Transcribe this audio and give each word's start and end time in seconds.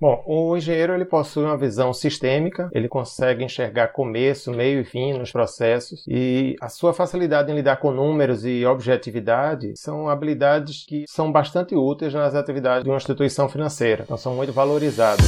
Bom, 0.00 0.22
o 0.26 0.56
engenheiro 0.56 0.94
ele 0.94 1.04
possui 1.04 1.44
uma 1.44 1.58
visão 1.58 1.92
sistêmica, 1.92 2.70
ele 2.72 2.88
consegue 2.88 3.44
enxergar 3.44 3.88
começo, 3.88 4.50
meio 4.50 4.80
e 4.80 4.84
fim 4.84 5.12
nos 5.12 5.30
processos 5.30 6.06
e 6.08 6.56
a 6.58 6.70
sua 6.70 6.94
facilidade 6.94 7.52
em 7.52 7.54
lidar 7.54 7.76
com 7.76 7.90
números 7.90 8.46
e 8.46 8.64
objetividade 8.64 9.74
são 9.76 10.08
habilidades 10.08 10.86
que 10.86 11.04
são 11.06 11.30
bastante 11.30 11.74
úteis 11.74 12.14
nas 12.14 12.34
atividades 12.34 12.82
de 12.82 12.88
uma 12.88 12.96
instituição 12.96 13.46
financeira, 13.46 14.04
então 14.04 14.16
são 14.16 14.34
muito 14.34 14.54
valorizadas. 14.54 15.26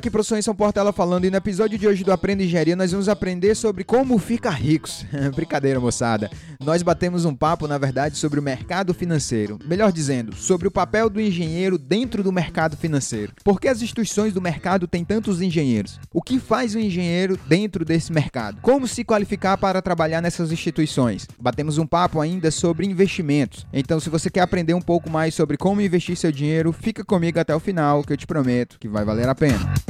Aqui 0.00 0.10
professor 0.10 0.38
em 0.38 0.42
São 0.42 0.54
Portela 0.54 0.94
falando 0.94 1.26
e 1.26 1.30
no 1.30 1.36
episódio 1.36 1.76
de 1.76 1.86
hoje 1.86 2.02
do 2.02 2.10
Aprenda 2.10 2.42
Engenharia 2.42 2.74
nós 2.74 2.90
vamos 2.90 3.06
aprender 3.06 3.54
sobre 3.54 3.84
como 3.84 4.16
ficar 4.16 4.52
ricos. 4.52 5.04
Brincadeira, 5.36 5.78
moçada. 5.78 6.30
Nós 6.58 6.82
batemos 6.82 7.26
um 7.26 7.34
papo, 7.34 7.68
na 7.68 7.76
verdade, 7.76 8.16
sobre 8.16 8.40
o 8.40 8.42
mercado 8.42 8.94
financeiro. 8.94 9.58
Melhor 9.66 9.92
dizendo, 9.92 10.34
sobre 10.34 10.66
o 10.66 10.70
papel 10.70 11.10
do 11.10 11.20
engenheiro 11.20 11.76
dentro 11.76 12.22
do 12.22 12.32
mercado 12.32 12.78
financeiro. 12.78 13.34
Por 13.44 13.60
que 13.60 13.68
as 13.68 13.82
instituições 13.82 14.32
do 14.32 14.40
mercado 14.40 14.86
têm 14.86 15.04
tantos 15.04 15.42
engenheiros? 15.42 16.00
O 16.14 16.22
que 16.22 16.40
faz 16.40 16.74
o 16.74 16.78
engenheiro 16.78 17.38
dentro 17.46 17.84
desse 17.84 18.10
mercado? 18.10 18.58
Como 18.62 18.88
se 18.88 19.04
qualificar 19.04 19.58
para 19.58 19.82
trabalhar 19.82 20.22
nessas 20.22 20.50
instituições? 20.50 21.28
Batemos 21.38 21.76
um 21.76 21.86
papo 21.86 22.22
ainda 22.22 22.50
sobre 22.50 22.86
investimentos. 22.86 23.66
Então, 23.70 24.00
se 24.00 24.08
você 24.08 24.30
quer 24.30 24.40
aprender 24.40 24.72
um 24.72 24.80
pouco 24.80 25.10
mais 25.10 25.34
sobre 25.34 25.58
como 25.58 25.82
investir 25.82 26.16
seu 26.16 26.32
dinheiro, 26.32 26.72
fica 26.72 27.04
comigo 27.04 27.38
até 27.38 27.54
o 27.54 27.60
final, 27.60 28.02
que 28.02 28.14
eu 28.14 28.16
te 28.16 28.26
prometo 28.26 28.78
que 28.78 28.88
vai 28.88 29.04
valer 29.04 29.28
a 29.28 29.34
pena. 29.34 29.89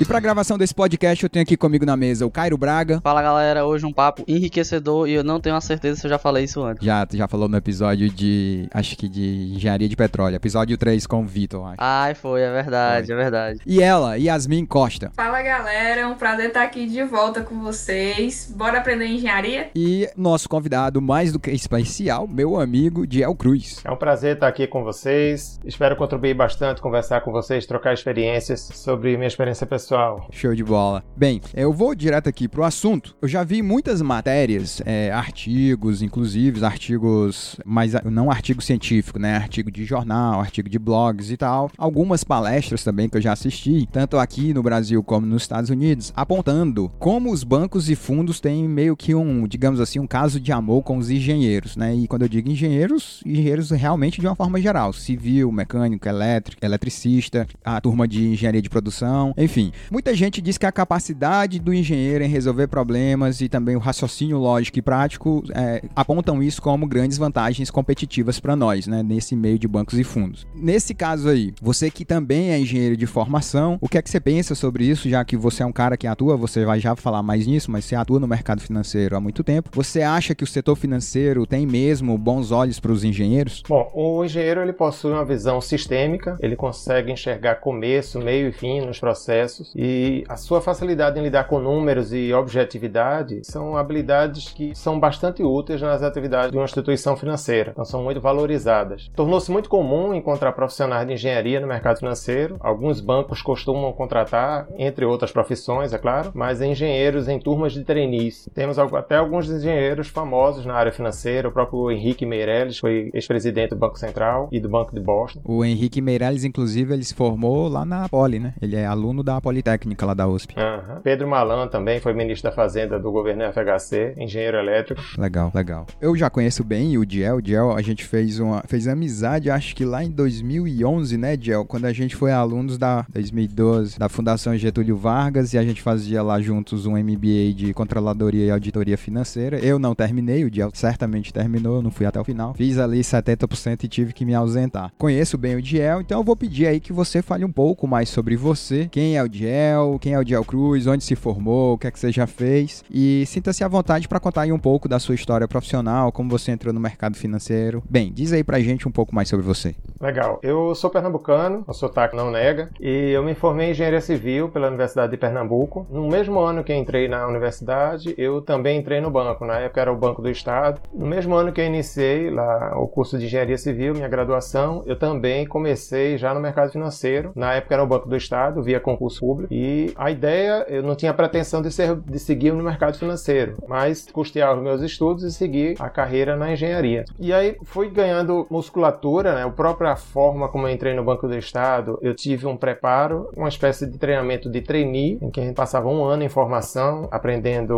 E 0.00 0.04
para 0.04 0.20
gravação 0.20 0.56
desse 0.56 0.72
podcast, 0.72 1.24
eu 1.24 1.28
tenho 1.28 1.42
aqui 1.42 1.56
comigo 1.56 1.84
na 1.84 1.96
mesa 1.96 2.24
o 2.24 2.30
Cairo 2.30 2.56
Braga. 2.56 3.00
Fala 3.02 3.20
galera, 3.20 3.66
hoje 3.66 3.84
um 3.84 3.92
papo 3.92 4.22
enriquecedor 4.28 5.08
e 5.08 5.14
eu 5.14 5.24
não 5.24 5.40
tenho 5.40 5.56
a 5.56 5.60
certeza 5.60 6.00
se 6.00 6.06
eu 6.06 6.10
já 6.10 6.18
falei 6.20 6.44
isso 6.44 6.62
antes. 6.62 6.86
Já, 6.86 7.04
já 7.12 7.26
falou 7.26 7.48
no 7.48 7.56
episódio 7.56 8.08
de, 8.08 8.68
acho 8.72 8.96
que 8.96 9.08
de 9.08 9.54
engenharia 9.56 9.88
de 9.88 9.96
petróleo, 9.96 10.36
episódio 10.36 10.78
3 10.78 11.04
com 11.04 11.22
o 11.22 11.26
Vitor, 11.26 11.66
acho. 11.66 11.76
Ai, 11.78 12.14
foi, 12.14 12.42
é 12.42 12.52
verdade, 12.52 13.08
foi. 13.08 13.16
é 13.16 13.18
verdade. 13.18 13.60
E 13.66 13.82
ela, 13.82 14.14
Yasmin 14.16 14.66
Costa. 14.66 15.10
Fala 15.16 15.42
galera, 15.42 16.02
é 16.02 16.06
um 16.06 16.14
prazer 16.14 16.46
estar 16.46 16.62
aqui 16.62 16.86
de 16.86 17.02
volta 17.02 17.40
com 17.42 17.58
vocês. 17.60 18.54
Bora 18.56 18.78
aprender 18.78 19.06
engenharia? 19.06 19.68
E 19.74 20.08
nosso 20.16 20.48
convidado 20.48 21.02
mais 21.02 21.32
do 21.32 21.40
que 21.40 21.50
especial, 21.50 22.28
meu 22.28 22.60
amigo 22.60 23.04
Diel 23.04 23.34
Cruz. 23.34 23.80
É 23.84 23.90
um 23.90 23.96
prazer 23.96 24.34
estar 24.34 24.46
aqui 24.46 24.68
com 24.68 24.84
vocês. 24.84 25.58
Espero 25.64 25.96
contribuir 25.96 26.34
bastante, 26.34 26.80
conversar 26.80 27.20
com 27.22 27.32
vocês, 27.32 27.66
trocar 27.66 27.92
experiências 27.92 28.60
sobre 28.60 29.16
minha 29.16 29.26
experiência 29.26 29.66
pessoal 29.66 29.87
pessoal. 29.88 30.28
Show 30.30 30.54
de 30.54 30.62
bola. 30.62 31.02
Bem, 31.16 31.40
eu 31.54 31.72
vou 31.72 31.94
direto 31.94 32.28
aqui 32.28 32.46
pro 32.46 32.62
assunto. 32.62 33.16
Eu 33.22 33.28
já 33.28 33.42
vi 33.42 33.62
muitas 33.62 34.02
matérias, 34.02 34.82
é, 34.84 35.10
artigos, 35.10 36.02
inclusive 36.02 36.62
artigos, 36.62 37.58
mas 37.64 37.94
não 38.04 38.30
artigo 38.30 38.60
científico, 38.60 39.18
né? 39.18 39.36
Artigo 39.36 39.70
de 39.70 39.86
jornal, 39.86 40.40
artigo 40.40 40.68
de 40.68 40.78
blogs 40.78 41.30
e 41.30 41.36
tal. 41.38 41.70
Algumas 41.78 42.22
palestras 42.22 42.84
também 42.84 43.08
que 43.08 43.16
eu 43.16 43.20
já 43.20 43.32
assisti, 43.32 43.88
tanto 43.90 44.18
aqui 44.18 44.52
no 44.52 44.62
Brasil 44.62 45.02
como 45.02 45.26
nos 45.26 45.42
Estados 45.42 45.70
Unidos, 45.70 46.12
apontando 46.14 46.90
como 46.98 47.32
os 47.32 47.42
bancos 47.42 47.88
e 47.88 47.96
fundos 47.96 48.40
têm 48.40 48.68
meio 48.68 48.94
que 48.94 49.14
um, 49.14 49.48
digamos 49.48 49.80
assim, 49.80 49.98
um 49.98 50.06
caso 50.06 50.38
de 50.38 50.52
amor 50.52 50.82
com 50.82 50.98
os 50.98 51.08
engenheiros, 51.08 51.76
né? 51.76 51.94
E 51.94 52.06
quando 52.06 52.22
eu 52.22 52.28
digo 52.28 52.50
engenheiros, 52.50 53.22
engenheiros 53.24 53.70
realmente 53.70 54.20
de 54.20 54.26
uma 54.26 54.36
forma 54.36 54.60
geral, 54.60 54.92
civil, 54.92 55.50
mecânico, 55.50 56.06
elétrico, 56.06 56.64
eletricista, 56.64 57.46
a 57.64 57.80
turma 57.80 58.06
de 58.06 58.28
engenharia 58.28 58.60
de 58.60 58.68
produção, 58.68 59.32
enfim, 59.38 59.72
Muita 59.90 60.14
gente 60.14 60.40
diz 60.40 60.58
que 60.58 60.66
a 60.66 60.72
capacidade 60.72 61.58
do 61.58 61.72
engenheiro 61.72 62.24
em 62.24 62.28
resolver 62.28 62.66
problemas 62.66 63.40
e 63.40 63.48
também 63.48 63.76
o 63.76 63.78
raciocínio 63.78 64.38
lógico 64.38 64.78
e 64.78 64.82
prático 64.82 65.42
é, 65.54 65.82
apontam 65.94 66.42
isso 66.42 66.60
como 66.60 66.86
grandes 66.86 67.18
vantagens 67.18 67.70
competitivas 67.70 68.40
para 68.40 68.56
nós, 68.56 68.86
né, 68.86 69.02
nesse 69.02 69.34
meio 69.36 69.58
de 69.58 69.68
bancos 69.68 69.98
e 69.98 70.04
fundos. 70.04 70.46
Nesse 70.54 70.94
caso 70.94 71.28
aí, 71.28 71.52
você 71.60 71.90
que 71.90 72.04
também 72.04 72.50
é 72.50 72.58
engenheiro 72.58 72.96
de 72.96 73.06
formação, 73.06 73.78
o 73.80 73.88
que 73.88 73.98
é 73.98 74.02
que 74.02 74.10
você 74.10 74.20
pensa 74.20 74.54
sobre 74.54 74.84
isso, 74.84 75.08
já 75.08 75.24
que 75.24 75.36
você 75.36 75.62
é 75.62 75.66
um 75.66 75.72
cara 75.72 75.96
que 75.96 76.06
atua, 76.06 76.36
você 76.36 76.64
vai 76.64 76.80
já 76.80 76.94
falar 76.96 77.22
mais 77.22 77.46
nisso, 77.46 77.70
mas 77.70 77.84
você 77.84 77.94
atua 77.94 78.20
no 78.20 78.26
mercado 78.26 78.60
financeiro 78.60 79.16
há 79.16 79.20
muito 79.20 79.42
tempo. 79.44 79.70
Você 79.72 80.02
acha 80.02 80.34
que 80.34 80.44
o 80.44 80.46
setor 80.46 80.76
financeiro 80.76 81.46
tem 81.46 81.66
mesmo 81.66 82.16
bons 82.18 82.50
olhos 82.50 82.80
para 82.80 82.92
os 82.92 83.04
engenheiros? 83.04 83.62
Bom, 83.68 83.90
o 83.94 84.24
engenheiro 84.24 84.62
ele 84.62 84.72
possui 84.72 85.12
uma 85.12 85.24
visão 85.24 85.60
sistêmica, 85.60 86.36
ele 86.40 86.56
consegue 86.56 87.12
enxergar 87.12 87.56
começo, 87.56 88.18
meio 88.18 88.48
e 88.48 88.52
fim 88.52 88.80
nos 88.80 88.98
processos 88.98 89.67
e 89.76 90.24
a 90.28 90.36
sua 90.36 90.60
facilidade 90.60 91.18
em 91.18 91.22
lidar 91.22 91.44
com 91.44 91.58
números 91.58 92.12
e 92.12 92.32
objetividade 92.32 93.40
são 93.44 93.76
habilidades 93.76 94.48
que 94.50 94.74
são 94.74 94.98
bastante 94.98 95.42
úteis 95.42 95.80
nas 95.80 96.02
atividades 96.02 96.50
de 96.50 96.56
uma 96.56 96.64
instituição 96.64 97.16
financeira, 97.16 97.70
então 97.72 97.84
são 97.84 98.02
muito 98.02 98.20
valorizadas. 98.20 99.10
Tornou-se 99.14 99.50
muito 99.50 99.68
comum 99.68 100.14
encontrar 100.14 100.52
profissionais 100.52 101.06
de 101.06 101.14
engenharia 101.14 101.60
no 101.60 101.66
mercado 101.66 101.98
financeiro. 101.98 102.56
Alguns 102.60 103.00
bancos 103.00 103.42
costumam 103.42 103.92
contratar, 103.92 104.68
entre 104.78 105.04
outras 105.04 105.32
profissões, 105.32 105.92
é 105.92 105.98
claro, 105.98 106.30
mas 106.34 106.60
engenheiros 106.60 107.28
em 107.28 107.38
turmas 107.38 107.72
de 107.72 107.84
trainees. 107.84 108.48
Temos 108.54 108.78
até 108.78 109.16
alguns 109.16 109.48
engenheiros 109.50 110.08
famosos 110.08 110.64
na 110.66 110.74
área 110.74 110.92
financeira, 110.92 111.48
o 111.48 111.52
próprio 111.52 111.90
Henrique 111.90 112.26
Meirelles 112.26 112.78
foi 112.78 113.10
ex-presidente 113.12 113.70
do 113.70 113.76
Banco 113.76 113.98
Central 113.98 114.48
e 114.52 114.60
do 114.60 114.68
Banco 114.68 114.94
de 114.94 115.00
Boston. 115.00 115.40
O 115.44 115.64
Henrique 115.64 116.00
Meirelles, 116.00 116.44
inclusive, 116.44 116.92
ele 116.94 117.04
se 117.04 117.14
formou 117.14 117.68
lá 117.68 117.84
na 117.84 118.08
Poli, 118.08 118.38
né? 118.38 118.54
Ele 118.60 118.76
é 118.76 118.86
aluno 118.86 119.22
da 119.22 119.40
Poli 119.40 119.57
Politécnica 119.58 120.06
lá 120.06 120.14
da 120.14 120.28
USP. 120.28 120.54
Uhum. 120.56 121.00
Pedro 121.02 121.28
Malan 121.28 121.66
também 121.66 122.00
foi 122.00 122.12
ministro 122.12 122.48
da 122.48 122.54
Fazenda 122.54 122.98
do 122.98 123.10
governo 123.10 123.42
FHC, 123.52 124.14
engenheiro 124.16 124.56
elétrico. 124.56 125.00
Legal, 125.18 125.50
legal. 125.52 125.86
Eu 126.00 126.16
já 126.16 126.30
conheço 126.30 126.62
bem 126.62 126.96
o 126.96 127.04
Diel. 127.04 127.36
O 127.36 127.42
Diel, 127.42 127.72
a 127.72 127.82
gente 127.82 128.04
fez 128.04 128.38
uma 128.38 128.62
fez 128.68 128.86
amizade, 128.86 129.50
acho 129.50 129.74
que 129.74 129.84
lá 129.84 130.04
em 130.04 130.10
2011, 130.10 131.16
né, 131.18 131.36
Diel? 131.36 131.64
Quando 131.64 131.86
a 131.86 131.92
gente 131.92 132.14
foi 132.14 132.30
alunos 132.30 132.78
da 132.78 133.04
2012 133.10 133.98
da 133.98 134.08
Fundação 134.08 134.56
Getúlio 134.56 134.96
Vargas 134.96 135.52
e 135.52 135.58
a 135.58 135.62
gente 135.62 135.82
fazia 135.82 136.22
lá 136.22 136.40
juntos 136.40 136.86
um 136.86 136.92
MBA 136.92 137.52
de 137.54 137.74
Controladoria 137.74 138.46
e 138.46 138.50
Auditoria 138.50 138.96
Financeira. 138.96 139.58
Eu 139.58 139.78
não 139.78 139.94
terminei, 139.94 140.44
o 140.44 140.50
Diel 140.50 140.70
certamente 140.72 141.32
terminou, 141.32 141.76
eu 141.76 141.82
não 141.82 141.90
fui 141.90 142.06
até 142.06 142.20
o 142.20 142.24
final. 142.24 142.54
Fiz 142.54 142.78
ali 142.78 143.00
70% 143.00 143.82
e 143.82 143.88
tive 143.88 144.12
que 144.12 144.24
me 144.24 144.34
ausentar. 144.34 144.92
Conheço 144.96 145.36
bem 145.36 145.56
o 145.56 145.62
Diel, 145.62 146.00
então 146.00 146.20
eu 146.20 146.24
vou 146.24 146.36
pedir 146.36 146.66
aí 146.66 146.78
que 146.78 146.92
você 146.92 147.20
fale 147.20 147.44
um 147.44 147.52
pouco 147.52 147.88
mais 147.88 148.08
sobre 148.08 148.36
você, 148.36 148.88
quem 148.90 149.16
é 149.16 149.22
o 149.22 149.28
Diel 149.28 149.47
Diel, 149.48 149.98
quem 149.98 150.12
é 150.12 150.18
o 150.18 150.24
Diel 150.24 150.44
Cruz, 150.44 150.86
onde 150.86 151.02
se 151.02 151.16
formou, 151.16 151.74
o 151.74 151.78
que 151.78 151.86
é 151.86 151.90
que 151.90 151.98
você 151.98 152.12
já 152.12 152.26
fez. 152.26 152.84
E 152.90 153.24
sinta-se 153.26 153.64
à 153.64 153.68
vontade 153.68 154.06
para 154.06 154.20
contar 154.20 154.42
aí 154.42 154.52
um 154.52 154.58
pouco 154.58 154.86
da 154.86 154.98
sua 154.98 155.14
história 155.14 155.48
profissional, 155.48 156.12
como 156.12 156.28
você 156.28 156.52
entrou 156.52 156.72
no 156.74 156.78
mercado 156.78 157.16
financeiro. 157.16 157.82
Bem, 157.88 158.12
diz 158.12 158.32
aí 158.32 158.44
pra 158.44 158.60
gente 158.60 158.86
um 158.86 158.90
pouco 158.90 159.14
mais 159.14 159.28
sobre 159.28 159.46
você. 159.46 159.74
Legal. 159.98 160.38
Eu 160.42 160.74
sou 160.74 160.90
pernambucano, 160.90 161.64
o 161.66 161.72
sotaque 161.72 162.14
não 162.14 162.30
nega, 162.30 162.68
e 162.78 163.10
eu 163.10 163.22
me 163.22 163.34
formei 163.34 163.68
em 163.68 163.70
engenharia 163.70 164.02
civil 164.02 164.50
pela 164.50 164.68
Universidade 164.68 165.12
de 165.12 165.16
Pernambuco. 165.16 165.86
No 165.90 166.06
mesmo 166.08 166.38
ano 166.40 166.62
que 166.62 166.74
entrei 166.74 167.08
na 167.08 167.26
universidade, 167.26 168.14
eu 168.18 168.42
também 168.42 168.78
entrei 168.78 169.00
no 169.00 169.10
banco. 169.10 169.46
Na 169.46 169.58
época 169.60 169.80
era 169.80 169.92
o 169.92 169.96
Banco 169.96 170.20
do 170.20 170.30
Estado. 170.30 170.80
No 170.92 171.06
mesmo 171.06 171.34
ano 171.34 171.52
que 171.52 171.60
eu 171.60 171.66
iniciei 171.66 172.30
lá 172.30 172.78
o 172.78 172.86
curso 172.86 173.18
de 173.18 173.24
engenharia 173.24 173.56
civil, 173.56 173.94
minha 173.94 174.08
graduação, 174.08 174.82
eu 174.84 174.98
também 174.98 175.46
comecei 175.46 176.18
já 176.18 176.34
no 176.34 176.40
mercado 176.40 176.70
financeiro. 176.70 177.32
Na 177.34 177.54
época 177.54 177.74
era 177.74 177.82
o 177.82 177.86
Banco 177.86 178.08
do 178.08 178.16
Estado, 178.16 178.62
via 178.62 178.78
concurso 178.78 179.24
público. 179.28 179.52
E 179.52 179.92
a 179.96 180.10
ideia, 180.10 180.64
eu 180.68 180.82
não 180.82 180.94
tinha 180.94 181.12
pretensão 181.12 181.60
de, 181.60 181.70
ser, 181.70 181.94
de 181.96 182.18
seguir 182.18 182.52
no 182.52 182.64
mercado 182.64 182.96
financeiro, 182.96 183.56
mas 183.68 184.06
custear 184.10 184.56
os 184.56 184.62
meus 184.62 184.80
estudos 184.80 185.22
e 185.22 185.30
seguir 185.30 185.76
a 185.78 185.90
carreira 185.90 186.34
na 186.34 186.52
engenharia. 186.52 187.04
E 187.18 187.32
aí 187.32 187.56
fui 187.64 187.90
ganhando 187.90 188.46
musculatura, 188.50 189.34
né? 189.34 189.44
a 189.44 189.50
própria 189.50 189.94
forma 189.96 190.48
como 190.48 190.66
eu 190.66 190.72
entrei 190.72 190.94
no 190.94 191.04
Banco 191.04 191.28
do 191.28 191.36
Estado, 191.36 191.98
eu 192.00 192.14
tive 192.14 192.46
um 192.46 192.56
preparo, 192.56 193.30
uma 193.36 193.48
espécie 193.48 193.86
de 193.86 193.98
treinamento 193.98 194.50
de 194.50 194.62
trainee, 194.62 195.18
em 195.20 195.30
que 195.30 195.40
a 195.40 195.44
gente 195.44 195.54
passava 195.54 195.88
um 195.88 196.04
ano 196.04 196.22
em 196.22 196.28
formação, 196.28 197.08
aprendendo 197.10 197.76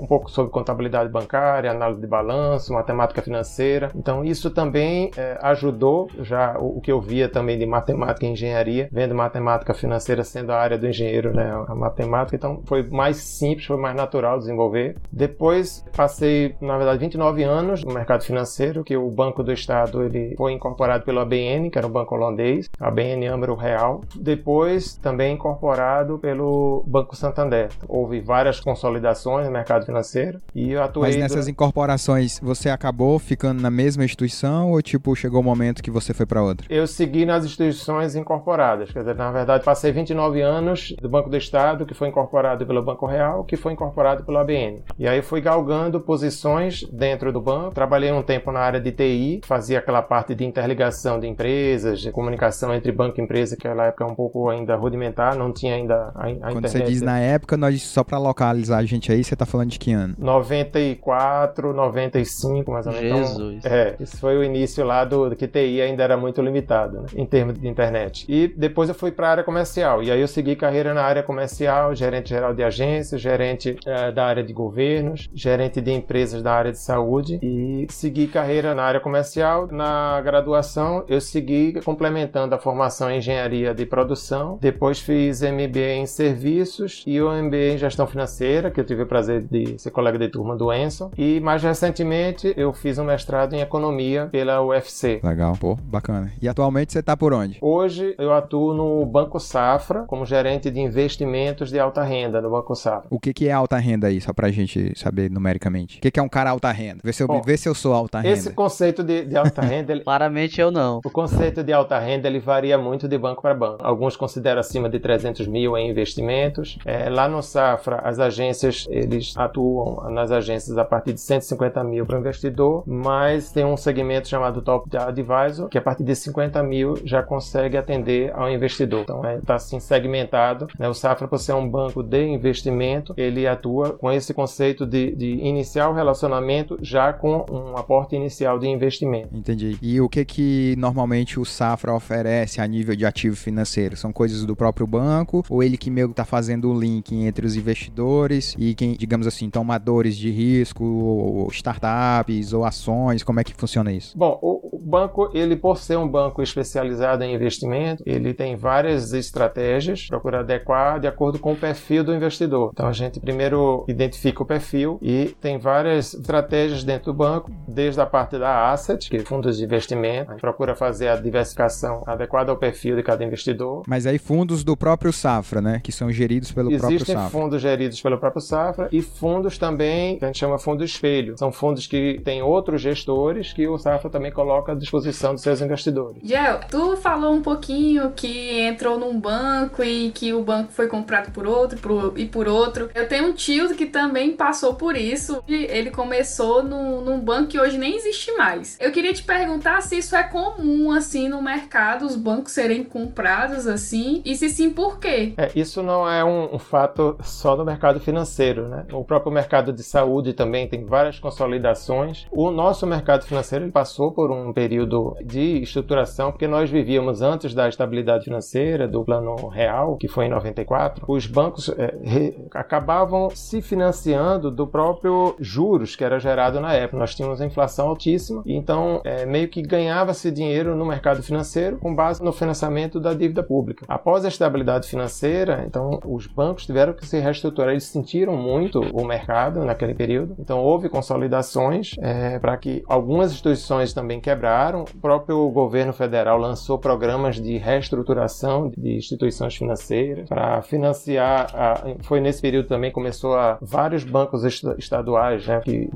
um 0.00 0.06
pouco 0.06 0.30
sobre 0.30 0.52
contabilidade 0.52 1.08
bancária, 1.08 1.70
análise 1.70 2.00
de 2.00 2.06
balanço, 2.06 2.72
matemática 2.72 3.22
financeira. 3.22 3.90
Então 3.94 4.24
isso 4.24 4.50
também 4.50 5.10
é, 5.16 5.38
ajudou 5.42 6.08
já 6.20 6.58
o, 6.58 6.78
o 6.78 6.80
que 6.80 6.92
eu 6.92 7.00
via 7.00 7.28
também 7.28 7.58
de 7.58 7.64
matemática 7.64 8.26
e 8.26 8.30
engenharia, 8.30 8.88
vendo 8.92 9.14
matemática 9.14 9.72
financeira 9.72 10.24
sendo 10.24 10.50
a 10.52 10.58
área 10.58 10.76
do 10.76 10.89
engenheiro 10.90 11.34
né, 11.34 11.50
a 11.66 11.74
matemática, 11.74 12.36
então 12.36 12.62
foi 12.64 12.82
mais 12.82 13.16
simples, 13.16 13.66
foi 13.66 13.76
mais 13.76 13.96
natural 13.96 14.38
desenvolver. 14.38 14.96
Depois 15.10 15.84
passei, 15.96 16.54
na 16.60 16.76
verdade, 16.76 16.98
29 16.98 17.42
anos 17.42 17.84
no 17.84 17.92
mercado 17.92 18.24
financeiro, 18.24 18.84
que 18.84 18.96
o 18.96 19.10
Banco 19.10 19.42
do 19.42 19.52
Estado 19.52 20.02
ele 20.02 20.34
foi 20.36 20.52
incorporado 20.52 21.04
pelo 21.04 21.20
ABN, 21.20 21.70
que 21.70 21.78
era 21.78 21.86
um 21.86 21.90
banco 21.90 22.14
holandês, 22.14 22.68
ABN 22.78 23.26
Amro 23.26 23.54
Real. 23.54 24.02
Depois 24.14 24.96
também 24.96 25.34
incorporado 25.34 26.18
pelo 26.18 26.84
Banco 26.86 27.16
Santander. 27.16 27.68
Houve 27.88 28.20
várias 28.20 28.60
consolidações 28.60 29.46
no 29.46 29.52
mercado 29.52 29.86
financeiro 29.86 30.40
e 30.54 30.72
eu 30.72 30.82
atuei... 30.82 31.10
Mas 31.10 31.16
nessas 31.16 31.48
incorporações 31.48 32.38
você 32.40 32.68
acabou 32.68 33.18
ficando 33.18 33.60
na 33.60 33.70
mesma 33.70 34.04
instituição 34.04 34.70
ou 34.70 34.82
tipo 34.82 35.14
chegou 35.14 35.40
o 35.40 35.42
um 35.42 35.46
momento 35.46 35.82
que 35.82 35.90
você 35.90 36.12
foi 36.12 36.26
para 36.26 36.42
outra? 36.42 36.66
Eu 36.68 36.86
segui 36.86 37.24
nas 37.24 37.44
instituições 37.44 38.14
incorporadas, 38.14 38.90
quer 38.90 39.00
dizer, 39.00 39.14
na 39.14 39.30
verdade 39.30 39.64
passei 39.64 39.92
29 39.92 40.40
anos 40.40 40.79
bancos 40.80 40.96
do 41.00 41.08
Banco 41.08 41.30
do 41.30 41.36
Estado, 41.36 41.86
que 41.86 41.94
foi 41.94 42.08
incorporado 42.08 42.66
pelo 42.66 42.82
Banco 42.82 43.06
Real, 43.06 43.44
que 43.44 43.56
foi 43.56 43.72
incorporado 43.72 44.24
pelo 44.24 44.38
ABN. 44.38 44.82
E 44.98 45.06
aí 45.06 45.22
fui 45.22 45.40
galgando 45.40 46.00
posições 46.00 46.84
dentro 46.92 47.32
do 47.32 47.40
banco. 47.40 47.74
Trabalhei 47.74 48.12
um 48.12 48.22
tempo 48.22 48.50
na 48.50 48.60
área 48.60 48.80
de 48.80 48.92
TI, 48.92 49.40
fazia 49.44 49.78
aquela 49.78 50.02
parte 50.02 50.34
de 50.34 50.44
interligação 50.44 51.18
de 51.18 51.26
empresas, 51.26 52.00
de 52.00 52.10
comunicação 52.10 52.74
entre 52.74 52.92
banco 52.92 53.20
e 53.20 53.24
empresa, 53.24 53.56
que 53.56 53.66
naquela 53.66 53.86
época 53.86 54.04
é 54.04 54.06
um 54.06 54.14
pouco 54.14 54.48
ainda 54.48 54.74
rudimentar, 54.76 55.36
não 55.36 55.52
tinha 55.52 55.74
ainda 55.74 56.12
a, 56.14 56.26
a 56.26 56.34
Quando 56.34 56.58
internet. 56.58 56.70
você 56.70 56.82
diz 56.82 57.02
na 57.02 57.18
época, 57.18 57.56
nós 57.56 57.82
só 57.82 58.02
pra 58.02 58.18
localizar 58.18 58.78
a 58.78 58.84
gente 58.84 59.12
aí, 59.12 59.22
você 59.22 59.36
tá 59.36 59.46
falando 59.46 59.70
de 59.70 59.78
que 59.78 59.92
ano? 59.92 60.14
94, 60.18 61.72
95, 61.72 62.70
mais 62.70 62.86
ou 62.86 62.92
menos. 62.92 63.28
Jesus. 63.28 63.56
Então, 63.56 63.72
é, 63.72 63.96
isso 64.00 64.16
foi 64.18 64.36
o 64.36 64.44
início 64.44 64.84
lá 64.84 65.04
do, 65.04 65.30
do 65.30 65.36
que 65.36 65.46
TI 65.46 65.80
ainda 65.80 66.02
era 66.02 66.16
muito 66.16 66.40
limitado, 66.42 67.02
né, 67.02 67.08
em 67.14 67.26
termos 67.26 67.58
de 67.58 67.68
internet. 67.68 68.24
E 68.28 68.48
depois 68.48 68.88
eu 68.88 68.94
fui 68.94 69.10
para 69.10 69.28
a 69.28 69.30
área 69.30 69.44
comercial. 69.44 70.02
E 70.02 70.10
aí 70.10 70.20
eu 70.20 70.28
segui 70.28 70.56
carreira 70.56 70.69
na 70.70 71.02
área 71.02 71.22
comercial, 71.22 71.94
gerente 71.94 72.28
geral 72.28 72.54
de 72.54 72.62
agências, 72.62 73.20
gerente 73.20 73.76
eh, 73.84 74.12
da 74.12 74.24
área 74.24 74.42
de 74.42 74.52
governos, 74.52 75.28
gerente 75.34 75.80
de 75.80 75.92
empresas 75.92 76.42
da 76.42 76.52
área 76.52 76.70
de 76.70 76.78
saúde 76.78 77.40
e 77.42 77.86
segui 77.90 78.28
carreira 78.28 78.74
na 78.74 78.84
área 78.84 79.00
comercial. 79.00 79.66
Na 79.70 80.20
graduação, 80.20 81.04
eu 81.08 81.20
segui 81.20 81.80
complementando 81.84 82.54
a 82.54 82.58
formação 82.58 83.10
em 83.10 83.18
engenharia 83.18 83.74
de 83.74 83.84
produção. 83.84 84.58
Depois 84.60 85.00
fiz 85.00 85.42
MBA 85.42 85.94
em 85.96 86.06
serviços 86.06 87.02
e 87.06 87.20
o 87.20 87.30
MBA 87.30 87.74
em 87.74 87.78
gestão 87.78 88.06
financeira, 88.06 88.70
que 88.70 88.80
eu 88.80 88.84
tive 88.84 89.02
o 89.02 89.06
prazer 89.06 89.42
de 89.42 89.76
ser 89.78 89.90
colega 89.90 90.18
de 90.18 90.28
turma 90.28 90.56
do 90.56 90.72
Enson. 90.72 91.10
E 91.18 91.40
mais 91.40 91.62
recentemente, 91.62 92.54
eu 92.56 92.72
fiz 92.72 92.96
um 92.98 93.04
mestrado 93.04 93.54
em 93.54 93.60
economia 93.60 94.28
pela 94.30 94.62
UFC. 94.62 95.20
Legal, 95.22 95.56
pô, 95.58 95.74
bacana. 95.74 96.32
E 96.40 96.48
atualmente 96.48 96.92
você 96.92 97.02
tá 97.02 97.16
por 97.16 97.34
onde? 97.34 97.58
Hoje 97.60 98.14
eu 98.18 98.32
atuo 98.32 98.72
no 98.72 99.04
Banco 99.04 99.40
Safra 99.40 100.04
como 100.06 100.24
gerente 100.24 100.59
de 100.68 100.80
investimentos 100.80 101.70
de 101.70 101.78
alta 101.78 102.02
renda 102.02 102.40
no 102.40 102.50
Banco 102.50 102.74
Safra. 102.74 103.06
O 103.08 103.20
que, 103.20 103.32
que 103.32 103.46
é 103.46 103.52
alta 103.52 103.76
renda 103.76 104.08
aí, 104.08 104.20
só 104.20 104.32
pra 104.32 104.50
gente 104.50 104.98
saber 104.98 105.30
numericamente? 105.30 105.98
O 105.98 106.00
que, 106.00 106.10
que 106.10 106.18
é 106.18 106.22
um 106.22 106.28
cara 106.28 106.50
alta 106.50 106.72
renda? 106.72 107.00
Vê 107.04 107.12
se 107.12 107.22
eu, 107.22 107.28
Bom, 107.28 107.40
vê 107.42 107.56
se 107.56 107.68
eu 107.68 107.74
sou 107.74 107.92
alta 107.94 108.18
renda. 108.18 108.34
Esse 108.34 108.50
conceito 108.52 109.04
de, 109.04 109.24
de 109.26 109.36
alta 109.36 109.62
renda, 109.62 109.92
ele- 109.92 110.02
Claramente 110.02 110.60
eu 110.60 110.72
não. 110.72 110.98
o 111.04 111.10
conceito 111.10 111.62
de 111.62 111.72
alta 111.72 111.98
renda 112.00 112.26
ele 112.26 112.40
varia 112.40 112.76
muito 112.76 113.06
de 113.06 113.16
banco 113.16 113.42
para 113.42 113.54
banco. 113.54 113.84
Alguns 113.84 114.16
consideram 114.16 114.58
acima 114.60 114.88
de 114.88 114.98
300 114.98 115.46
mil 115.46 115.76
em 115.76 115.88
investimentos. 115.90 116.76
É, 116.84 117.08
lá 117.08 117.28
no 117.28 117.42
Safra, 117.42 118.00
as 118.02 118.18
agências 118.18 118.86
eles 118.90 119.36
atuam 119.36 120.10
nas 120.10 120.32
agências 120.32 120.76
a 120.76 120.84
partir 120.84 121.12
de 121.12 121.20
150 121.20 121.84
mil 121.84 122.04
para 122.06 122.16
o 122.16 122.20
investidor, 122.20 122.82
mas 122.86 123.52
tem 123.52 123.64
um 123.64 123.76
segmento 123.76 124.28
chamado 124.28 124.62
Top 124.62 124.88
Advisor 124.96 125.68
que 125.68 125.78
a 125.78 125.82
partir 125.82 126.02
de 126.02 126.16
50 126.16 126.62
mil 126.62 126.94
já 127.04 127.22
consegue 127.22 127.76
atender 127.76 128.32
ao 128.34 128.50
investidor. 128.50 129.02
Então 129.02 129.22
está 129.38 129.54
assim 129.54 129.78
segmentado. 129.78 130.49
Né? 130.78 130.88
O 130.88 130.94
Safra, 130.94 131.28
por 131.28 131.38
ser 131.38 131.54
um 131.54 131.68
banco 131.68 132.02
de 132.02 132.26
investimento, 132.26 133.14
ele 133.16 133.46
atua 133.46 133.90
com 133.90 134.10
esse 134.10 134.32
conceito 134.32 134.86
de, 134.86 135.14
de 135.14 135.26
iniciar 135.26 135.88
o 135.88 135.94
relacionamento 135.94 136.78
já 136.80 137.12
com 137.12 137.44
um 137.50 137.76
aporte 137.76 138.16
inicial 138.16 138.58
de 138.58 138.68
investimento. 138.68 139.34
Entendi. 139.36 139.76
E 139.82 140.00
o 140.00 140.08
que 140.08 140.24
que 140.24 140.74
normalmente 140.78 141.38
o 141.38 141.44
Safra 141.44 141.94
oferece 141.94 142.60
a 142.60 142.66
nível 142.66 142.94
de 142.96 143.06
ativo 143.06 143.36
financeiro? 143.36 143.96
São 143.96 144.12
coisas 144.12 144.44
do 144.44 144.56
próprio 144.56 144.86
banco 144.86 145.44
ou 145.48 145.62
ele 145.62 145.76
que 145.76 145.90
meio 145.90 146.08
que 146.08 146.14
tá 146.14 146.24
fazendo 146.24 146.70
o 146.70 146.78
link 146.78 147.14
entre 147.14 147.46
os 147.46 147.56
investidores 147.56 148.54
e 148.58 148.74
quem, 148.74 148.94
digamos 148.94 149.26
assim, 149.26 149.50
tomadores 149.50 150.16
de 150.16 150.30
risco, 150.30 150.84
ou 150.84 151.48
startups 151.50 152.52
ou 152.52 152.64
ações? 152.64 153.22
Como 153.22 153.40
é 153.40 153.44
que 153.44 153.54
funciona 153.54 153.92
isso? 153.92 154.16
Bom, 154.16 154.38
o, 154.42 154.70
banco, 154.90 155.30
ele 155.32 155.56
por 155.56 155.78
ser 155.78 155.96
um 155.96 156.08
banco 156.08 156.42
especializado 156.42 157.22
em 157.22 157.34
investimento, 157.34 158.02
ele 158.04 158.34
tem 158.34 158.56
várias 158.56 159.12
estratégias, 159.12 160.06
procura 160.08 160.39
adequar 160.40 161.00
de 161.00 161.06
acordo 161.06 161.38
com 161.38 161.52
o 161.52 161.56
perfil 161.56 162.04
do 162.04 162.14
investidor. 162.14 162.70
Então 162.72 162.86
a 162.86 162.92
gente 162.92 163.20
primeiro 163.20 163.84
identifica 163.88 164.42
o 164.42 164.46
perfil 164.46 164.98
e 165.02 165.34
tem 165.40 165.58
várias 165.58 166.14
estratégias 166.14 166.84
dentro 166.84 167.12
do 167.12 167.14
banco, 167.14 167.50
desde 167.66 168.00
a 168.00 168.06
parte 168.06 168.38
da 168.38 168.70
asset, 168.70 169.08
que 169.08 169.16
é 169.16 169.20
fundos 169.20 169.58
de 169.58 169.64
investimento, 169.64 170.30
a 170.30 170.34
gente 170.34 170.40
procura 170.40 170.74
fazer 170.74 171.08
a 171.08 171.16
diversificação 171.16 172.02
adequada 172.06 172.50
ao 172.50 172.56
perfil 172.56 172.96
de 172.96 173.02
cada 173.02 173.24
investidor. 173.24 173.82
Mas 173.86 174.06
aí 174.06 174.18
fundos 174.18 174.64
do 174.64 174.76
próprio 174.76 175.12
Safra, 175.12 175.60
né? 175.60 175.80
Que 175.82 175.92
são 175.92 176.10
geridos 176.10 176.52
pelo 176.52 176.70
próprio 176.70 176.96
Existem 176.96 177.14
Safra. 177.14 177.30
fundos 177.30 177.62
geridos 177.62 178.00
pelo 178.00 178.18
próprio 178.18 178.42
Safra 178.42 178.88
e 178.92 179.02
fundos 179.02 179.58
também 179.58 180.18
que 180.18 180.24
a 180.24 180.28
gente 180.28 180.38
chama 180.38 180.58
fundo 180.58 180.84
espelho. 180.84 181.36
São 181.38 181.52
fundos 181.52 181.86
que 181.86 182.20
têm 182.24 182.42
outros 182.42 182.80
gestores 182.80 183.52
que 183.52 183.66
o 183.68 183.78
Safra 183.78 184.10
também 184.10 184.32
coloca 184.32 184.72
à 184.72 184.74
disposição 184.74 185.34
dos 185.34 185.42
seus 185.42 185.60
investidores. 185.60 186.22
Gel, 186.22 186.60
tu 186.70 186.96
falou 186.96 187.32
um 187.34 187.42
pouquinho 187.42 188.10
que 188.12 188.60
entrou 188.60 188.98
num 188.98 189.18
banco 189.18 189.82
e 189.82 190.10
que 190.10 190.29
o 190.32 190.42
banco 190.42 190.72
foi 190.72 190.86
comprado 190.88 191.32
por 191.32 191.46
outro 191.46 191.78
por- 191.78 192.12
e 192.18 192.26
por 192.26 192.48
outro. 192.48 192.90
Eu 192.94 193.08
tenho 193.08 193.28
um 193.28 193.32
tio 193.32 193.74
que 193.74 193.86
também 193.86 194.32
passou 194.36 194.74
por 194.74 194.96
isso. 194.96 195.42
E 195.46 195.54
Ele 195.54 195.90
começou 195.90 196.62
num, 196.62 197.00
num 197.02 197.20
banco 197.20 197.48
que 197.48 197.60
hoje 197.60 197.76
nem 197.78 197.96
existe 197.96 198.32
mais. 198.36 198.76
Eu 198.80 198.90
queria 198.92 199.12
te 199.12 199.22
perguntar 199.22 199.80
se 199.82 199.98
isso 199.98 200.14
é 200.16 200.22
comum, 200.22 200.90
assim, 200.92 201.28
no 201.28 201.42
mercado, 201.42 202.04
os 202.06 202.16
bancos 202.16 202.52
serem 202.52 202.82
comprados 202.84 203.66
assim. 203.66 204.22
E 204.24 204.34
se 204.36 204.48
sim, 204.48 204.70
por 204.70 204.98
quê? 204.98 205.34
É, 205.36 205.50
isso 205.54 205.82
não 205.82 206.08
é 206.08 206.24
um, 206.24 206.54
um 206.54 206.58
fato 206.58 207.16
só 207.22 207.54
do 207.56 207.64
mercado 207.64 208.00
financeiro, 208.00 208.68
né? 208.68 208.86
O 208.92 209.04
próprio 209.04 209.32
mercado 209.32 209.72
de 209.72 209.82
saúde 209.82 210.32
também 210.32 210.68
tem 210.68 210.84
várias 210.84 211.18
consolidações. 211.18 212.26
O 212.30 212.50
nosso 212.50 212.86
mercado 212.86 213.24
financeiro 213.24 213.70
passou 213.70 214.12
por 214.12 214.30
um 214.30 214.52
período 214.52 215.16
de 215.24 215.62
estruturação, 215.62 216.30
porque 216.30 216.46
nós 216.46 216.70
vivíamos 216.70 217.22
antes 217.22 217.54
da 217.54 217.68
estabilidade 217.68 218.24
financeira, 218.24 218.88
do 218.88 219.04
plano 219.04 219.48
real, 219.48 219.96
que 219.96 220.08
foi 220.10 220.26
em 220.26 220.28
94. 220.28 221.04
Os 221.08 221.26
bancos 221.26 221.68
é, 221.70 221.94
re- 222.02 222.36
acabavam 222.52 223.30
se 223.30 223.60
financiando 223.62 224.50
do 224.50 224.66
próprio 224.66 225.34
juros 225.38 225.96
que 225.96 226.04
era 226.04 226.18
gerado 226.18 226.60
na 226.60 226.72
época. 226.74 226.98
Nós 226.98 227.14
tínhamos 227.14 227.40
a 227.40 227.46
inflação 227.46 227.88
altíssima, 227.88 228.42
então 228.46 229.00
é, 229.04 229.24
meio 229.26 229.48
que 229.48 229.62
ganhava-se 229.62 230.30
dinheiro 230.30 230.74
no 230.74 230.84
mercado 230.84 231.22
financeiro 231.22 231.78
com 231.78 231.94
base 231.94 232.22
no 232.22 232.32
financiamento 232.32 232.98
da 233.00 233.14
dívida 233.14 233.42
pública. 233.42 233.84
Após 233.88 234.24
a 234.24 234.28
estabilidade 234.28 234.88
financeira, 234.88 235.64
então 235.66 236.00
os 236.04 236.26
bancos 236.26 236.66
tiveram 236.66 236.92
que 236.92 237.06
se 237.06 237.18
reestruturar. 237.18 237.70
Eles 237.70 237.84
sentiram 237.84 238.36
muito 238.36 238.80
o 238.80 239.04
mercado 239.04 239.64
naquele 239.64 239.94
período. 239.94 240.34
Então 240.38 240.58
houve 240.60 240.88
consolidações 240.88 241.94
é, 242.00 242.38
para 242.38 242.56
que 242.56 242.82
algumas 242.88 243.30
instituições 243.32 243.92
também 243.92 244.20
quebraram. 244.20 244.82
O 244.94 244.98
próprio 245.00 245.48
governo 245.50 245.92
federal 245.92 246.38
lançou 246.38 246.78
programas 246.78 247.36
de 247.40 247.56
reestruturação 247.58 248.70
de 248.76 248.96
instituições 248.96 249.54
financeiras 249.56 249.99
para 250.28 250.62
financiar. 250.62 251.50
a- 251.54 251.94
foi 252.02 252.20
nesse 252.20 252.40
período 252.42 252.66
também 252.68 252.90
que 252.90 252.94
começou 252.94 253.34
a 253.36 253.58
vários 253.60 254.04
bancos 254.04 254.44
esta- 254.44 254.74
estaduais, 254.78 255.46
né, 255.46 255.60
que 255.64 255.88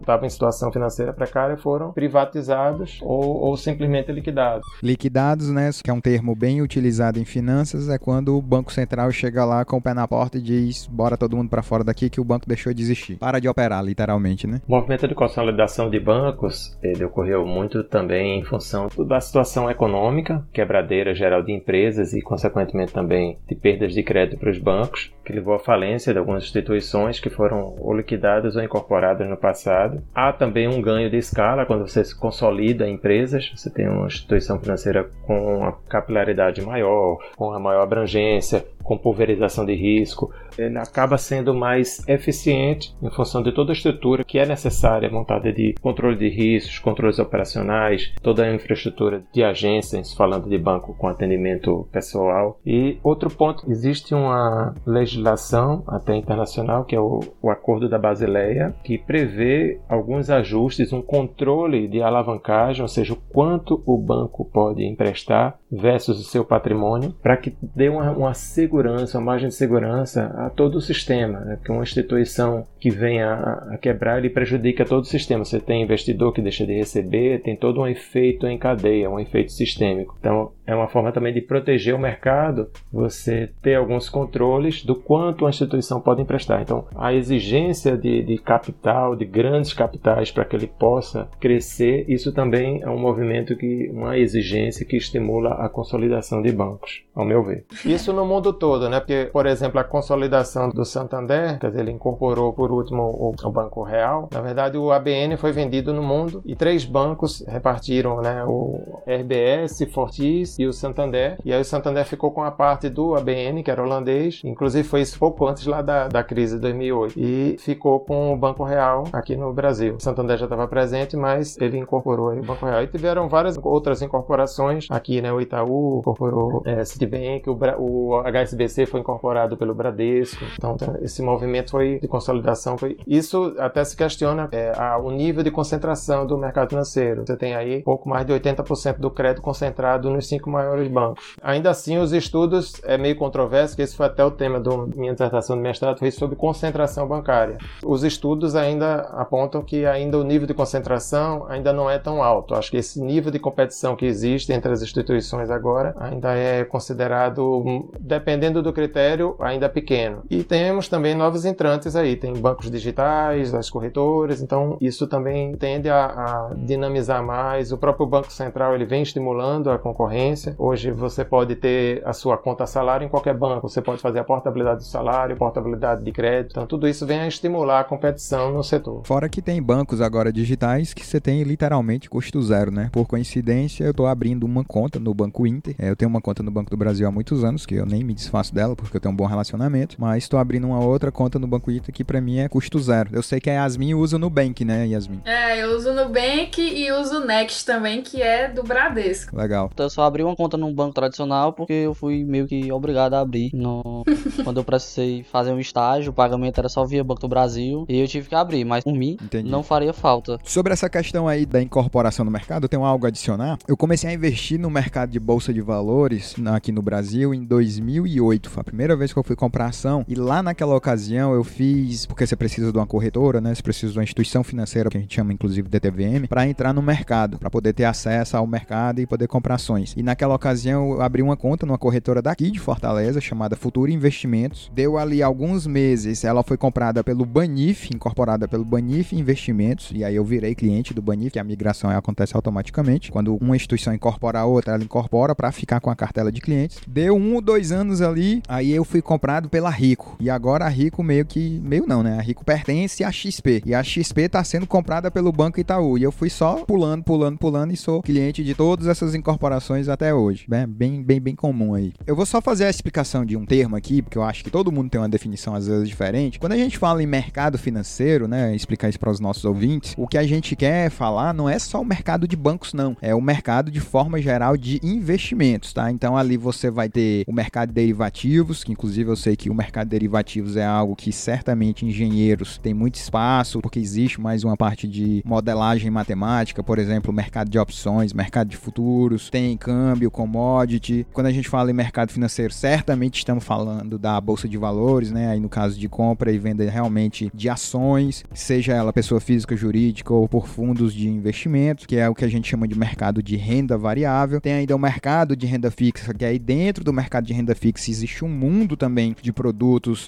estavam 0.00 0.26
em 0.26 0.30
situação 0.30 0.70
financeira 0.72 1.12
precária, 1.12 1.56
foram 1.56 1.92
privatizados 1.92 2.98
ou, 3.02 3.36
ou 3.42 3.56
simplesmente 3.56 4.10
liquidados. 4.12 4.66
Liquidados, 4.82 5.50
né? 5.50 5.70
Que 5.82 5.90
é 5.90 5.92
um 5.92 6.00
termo 6.00 6.34
bem 6.34 6.60
utilizado 6.62 7.18
em 7.18 7.24
finanças, 7.24 7.88
é 7.88 7.98
quando 7.98 8.36
o 8.36 8.42
Banco 8.42 8.72
Central 8.72 9.10
chega 9.12 9.44
lá 9.44 9.64
com 9.64 9.76
o 9.76 9.82
pé 9.82 9.94
na 9.94 10.06
porta 10.06 10.38
e 10.38 10.42
diz: 10.42 10.86
bora 10.86 11.16
todo 11.16 11.36
mundo 11.36 11.48
pra 11.48 11.62
fora 11.62 11.84
daqui 11.84 12.08
que 12.10 12.20
o 12.20 12.24
banco 12.24 12.46
deixou 12.48 12.72
de 12.72 12.82
existir. 12.82 13.16
Para 13.16 13.38
de 13.40 13.48
operar, 13.48 13.82
literalmente, 13.84 14.46
né? 14.46 14.60
O 14.66 14.72
movimento 14.72 15.06
de 15.08 15.14
consolidação 15.14 15.88
de 15.90 15.98
bancos 16.00 16.76
ele 16.82 17.04
ocorreu 17.04 17.44
muito 17.46 17.84
também 17.84 18.40
em 18.40 18.44
função 18.44 18.88
da 19.08 19.20
situação 19.20 19.70
econômica, 19.70 20.44
quebradeira 20.52 21.14
geral 21.14 21.42
de 21.42 21.52
empresas 21.52 22.12
e, 22.12 22.20
consequentemente, 22.22 22.92
também 22.92 23.38
de 23.52 23.60
perdas 23.60 23.92
de 23.92 24.02
crédito 24.02 24.38
para 24.38 24.50
os 24.50 24.58
bancos, 24.58 25.12
que 25.24 25.32
levou 25.32 25.54
à 25.54 25.58
falência 25.58 26.12
de 26.12 26.18
algumas 26.18 26.44
instituições 26.44 27.20
que 27.20 27.28
foram 27.28 27.76
ou 27.78 27.94
liquidadas 27.94 28.56
ou 28.56 28.62
incorporadas 28.62 29.28
no 29.28 29.36
passado. 29.36 30.02
Há 30.14 30.32
também 30.32 30.66
um 30.66 30.80
ganho 30.80 31.10
de 31.10 31.18
escala 31.18 31.66
quando 31.66 31.86
você 31.86 32.02
se 32.02 32.18
consolida 32.18 32.88
empresas, 32.88 33.52
você 33.54 33.70
tem 33.70 33.88
uma 33.88 34.06
instituição 34.06 34.58
financeira 34.58 35.08
com 35.26 35.58
uma 35.58 35.72
capilaridade 35.88 36.62
maior, 36.62 37.18
com 37.36 37.48
uma 37.48 37.60
maior 37.60 37.82
abrangência, 37.82 38.64
com 38.82 38.98
pulverização 38.98 39.64
de 39.64 39.74
risco, 39.74 40.32
ele 40.58 40.78
acaba 40.78 41.18
sendo 41.18 41.54
mais 41.54 42.06
eficiente 42.08 42.94
em 43.02 43.10
função 43.10 43.42
de 43.42 43.52
toda 43.52 43.72
a 43.72 43.74
estrutura 43.74 44.24
que 44.24 44.38
é 44.38 44.46
necessária 44.46 45.10
montada 45.10 45.52
de 45.52 45.74
controle 45.80 46.16
de 46.16 46.28
riscos, 46.28 46.78
controles 46.78 47.18
operacionais, 47.18 48.12
toda 48.22 48.44
a 48.44 48.54
infraestrutura 48.54 49.22
de 49.32 49.42
agências, 49.42 50.12
falando 50.12 50.48
de 50.48 50.58
banco 50.58 50.94
com 50.94 51.08
atendimento 51.08 51.88
pessoal. 51.92 52.60
E 52.64 52.98
outro 53.02 53.30
ponto, 53.30 53.70
existe 53.70 54.14
uma 54.14 54.74
legislação 54.86 55.82
até 55.86 56.14
internacional, 56.16 56.84
que 56.84 56.94
é 56.94 57.00
o, 57.00 57.20
o 57.40 57.50
Acordo 57.50 57.88
da 57.88 57.98
Basileia, 57.98 58.74
que 58.84 58.98
prevê 58.98 59.80
alguns 59.88 60.30
ajustes, 60.30 60.92
um 60.92 61.02
controle 61.02 61.88
de 61.88 62.02
alavancagem, 62.02 62.82
ou 62.82 62.88
seja, 62.88 63.12
o 63.12 63.16
quanto 63.16 63.82
o 63.86 63.98
banco 63.98 64.44
pode 64.44 64.84
emprestar 64.84 65.58
versus 65.70 66.20
o 66.20 66.24
seu 66.24 66.44
patrimônio, 66.44 67.14
para 67.22 67.36
que 67.36 67.56
dê 67.74 67.88
uma, 67.88 68.10
uma, 68.10 68.34
segurança, 68.34 69.18
uma 69.18 69.32
margem 69.32 69.48
de 69.48 69.54
segurança 69.54 70.26
a 70.46 70.50
todo 70.50 70.76
o 70.76 70.80
sistema. 70.80 71.40
Né? 71.40 71.56
Porque 71.56 71.72
uma 71.72 71.82
instituição 71.82 72.66
que 72.80 72.90
a, 73.20 73.74
a 73.74 73.78
quebrar, 73.78 74.18
ele 74.18 74.28
prejudica 74.28 74.84
todo 74.84 75.02
o 75.02 75.06
sistema. 75.06 75.44
Você 75.44 75.60
tem 75.60 75.82
investidor 75.82 76.32
que 76.32 76.40
deixa 76.40 76.66
de 76.66 76.74
receber, 76.74 77.42
tem 77.42 77.56
todo 77.56 77.80
um 77.80 77.86
efeito 77.86 78.46
em 78.46 78.58
cadeia, 78.58 79.08
um 79.08 79.20
efeito 79.20 79.52
sistêmico. 79.52 80.16
Então, 80.18 80.52
é 80.66 80.74
uma 80.74 80.88
forma 80.88 81.12
também 81.12 81.32
de 81.32 81.40
proteger 81.40 81.94
o 81.94 81.98
mercado, 81.98 82.70
você 82.92 83.50
ter 83.62 83.74
alguns 83.74 84.08
controles 84.08 84.84
do 84.84 84.94
quanto 84.94 85.46
a 85.46 85.50
instituição 85.50 86.00
pode 86.00 86.22
emprestar. 86.22 86.62
Então, 86.62 86.86
a 86.94 87.12
exigência 87.12 87.96
de, 87.96 88.22
de 88.22 88.38
capital, 88.38 89.16
de 89.16 89.24
grandes 89.24 89.72
capitais 89.72 90.30
para 90.30 90.44
que 90.44 90.56
ele 90.56 90.66
possa 90.66 91.28
crescer, 91.40 92.04
isso 92.08 92.32
também 92.32 92.82
é 92.82 92.88
um 92.88 92.98
movimento 92.98 93.56
que, 93.56 93.90
uma 93.92 94.16
exigência 94.18 94.86
que 94.86 94.96
estimula 94.96 95.54
a 95.54 95.68
consolidação 95.68 96.42
de 96.42 96.52
bancos, 96.52 97.04
ao 97.14 97.24
meu 97.24 97.42
ver. 97.44 97.64
Isso 97.84 98.12
no 98.12 98.24
mundo 98.24 98.52
todo, 98.52 98.88
né? 98.88 99.00
Porque, 99.00 99.30
por 99.32 99.46
exemplo, 99.46 99.80
a 99.80 99.84
consolidação 99.84 100.31
do 100.74 100.84
Santander, 100.84 101.58
quer 101.58 101.68
dizer, 101.68 101.80
ele 101.80 101.90
incorporou 101.90 102.52
por 102.52 102.70
último 102.70 103.02
o, 103.02 103.34
o 103.42 103.50
Banco 103.50 103.82
Real. 103.82 104.28
Na 104.32 104.40
verdade, 104.40 104.76
o 104.78 104.90
ABN 104.90 105.36
foi 105.36 105.52
vendido 105.52 105.92
no 105.92 106.02
mundo 106.02 106.42
e 106.44 106.54
três 106.54 106.84
bancos 106.84 107.44
repartiram, 107.46 108.20
né? 108.20 108.44
O 108.44 109.02
RBS, 109.06 109.86
Fortis 109.92 110.58
e 110.58 110.66
o 110.66 110.72
Santander. 110.72 111.38
E 111.44 111.52
aí 111.52 111.60
o 111.60 111.64
Santander 111.64 112.04
ficou 112.04 112.30
com 112.30 112.42
a 112.42 112.50
parte 112.50 112.88
do 112.88 113.14
ABN, 113.14 113.62
que 113.62 113.70
era 113.70 113.82
holandês, 113.82 114.40
inclusive 114.44 114.86
foi 114.86 115.00
isso 115.00 115.18
pouco 115.18 115.46
antes 115.46 115.66
lá 115.66 115.82
da, 115.82 116.08
da 116.08 116.22
crise 116.22 116.56
de 116.56 116.62
2008. 116.62 117.18
E 117.18 117.56
ficou 117.58 118.00
com 118.00 118.32
o 118.32 118.36
Banco 118.36 118.64
Real 118.64 119.04
aqui 119.12 119.36
no 119.36 119.52
Brasil. 119.52 119.96
O 119.96 120.00
Santander 120.00 120.36
já 120.36 120.46
estava 120.46 120.66
presente, 120.66 121.16
mas 121.16 121.58
ele 121.60 121.78
incorporou 121.78 122.32
o 122.32 122.42
Banco 122.42 122.66
Real. 122.66 122.82
E 122.82 122.86
tiveram 122.86 123.28
várias 123.28 123.58
outras 123.62 124.02
incorporações 124.02 124.86
aqui, 124.90 125.20
né? 125.20 125.32
O 125.32 125.40
Itaú 125.40 125.98
incorporou 125.98 126.62
é, 126.64 126.84
Citibank, 126.84 127.48
o, 127.48 127.58
o 127.78 128.22
HSBC 128.22 128.86
foi 128.86 129.00
incorporado 129.00 129.56
pelo 129.56 129.74
Bradesco. 129.74 130.21
Então, 130.56 130.76
esse 131.00 131.22
movimento 131.22 131.72
foi 131.72 131.98
de 132.00 132.08
consolidação. 132.08 132.76
Foi... 132.78 132.96
Isso 133.06 133.54
até 133.58 133.84
se 133.84 133.96
questiona 133.96 134.48
é, 134.52 134.72
a, 134.76 134.98
o 134.98 135.10
nível 135.10 135.42
de 135.42 135.50
concentração 135.50 136.26
do 136.26 136.38
mercado 136.38 136.70
financeiro. 136.70 137.24
Você 137.26 137.36
tem 137.36 137.54
aí 137.54 137.82
pouco 137.82 138.08
mais 138.08 138.26
de 138.26 138.32
80% 138.32 138.98
do 138.98 139.10
crédito 139.10 139.42
concentrado 139.42 140.10
nos 140.10 140.26
cinco 140.26 140.50
maiores 140.50 140.88
bancos. 140.88 141.36
Ainda 141.42 141.70
assim, 141.70 141.98
os 141.98 142.12
estudos 142.12 142.74
é 142.84 142.96
meio 142.96 143.16
controverso, 143.16 143.76
que 143.76 143.82
esse 143.82 143.96
foi 143.96 144.06
até 144.06 144.24
o 144.24 144.30
tema 144.30 144.60
da 144.60 144.70
minha 144.94 145.12
dissertação 145.12 145.56
de 145.56 145.62
mestrado, 145.62 145.98
foi 145.98 146.10
sobre 146.10 146.36
concentração 146.36 147.06
bancária. 147.06 147.58
Os 147.84 148.04
estudos 148.04 148.54
ainda 148.54 149.00
apontam 149.12 149.62
que 149.62 149.84
ainda 149.86 150.18
o 150.18 150.24
nível 150.24 150.46
de 150.46 150.54
concentração 150.54 151.46
ainda 151.48 151.72
não 151.72 151.90
é 151.90 151.98
tão 151.98 152.22
alto. 152.22 152.54
Acho 152.54 152.70
que 152.70 152.76
esse 152.76 153.00
nível 153.00 153.30
de 153.30 153.38
competição 153.38 153.96
que 153.96 154.06
existe 154.06 154.52
entre 154.52 154.72
as 154.72 154.82
instituições 154.82 155.50
agora 155.50 155.94
ainda 155.98 156.34
é 156.34 156.64
considerado, 156.64 157.88
dependendo 158.00 158.62
do 158.62 158.72
critério, 158.72 159.36
ainda 159.38 159.68
pequeno. 159.68 160.11
E 160.30 160.42
temos 160.42 160.88
também 160.88 161.14
novos 161.14 161.44
entrantes 161.44 161.96
aí, 161.96 162.16
tem 162.16 162.32
bancos 162.34 162.70
digitais, 162.70 163.54
as 163.54 163.68
corretoras, 163.68 164.40
então 164.42 164.76
isso 164.80 165.06
também 165.06 165.54
tende 165.56 165.88
a, 165.88 166.06
a 166.06 166.54
dinamizar 166.56 167.22
mais. 167.24 167.72
O 167.72 167.78
próprio 167.78 168.06
Banco 168.06 168.32
Central 168.32 168.74
ele 168.74 168.84
vem 168.84 169.02
estimulando 169.02 169.70
a 169.70 169.78
concorrência 169.78 170.22
Hoje 170.58 170.90
você 170.90 171.24
pode 171.24 171.56
ter 171.56 172.02
a 172.06 172.12
sua 172.12 172.36
conta 172.36 172.66
salário 172.66 173.04
em 173.04 173.08
qualquer 173.08 173.34
banco, 173.34 173.68
você 173.68 173.80
pode 173.80 174.00
fazer 174.00 174.18
a 174.20 174.24
portabilidade 174.24 174.78
do 174.78 174.84
salário, 174.84 175.36
portabilidade 175.36 176.04
de 176.04 176.12
crédito. 176.12 176.52
Então 176.52 176.66
tudo 176.66 176.88
isso 176.88 177.06
vem 177.06 177.20
a 177.20 177.28
estimular 177.28 177.80
a 177.80 177.84
competição 177.84 178.52
no 178.52 178.62
setor. 178.62 179.02
Fora 179.04 179.28
que 179.28 179.42
tem 179.42 179.62
bancos 179.62 180.00
agora 180.00 180.32
digitais 180.32 180.94
que 180.94 181.04
você 181.04 181.20
tem 181.20 181.42
literalmente 181.42 182.08
custo 182.08 182.40
zero, 182.42 182.70
né? 182.70 182.90
Por 182.92 183.06
coincidência, 183.06 183.84
eu 183.84 183.90
estou 183.90 184.06
abrindo 184.06 184.44
uma 184.44 184.64
conta 184.64 184.98
no 184.98 185.12
Banco 185.14 185.46
Inter. 185.46 185.74
É, 185.78 185.90
eu 185.90 185.96
tenho 185.96 186.08
uma 186.08 186.20
conta 186.20 186.42
no 186.42 186.50
Banco 186.50 186.70
do 186.70 186.76
Brasil 186.76 187.06
há 187.06 187.10
muitos 187.10 187.44
anos, 187.44 187.66
que 187.66 187.74
eu 187.74 187.86
nem 187.86 188.04
me 188.04 188.14
desfaço 188.14 188.54
dela 188.54 188.76
porque 188.76 188.96
eu 188.96 189.00
tenho 189.00 189.12
um 189.12 189.16
bom 189.16 189.26
relacionamento, 189.26 190.00
mas 190.02 190.24
estou 190.24 190.40
abrindo 190.40 190.66
uma 190.66 190.84
outra 190.84 191.12
conta 191.12 191.38
no 191.38 191.46
Banco 191.46 191.70
Inter 191.70 191.94
que 191.94 192.02
para 192.02 192.20
mim 192.20 192.38
é 192.38 192.48
custo 192.48 192.76
zero. 192.80 193.10
Eu 193.12 193.22
sei 193.22 193.38
que 193.38 193.48
a 193.48 193.52
Yasmin 193.52 193.94
usa 193.94 194.18
no 194.18 194.26
Nubank, 194.26 194.64
né, 194.64 194.88
Yasmin? 194.88 195.20
É, 195.24 195.62
eu 195.62 195.76
uso 195.76 195.92
no 195.92 196.06
Nubank 196.06 196.60
e 196.60 196.90
uso 196.90 197.18
o 197.18 197.24
Next 197.24 197.64
também, 197.64 198.02
que 198.02 198.20
é 198.20 198.48
do 198.48 198.64
Bradesco. 198.64 199.36
Legal. 199.36 199.70
Então 199.72 199.86
eu 199.86 199.90
só 199.90 200.02
abri 200.02 200.24
uma 200.24 200.34
conta 200.34 200.56
num 200.56 200.74
banco 200.74 200.92
tradicional 200.92 201.52
porque 201.52 201.72
eu 201.72 201.94
fui 201.94 202.24
meio 202.24 202.48
que 202.48 202.72
obrigado 202.72 203.14
a 203.14 203.20
abrir. 203.20 203.52
No... 203.54 204.02
Quando 204.42 204.56
eu 204.56 204.64
precisei 204.64 205.22
fazer 205.22 205.52
um 205.52 205.60
estágio, 205.60 206.10
o 206.10 206.12
pagamento 206.12 206.58
era 206.58 206.68
só 206.68 206.84
via 206.84 207.04
Banco 207.04 207.20
do 207.20 207.28
Brasil 207.28 207.86
e 207.88 208.00
eu 208.00 208.08
tive 208.08 208.28
que 208.28 208.34
abrir, 208.34 208.64
mas 208.64 208.82
por 208.82 208.92
mim 208.92 209.16
Entendi. 209.22 209.48
não 209.48 209.62
faria 209.62 209.92
falta. 209.92 210.36
Sobre 210.42 210.72
essa 210.72 210.90
questão 210.90 211.28
aí 211.28 211.46
da 211.46 211.62
incorporação 211.62 212.24
no 212.24 212.30
mercado, 212.30 212.64
eu 212.64 212.68
tenho 212.68 212.84
algo 212.84 213.06
a 213.06 213.08
adicionar. 213.08 213.56
Eu 213.68 213.76
comecei 213.76 214.10
a 214.10 214.12
investir 214.12 214.58
no 214.58 214.68
mercado 214.68 215.10
de 215.10 215.20
bolsa 215.20 215.54
de 215.54 215.60
valores 215.60 216.34
aqui 216.52 216.72
no 216.72 216.82
Brasil 216.82 217.32
em 217.32 217.44
2008. 217.44 218.50
Foi 218.50 218.62
a 218.62 218.64
primeira 218.64 218.96
vez 218.96 219.12
que 219.12 219.18
eu 219.20 219.22
fui 219.22 219.36
comprar 219.36 219.66
ação 219.66 219.91
e 220.08 220.14
lá 220.14 220.42
naquela 220.42 220.74
ocasião 220.74 221.34
eu 221.34 221.44
fiz, 221.44 222.06
porque 222.06 222.26
você 222.26 222.36
precisa 222.36 222.72
de 222.72 222.78
uma 222.78 222.86
corretora, 222.86 223.40
né? 223.40 223.54
Você 223.54 223.62
precisa 223.62 223.92
de 223.92 223.98
uma 223.98 224.04
instituição 224.04 224.42
financeira, 224.42 224.88
que 224.88 224.96
a 224.96 225.00
gente 225.00 225.14
chama 225.14 225.32
inclusive 225.32 225.68
DTVM, 225.68 226.26
para 226.28 226.46
entrar 226.46 226.72
no 226.72 226.82
mercado, 226.82 227.38
para 227.38 227.50
poder 227.50 227.72
ter 227.72 227.84
acesso 227.84 228.36
ao 228.36 228.46
mercado 228.46 229.00
e 229.00 229.06
poder 229.06 229.28
comprar 229.28 229.56
ações. 229.56 229.94
E 229.96 230.02
naquela 230.02 230.34
ocasião 230.34 230.92
eu 230.92 231.02
abri 231.02 231.22
uma 231.22 231.36
conta 231.36 231.66
numa 231.66 231.78
corretora 231.78 232.22
daqui 232.22 232.50
de 232.50 232.58
Fortaleza, 232.58 233.20
chamada 233.20 233.56
Futuro 233.56 233.90
Investimentos. 233.90 234.70
Deu 234.74 234.96
ali 234.96 235.22
alguns 235.22 235.66
meses, 235.66 236.24
ela 236.24 236.42
foi 236.42 236.56
comprada 236.56 237.02
pelo 237.04 237.24
Banif, 237.24 237.90
incorporada 237.94 238.48
pelo 238.48 238.64
Banif 238.64 239.14
Investimentos, 239.14 239.90
e 239.94 240.04
aí 240.04 240.16
eu 240.16 240.24
virei 240.24 240.54
cliente 240.54 240.94
do 240.94 241.02
Banif, 241.02 241.32
que 241.32 241.38
a 241.38 241.44
migração 241.44 241.90
acontece 241.90 242.34
automaticamente. 242.36 243.10
Quando 243.10 243.36
uma 243.36 243.56
instituição 243.56 243.94
incorpora 243.94 244.40
a 244.40 244.44
outra, 244.44 244.74
ela 244.74 244.84
incorpora 244.84 245.34
para 245.34 245.52
ficar 245.52 245.80
com 245.80 245.90
a 245.90 245.96
cartela 245.96 246.30
de 246.30 246.40
clientes. 246.40 246.80
Deu 246.86 247.16
um 247.16 247.34
ou 247.34 247.40
dois 247.40 247.72
anos 247.72 248.00
ali, 248.00 248.42
aí 248.48 248.70
eu 248.70 248.84
fui 248.84 249.02
comprado 249.02 249.48
pela 249.48 249.70
Rico. 249.82 250.16
E 250.20 250.30
agora 250.30 250.64
a 250.64 250.68
Rico 250.68 251.02
meio 251.02 251.26
que, 251.26 251.60
meio 251.60 251.84
não, 251.88 252.04
né? 252.04 252.16
A 252.16 252.22
Rico 252.22 252.44
pertence 252.44 253.02
à 253.02 253.10
XP. 253.10 253.64
E 253.66 253.74
a 253.74 253.82
XP 253.82 254.22
está 254.22 254.44
sendo 254.44 254.64
comprada 254.64 255.10
pelo 255.10 255.32
Banco 255.32 255.58
Itaú. 255.58 255.98
E 255.98 256.04
eu 256.04 256.12
fui 256.12 256.30
só 256.30 256.64
pulando, 256.64 257.02
pulando, 257.02 257.36
pulando 257.36 257.72
e 257.72 257.76
sou 257.76 258.00
cliente 258.00 258.44
de 258.44 258.54
todas 258.54 258.86
essas 258.86 259.12
incorporações 259.12 259.88
até 259.88 260.14
hoje. 260.14 260.44
Bem, 260.48 260.68
bem, 260.68 261.02
bem, 261.02 261.20
bem 261.20 261.34
comum 261.34 261.74
aí. 261.74 261.92
Eu 262.06 262.14
vou 262.14 262.24
só 262.24 262.40
fazer 262.40 262.66
a 262.66 262.70
explicação 262.70 263.24
de 263.24 263.36
um 263.36 263.44
termo 263.44 263.74
aqui, 263.74 264.00
porque 264.00 264.16
eu 264.16 264.22
acho 264.22 264.44
que 264.44 264.50
todo 264.50 264.70
mundo 264.70 264.88
tem 264.88 265.00
uma 265.00 265.08
definição 265.08 265.52
às 265.52 265.66
vezes 265.66 265.88
diferente. 265.88 266.38
Quando 266.38 266.52
a 266.52 266.56
gente 266.56 266.78
fala 266.78 267.02
em 267.02 267.06
mercado 267.06 267.58
financeiro, 267.58 268.28
né, 268.28 268.54
explicar 268.54 268.88
isso 268.88 269.00
para 269.00 269.10
os 269.10 269.18
nossos 269.18 269.44
ouvintes, 269.44 269.94
o 269.96 270.06
que 270.06 270.16
a 270.16 270.22
gente 270.22 270.54
quer 270.54 270.90
falar 270.90 271.34
não 271.34 271.48
é 271.48 271.58
só 271.58 271.80
o 271.80 271.84
mercado 271.84 272.28
de 272.28 272.36
bancos, 272.36 272.72
não. 272.72 272.96
É 273.02 273.12
o 273.16 273.20
mercado 273.20 273.68
de 273.68 273.80
forma 273.80 274.22
geral 274.22 274.56
de 274.56 274.78
investimentos, 274.80 275.72
tá? 275.72 275.90
Então 275.90 276.16
ali 276.16 276.36
você 276.36 276.70
vai 276.70 276.88
ter 276.88 277.24
o 277.26 277.32
mercado 277.32 277.70
de 277.70 277.74
derivativos, 277.74 278.62
que 278.62 278.70
inclusive 278.70 279.10
eu 279.10 279.16
sei 279.16 279.34
que 279.34 279.50
o 279.50 279.54
mercado 279.62 279.86
de 279.86 279.90
derivativos 279.90 280.56
é 280.56 280.64
algo 280.64 280.96
que 280.96 281.12
certamente 281.12 281.86
engenheiros 281.86 282.58
têm 282.58 282.74
muito 282.74 282.96
espaço, 282.96 283.60
porque 283.60 283.78
existe 283.78 284.20
mais 284.20 284.42
uma 284.42 284.56
parte 284.56 284.88
de 284.88 285.22
modelagem 285.24 285.88
matemática, 285.88 286.64
por 286.64 286.80
exemplo, 286.80 287.12
mercado 287.12 287.48
de 287.48 287.58
opções, 287.58 288.12
mercado 288.12 288.48
de 288.48 288.56
futuros, 288.56 289.30
tem 289.30 289.56
câmbio, 289.56 290.10
commodity. 290.10 291.06
Quando 291.12 291.28
a 291.28 291.30
gente 291.30 291.48
fala 291.48 291.70
em 291.70 291.74
mercado 291.74 292.10
financeiro, 292.10 292.52
certamente 292.52 293.18
estamos 293.18 293.44
falando 293.44 293.98
da 293.98 294.20
bolsa 294.20 294.48
de 294.48 294.58
valores, 294.58 295.12
né? 295.12 295.28
Aí 295.28 295.38
no 295.38 295.48
caso 295.48 295.78
de 295.78 295.88
compra 295.88 296.32
e 296.32 296.38
venda 296.38 296.68
realmente 296.68 297.30
de 297.32 297.48
ações, 297.48 298.24
seja 298.34 298.72
ela 298.72 298.92
pessoa 298.92 299.20
física, 299.20 299.54
jurídica 299.54 300.12
ou 300.12 300.28
por 300.28 300.48
fundos 300.48 300.92
de 300.92 301.08
investimento, 301.08 301.86
que 301.86 301.96
é 301.96 302.08
o 302.08 302.14
que 302.14 302.24
a 302.24 302.28
gente 302.28 302.48
chama 302.48 302.66
de 302.66 302.76
mercado 302.76 303.22
de 303.22 303.36
renda 303.36 303.78
variável. 303.78 304.40
Tem 304.40 304.54
ainda 304.54 304.74
o 304.74 304.78
mercado 304.78 305.36
de 305.36 305.46
renda 305.46 305.70
fixa, 305.70 306.12
que 306.12 306.24
aí 306.24 306.38
dentro 306.38 306.82
do 306.82 306.92
mercado 306.92 307.26
de 307.26 307.32
renda 307.32 307.54
fixa 307.54 307.90
existe 307.90 308.24
um 308.24 308.28
mundo 308.28 308.76
também 308.76 309.14
de 309.22 309.32
produtos, 309.32 309.51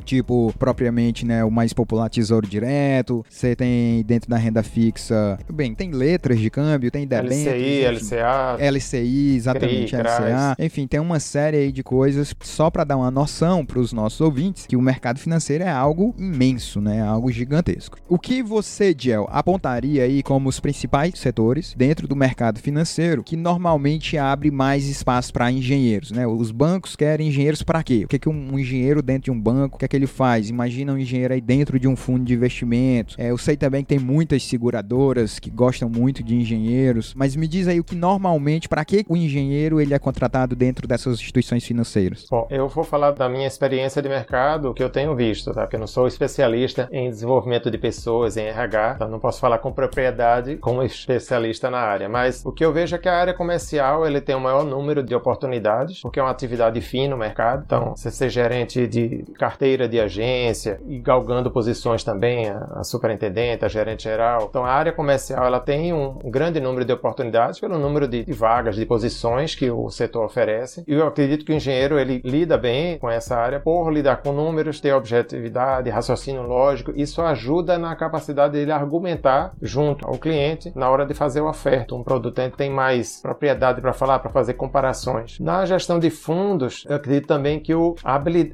tipo 0.05 0.53
propriamente, 0.59 1.25
né, 1.25 1.45
o 1.45 1.51
mais 1.51 1.73
popular 1.73 2.09
Tesouro 2.09 2.47
Direto. 2.47 3.25
Você 3.29 3.55
tem 3.55 4.03
dentro 4.05 4.29
da 4.29 4.37
renda 4.37 4.63
fixa, 4.63 5.39
bem, 5.53 5.75
tem 5.75 5.91
letras 5.91 6.39
de 6.39 6.51
câmbio, 6.51 6.91
tem 6.91 7.07
debêntures, 7.07 8.11
LCI, 8.13 8.17
LCA, 8.17 8.57
LCI, 8.61 9.37
exatamente, 9.37 9.97
CRI, 9.97 10.03
LCA. 10.03 10.57
Enfim, 10.59 10.87
tem 10.87 11.01
uma 11.01 11.21
série 11.21 11.57
aí 11.57 11.73
de 11.73 11.83
coisas 11.83 12.35
só 12.43 12.71
para 12.71 12.85
dar 12.85 12.97
uma 12.97 13.11
noção 13.11 13.65
para 13.65 13.79
os 13.79 13.93
nossos 13.93 14.21
ouvintes 14.21 14.67
que 14.67 14.77
o 14.77 14.83
mercado 14.83 15.19
financeiro 15.19 15.65
é 15.65 15.71
algo 15.71 16.15
imenso, 16.19 16.81
né? 16.81 17.03
Algo 17.03 17.31
gigantesco. 17.31 17.99
O 18.09 18.19
que 18.19 18.43
você, 18.43 18.95
Gel, 18.97 19.29
apontaria 19.31 20.05
aí 20.05 20.23
como 20.23 20.49
os 20.49 20.61
principais 20.61 21.19
setores 21.19 21.75
dentro 21.77 22.07
do 22.07 22.17
mercado 22.17 22.59
financeiro 22.59 23.23
que 23.23 23.37
normalmente 23.37 24.17
abre 24.17 24.51
mais 24.51 24.87
espaço 24.89 25.33
para 25.33 25.51
engenheiros, 25.51 26.11
né? 26.11 26.27
Os 26.27 26.51
bancos 26.51 26.97
querem 26.97 27.29
engenheiros 27.29 27.63
para 27.63 27.83
quê? 27.83 28.03
O 28.05 28.09
que, 28.09 28.17
é 28.17 28.19
que 28.19 28.29
um 28.29 28.59
engenheiro 28.59 29.03
dentro 29.03 29.25
de 29.25 29.31
um 29.31 29.34
banco, 29.41 29.77
o 29.77 29.79
que 29.79 29.85
é 29.85 29.89
que 29.89 29.97
ele 29.97 30.07
faz? 30.07 30.51
Imagina 30.51 30.93
um 30.93 30.99
engenheiro 30.99 31.35
aí 31.35 31.41
dentro 31.41 31.79
de 31.79 31.89
um 31.89 31.97
fundo 31.97 32.25
de 32.25 32.35
investimentos. 32.35 33.17
É, 33.19 33.31
eu 33.31 33.39
sei 33.39 33.57
também 33.57 33.83
que 33.83 33.89
tem 33.89 33.99
muitas 33.99 34.43
seguradoras 34.43 35.39
que 35.39 35.51
gostam 35.51 35.89
muito 35.89 36.23
de 36.23 36.35
engenheiros, 36.35 37.15
mas 37.15 37.37
me 37.37 37.47
diz 37.47 37.69
aí 37.69 37.81
o 37.81 37.85
que 37.85 37.95
normalmente, 37.95 38.69
para 38.69 38.85
que 38.85 39.05
o 39.09 39.17
engenheiro 39.17 39.81
ele 39.81 39.95
é 39.95 39.99
contratado 39.99 40.25
tratado 40.25 40.57
dentro 40.57 40.89
dessas 40.89 41.15
instituições 41.15 41.65
financeiras? 41.65 42.27
Bom, 42.31 42.47
eu 42.51 42.69
vou 42.69 42.85
falar 42.85 43.13
da 43.13 43.29
minha 43.29 43.47
experiência 43.47 44.01
de 44.01 44.09
mercado, 44.09 44.73
que 44.73 44.83
eu 44.83 44.91
tenho 44.91 45.15
visto, 45.15 45.53
tá? 45.53 45.63
Porque 45.63 45.77
eu 45.77 45.81
não 45.81 45.87
sou 45.87 46.07
especialista 46.07 46.89
em 46.91 47.09
desenvolvimento 47.11 47.71
de 47.71 47.79
pessoas, 47.79 48.37
em 48.37 48.47
RH, 48.47 48.93
então 48.97 49.09
não 49.09 49.21
posso 49.21 49.41
falar 49.41 49.59
com 49.59 49.73
propriedade 49.73 50.57
como 50.57 50.83
especialista 50.83 51.71
na 51.71 51.79
área. 51.79 52.09
Mas 52.09 52.45
o 52.45 52.53
que 52.53 52.65
eu 52.65 52.73
vejo 52.73 52.97
é 52.97 52.99
que 52.99 53.09
a 53.09 53.17
área 53.17 53.35
comercial 53.35 54.07
ele 54.07 54.21
tem 54.21 54.35
uma 54.35 54.45
maior 54.45 54.65
número 54.65 55.03
de 55.03 55.15
oportunidades, 55.15 56.01
porque 56.01 56.21
é 56.21 56.23
uma 56.23 56.31
atividade 56.31 56.81
fina 56.81 57.15
no 57.15 57.17
mercado. 57.17 57.63
Então, 57.65 57.95
você 57.97 58.11
ser 58.11 58.29
gerente 58.29 58.87
de 58.87 59.24
carteira 59.39 59.89
de 59.89 59.99
agência 60.01 60.81
e 60.87 60.99
galgando 60.99 61.51
posições 61.51 62.05
também, 62.05 62.49
a, 62.49 62.83
superintendente, 62.85 63.65
a 63.65 63.69
gerente 63.69 64.05
geral. 64.05 64.47
Então, 64.49 64.65
a 64.65 64.71
área 64.71 64.93
comercial 64.93 65.45
ela 65.45 65.61
tem 65.61 65.93
um 65.93 66.19
grande 66.25 66.61
número 66.61 66.85
de 66.85 66.93
oportunidades 66.93 67.59
pelo 67.59 67.79
número 67.79 68.07
de, 68.07 68.25
vagas, 68.33 68.77
de 68.77 68.87
posições 68.87 69.55
que 69.55 69.71
o 69.71 69.89
setor 69.91 70.25
oferece. 70.25 70.85
E 70.87 70.95
eu 70.95 71.07
acredito 71.07 71.45
que 71.45 71.53
o 71.53 71.55
engenheiro 71.55 71.99
ele 71.99 72.21
lida 72.25 72.57
bem 72.57 72.99
com 72.99 73.11
essa 73.11 73.37
área 73.37 73.61
por 73.61 73.91
lidar 73.91 74.23
com 74.23 74.33
números, 74.33 74.81
ter 74.81 74.93
objetividade, 74.93 75.91
raciocínio 75.91 76.43
lógico. 76.43 76.93
Isso 76.95 77.23
ajuda 77.23 77.79
na 77.79 77.95
capacidade 77.97 78.53
dele 78.53 78.73
argumentar 78.73 79.55
junto 79.61 80.07
ao 80.07 80.19
cliente 80.19 80.73
na 80.75 80.91
hora 80.91 81.07
de 81.07 81.15
fazer 81.15 81.41
a 81.41 81.45
oferta. 81.45 81.95
Um 81.95 82.03
produto 82.03 82.35
tem 82.57 82.71
mais 82.71 83.21
propriedade 83.23 83.81
para 83.81 83.93
falar, 83.93 84.19
para 84.19 84.31
fazer 84.31 84.55
comparações. 84.55 85.39
Na 85.39 85.65
gestão 85.65 85.99
de 85.99 86.11
fundos, 86.11 86.85
eu 86.89 86.97
acredito 86.97 87.27
também 87.27 87.61
que 87.61 87.75
o, 87.75 87.95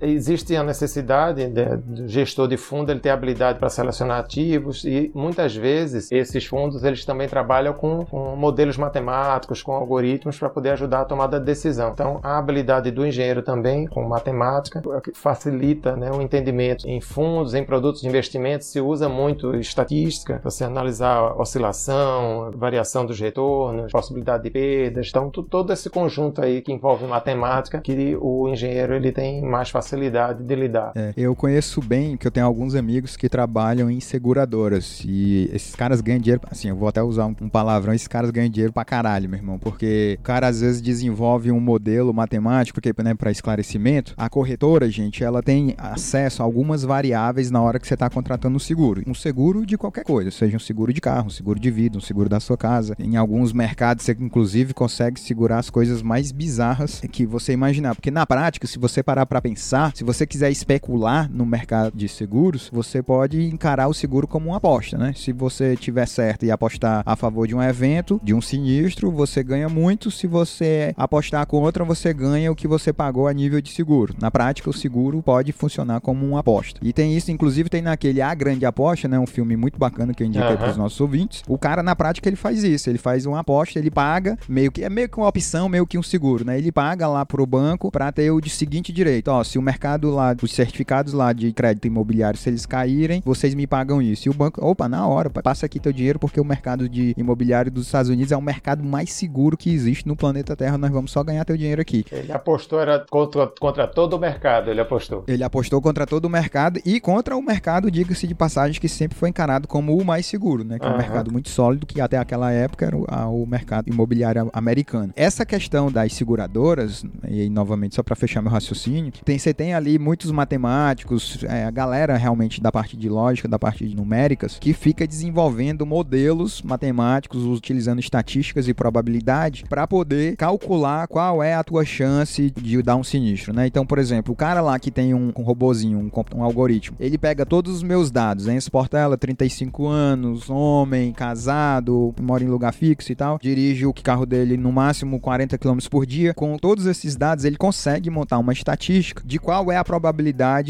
existe 0.03 0.55
a 0.61 0.65
necessidade 0.65 1.47
do 1.49 2.09
gestor 2.09 2.49
de 2.49 2.57
fundo 2.57 2.91
ele 2.91 3.01
ter 3.01 3.11
habilidade 3.11 3.59
para 3.59 3.69
selecionar 3.69 4.21
ativos 4.21 4.85
e 4.85 5.11
muitas 5.15 5.55
vezes 5.55 6.11
esses 6.11 6.45
fundos 6.47 6.85
eles 6.85 7.05
também 7.05 7.29
trabalham 7.29 7.73
com, 7.73 8.05
com 8.05 8.37
modelos 8.37 8.77
matemáticos, 8.77 9.63
com 9.63 9.73
algoritmos 9.73 10.39
para 10.39 10.49
poder 10.49 10.71
ajudar 10.71 11.03
a 11.03 11.05
tomada 11.05 11.39
de 11.39 11.47
decisão. 11.47 11.91
Então, 11.91 12.21
a 12.23 12.39
habilidade 12.39 12.91
do 12.91 13.07
engenheiro 13.07 13.43
também 13.43 13.87
com 13.87 14.03
matemática 14.03 14.83
facilita 15.15 15.97
né, 15.97 16.11
o 16.11 16.21
entendimento 16.21 16.87
em 16.89 17.01
fundos, 17.01 17.55
em 17.55 17.65
produtos 17.65 18.03
de 18.03 18.09
investimento, 18.09 18.65
se 18.65 18.81
usa 18.81 19.09
muito 19.09 19.55
estatística, 19.57 20.41
você 20.43 20.65
analisar 20.65 21.39
oscilação, 21.39 22.51
variação 22.55 23.05
dos 23.05 23.19
retornos, 23.19 23.93
possibilidade 23.93 24.45
de 24.45 24.51
perdas. 24.51 25.09
Então, 25.09 25.31
todo 25.31 25.73
esse 25.73 25.89
conjunto 25.91 26.43
aí 26.43 26.61
que 26.61 26.73
envolve 26.73 27.07
matemática, 27.07 27.81
que 27.81 28.17
o 28.21 28.49
engenheiro 28.49 28.95
ele 28.95 29.13
tem 29.13 29.43
mais 29.43 29.71
facilidade 29.71 30.43
de 30.51 30.61
lidar. 30.61 30.93
É, 30.95 31.13
eu 31.17 31.35
conheço 31.35 31.81
bem, 31.81 32.17
que 32.17 32.27
eu 32.27 32.31
tenho 32.31 32.47
alguns 32.47 32.75
amigos 32.75 33.17
que 33.17 33.29
trabalham 33.29 33.91
em 33.91 34.01
seguradoras 34.01 35.03
e 35.05 35.49
esses 35.53 35.75
caras 35.75 36.01
ganham 36.01 36.21
dinheiro, 36.21 36.41
assim, 36.51 36.69
eu 36.69 36.77
vou 36.77 36.89
até 36.89 37.03
usar 37.03 37.27
um, 37.27 37.35
um 37.41 37.49
palavrão, 37.49 37.95
esses 37.95 38.09
caras 38.09 38.31
ganham 38.31 38.49
dinheiro 38.49 38.73
pra 38.73 38.85
caralho, 38.85 39.29
meu 39.29 39.39
irmão, 39.39 39.59
porque 39.59 40.17
o 40.19 40.23
cara 40.23 40.49
às 40.49 40.61
vezes 40.61 40.81
desenvolve 40.81 41.51
um 41.53 41.61
modelo 41.61 42.13
matemático, 42.13 42.81
porque, 42.81 43.03
né, 43.03 43.15
para 43.15 43.31
esclarecimento, 43.31 44.15
a 44.17 44.29
corretora, 44.29 44.91
gente, 44.91 45.23
ela 45.23 45.43
tem 45.43 45.75
acesso 45.79 46.43
a 46.43 46.45
algumas 46.45 46.83
variáveis 46.83 47.51
na 47.51 47.63
hora 47.63 47.79
que 47.79 47.87
você 47.87 47.95
está 47.95 48.11
contratando 48.11 48.57
um 48.57 48.61
seguro. 48.61 49.03
Um 49.07 49.15
seguro 49.15 49.65
de 49.65 49.79
qualquer 49.79 50.05
coisa, 50.05 50.31
seja 50.31 50.57
um 50.57 50.61
seguro 50.61 50.93
de 50.93 51.01
carro, 51.01 51.27
um 51.27 51.31
seguro 51.31 51.61
de 51.61 51.71
vida, 51.71 51.97
um 51.97 52.01
seguro 52.01 52.29
da 52.29 52.41
sua 52.41 52.57
casa. 52.57 52.95
Em 52.99 53.17
alguns 53.17 53.53
mercados 53.53 54.05
você 54.05 54.17
inclusive 54.19 54.75
consegue 54.75 55.21
segurar 55.21 55.59
as 55.59 55.71
coisas 55.71 56.03
mais 56.03 56.33
bizarras 56.33 57.01
que 57.13 57.25
você 57.25 57.53
imaginar, 57.53 57.95
porque 57.95 58.11
na 58.11 58.27
prática, 58.27 58.67
se 58.67 58.79
você 58.79 59.03
parar 59.03 59.27
para 59.27 59.41
pensar, 59.41 59.93
se 59.95 60.05
você 60.05 60.27
quiser 60.27 60.40
especular 60.49 61.29
no 61.29 61.45
mercado 61.45 61.93
de 61.95 62.09
seguros, 62.09 62.71
você 62.73 63.03
pode 63.03 63.43
encarar 63.43 63.89
o 63.89 63.95
seguro 63.95 64.29
como 64.29 64.51
uma 64.51 64.59
aposta, 64.59 64.97
né? 64.97 65.13
Se 65.17 65.33
você 65.33 65.77
tiver 65.77 66.07
certo 66.07 66.47
e 66.47 66.51
apostar 66.51 67.03
a 67.05 67.17
favor 67.17 67.49
de 67.49 67.55
um 67.55 67.63
evento, 67.63 68.21
de 68.23 68.33
um 68.33 68.41
sinistro, 68.41 69.11
você 69.11 69.43
ganha 69.43 69.69
muito. 69.69 70.11
Se 70.11 70.27
você 70.27 70.95
apostar 70.97 71.45
contra, 71.47 71.85
você 71.85 72.15
ganha 72.15 72.53
o 72.53 72.55
que 72.55 72.69
você 72.69 72.93
pagou 72.93 73.27
a 73.27 73.33
nível 73.33 73.61
de 73.61 73.71
seguro. 73.71 74.15
Na 74.21 74.31
prática, 74.31 74.71
o 74.71 74.73
seguro 74.73 75.23
pode 75.23 75.53
funcionar 75.53 76.01
como 76.01 76.25
uma 76.25 76.41
aposta. 76.41 76.81
E 76.83 76.93
tem 76.93 77.17
isso, 77.17 77.31
inclusive, 77.31 77.69
tem 77.69 77.83
naquele 77.83 78.23
A 78.23 78.35
Grande 78.35 78.65
Aposta, 78.65 79.09
né? 79.09 79.19
Um 79.19 79.27
filme 79.27 79.57
muito 79.57 79.79
bacana 79.79 80.15
que 80.15 80.23
eu 80.23 80.27
indiquei 80.27 80.51
uhum. 80.51 80.57
para 80.57 80.71
os 80.71 80.77
nossos 80.77 81.01
ouvintes. 81.01 81.43
O 81.49 81.59
cara, 81.59 81.83
na 81.83 81.97
prática, 81.97 82.29
ele 82.29 82.37
faz 82.37 82.63
isso. 82.63 82.89
Ele 82.89 82.99
faz 82.99 83.27
uma 83.27 83.41
aposta, 83.41 83.79
ele 83.79 83.91
paga, 83.91 84.39
meio 84.49 84.71
que 84.71 84.85
é 84.85 84.91
meio 84.91 85.09
que 85.09 85.19
uma 85.19 85.29
opção, 85.29 85.69
meio 85.69 85.87
que 85.87 85.99
um 85.99 86.03
seguro, 86.03 86.45
né? 86.45 86.59
Ele 86.59 86.71
paga 86.71 87.09
lá 87.09 87.25
pro 87.25 87.47
banco 87.47 87.91
para 87.91 88.11
ter 88.13 88.31
o 88.31 88.41
de 88.41 88.51
seguinte 88.51 88.93
direito. 88.93 89.29
Ó, 89.29 89.43
se 89.43 89.59
o 89.59 89.63
mercado 89.63 90.11
lá, 90.11 90.30
os 90.43 90.53
certificados 90.53 91.13
lá 91.13 91.33
de 91.33 91.53
crédito 91.53 91.87
imobiliário, 91.87 92.39
se 92.39 92.49
eles 92.49 92.67
caírem, 92.67 93.23
vocês 93.25 93.55
me 93.55 93.67
pagam 93.67 94.01
isso. 94.03 94.29
E 94.29 94.31
o 94.31 94.35
banco, 94.35 94.65
opa, 94.65 94.89
na 94.89 95.07
hora, 95.07 95.31
passa 95.31 95.67
aqui 95.67 95.79
teu 95.79 95.93
dinheiro 95.93 96.19
porque 96.19 96.41
o 96.41 96.45
mercado 96.45 96.89
de 96.89 97.15
imobiliário 97.17 97.71
dos 97.71 97.87
Estados 97.87 98.11
Unidos 98.11 98.33
é 98.33 98.37
o 98.37 98.43
mercado 98.43 98.83
mais 98.83 99.13
seguro 99.13 99.57
que 99.57 99.73
existe 99.73 100.07
no 100.07 100.17
planeta 100.17 100.57
Terra. 100.57 100.79
Nós 100.79 100.91
vamos 100.91 101.11
só 101.11 101.23
ganhar 101.23 101.45
teu 101.45 101.57
dinheiro 101.57 101.81
aqui. 101.81 102.05
Ele 102.11 102.33
apostou 102.33 102.81
era 102.81 103.05
contra, 103.11 103.47
contra 103.59 103.87
todo 103.87 104.15
o 104.15 104.19
mercado, 104.19 104.71
ele 104.71 104.81
apostou. 104.81 105.25
Ele 105.27 105.45
apostou 105.45 105.81
contra 105.81 106.07
todo 106.07 106.25
o 106.25 106.31
mercado 106.31 106.81
e 106.85 107.01
contra 107.01 107.37
o 107.37 107.43
mercado, 107.43 107.91
diga-se 107.91 108.27
de 108.27 108.35
passagem, 108.35 108.81
que 108.81 108.89
sempre 108.89 109.17
foi 109.17 109.29
encarado 109.29 109.69
como 109.69 109.97
o 109.97 110.05
mais 110.05 110.27
seguro, 110.27 110.65
né? 110.65 110.79
Que 110.79 110.87
uhum. 110.87 110.93
é 110.93 110.95
um 110.95 110.99
mercado 110.99 111.33
muito 111.33 111.49
sólido, 111.49 111.87
que 111.87 112.01
até 112.01 112.17
aquela 112.19 112.51
época 112.51 112.87
era 112.87 112.97
o, 112.97 113.05
a, 113.09 113.29
o 113.29 113.47
mercado 113.47 113.89
imobiliário 113.89 114.51
americano. 114.53 115.13
Essa 115.17 115.45
questão 115.45 115.91
das 115.91 116.13
seguradoras, 116.13 117.05
e 117.29 117.43
aí, 117.43 117.51
novamente, 117.51 117.95
só 117.95 118.03
para 118.03 118.17
fechar 118.17 118.43
meu 118.43 118.51
raciocínio, 118.51 119.13
tem, 119.25 119.39
você 119.39 119.53
tem 119.53 119.75
ali 119.75 119.99
muitos 120.21 120.33
matemáticos, 120.33 121.43
é, 121.45 121.65
a 121.65 121.71
galera 121.71 122.17
realmente 122.19 122.61
da 122.61 122.71
parte 122.71 122.95
de 122.95 123.09
lógica, 123.09 123.49
da 123.49 123.59
parte 123.59 123.89
de 123.89 123.97
numéricas, 123.97 124.59
que 124.61 124.75
fica 124.75 125.07
desenvolvendo 125.07 125.87
modelos 125.87 126.61
matemáticos, 126.61 127.45
utilizando 127.45 128.01
estatísticas 128.01 128.69
e 128.69 128.75
probabilidade 128.75 129.65
para 129.67 129.87
poder 129.87 130.37
calcular 130.37 131.09
qual 131.09 131.43
é 131.43 131.55
a 131.55 131.65
tua 131.65 131.87
chance 131.87 132.51
de 132.51 132.83
dar 132.83 132.97
um 132.97 133.05
sinistro, 133.05 133.55
né? 133.55 133.67
Então, 133.67 133.87
por 133.87 133.99
exemplo, 133.99 134.35
o 134.35 134.37
cara 134.37 134.61
lá 134.61 134.79
que 134.79 134.91
tem 134.91 135.15
um, 135.15 135.33
um 135.35 135.43
robozinho, 135.43 135.99
um, 135.99 136.11
um, 136.37 136.45
algoritmo, 136.45 136.97
ele 137.01 137.17
pega 137.17 137.47
todos 137.47 137.77
os 137.77 137.83
meus 137.83 138.11
dados, 138.11 138.47
hein? 138.47 138.59
Portela, 138.71 139.17
35 139.17 139.87
anos, 139.87 140.51
homem, 140.51 141.13
casado, 141.13 142.15
mora 142.21 142.45
em 142.45 142.49
lugar 142.49 142.75
fixo 142.75 143.11
e 143.11 143.15
tal, 143.15 143.39
dirige 143.41 143.87
o 143.87 143.95
carro 143.95 144.27
dele 144.27 144.59
no 144.59 144.71
máximo 144.71 145.19
40 145.19 145.57
km 145.57 145.79
por 145.91 146.05
dia. 146.05 146.35
Com 146.35 146.59
todos 146.59 146.85
esses 146.85 147.17
dados, 147.17 147.47
ele 147.47 147.57
consegue 147.57 148.11
montar 148.11 148.39
uma 148.39 148.53
estatística 148.53 149.23
de 149.25 149.39
qual 149.39 149.73
é 149.73 149.79
a 149.79 149.85
probabilidade 149.85 150.00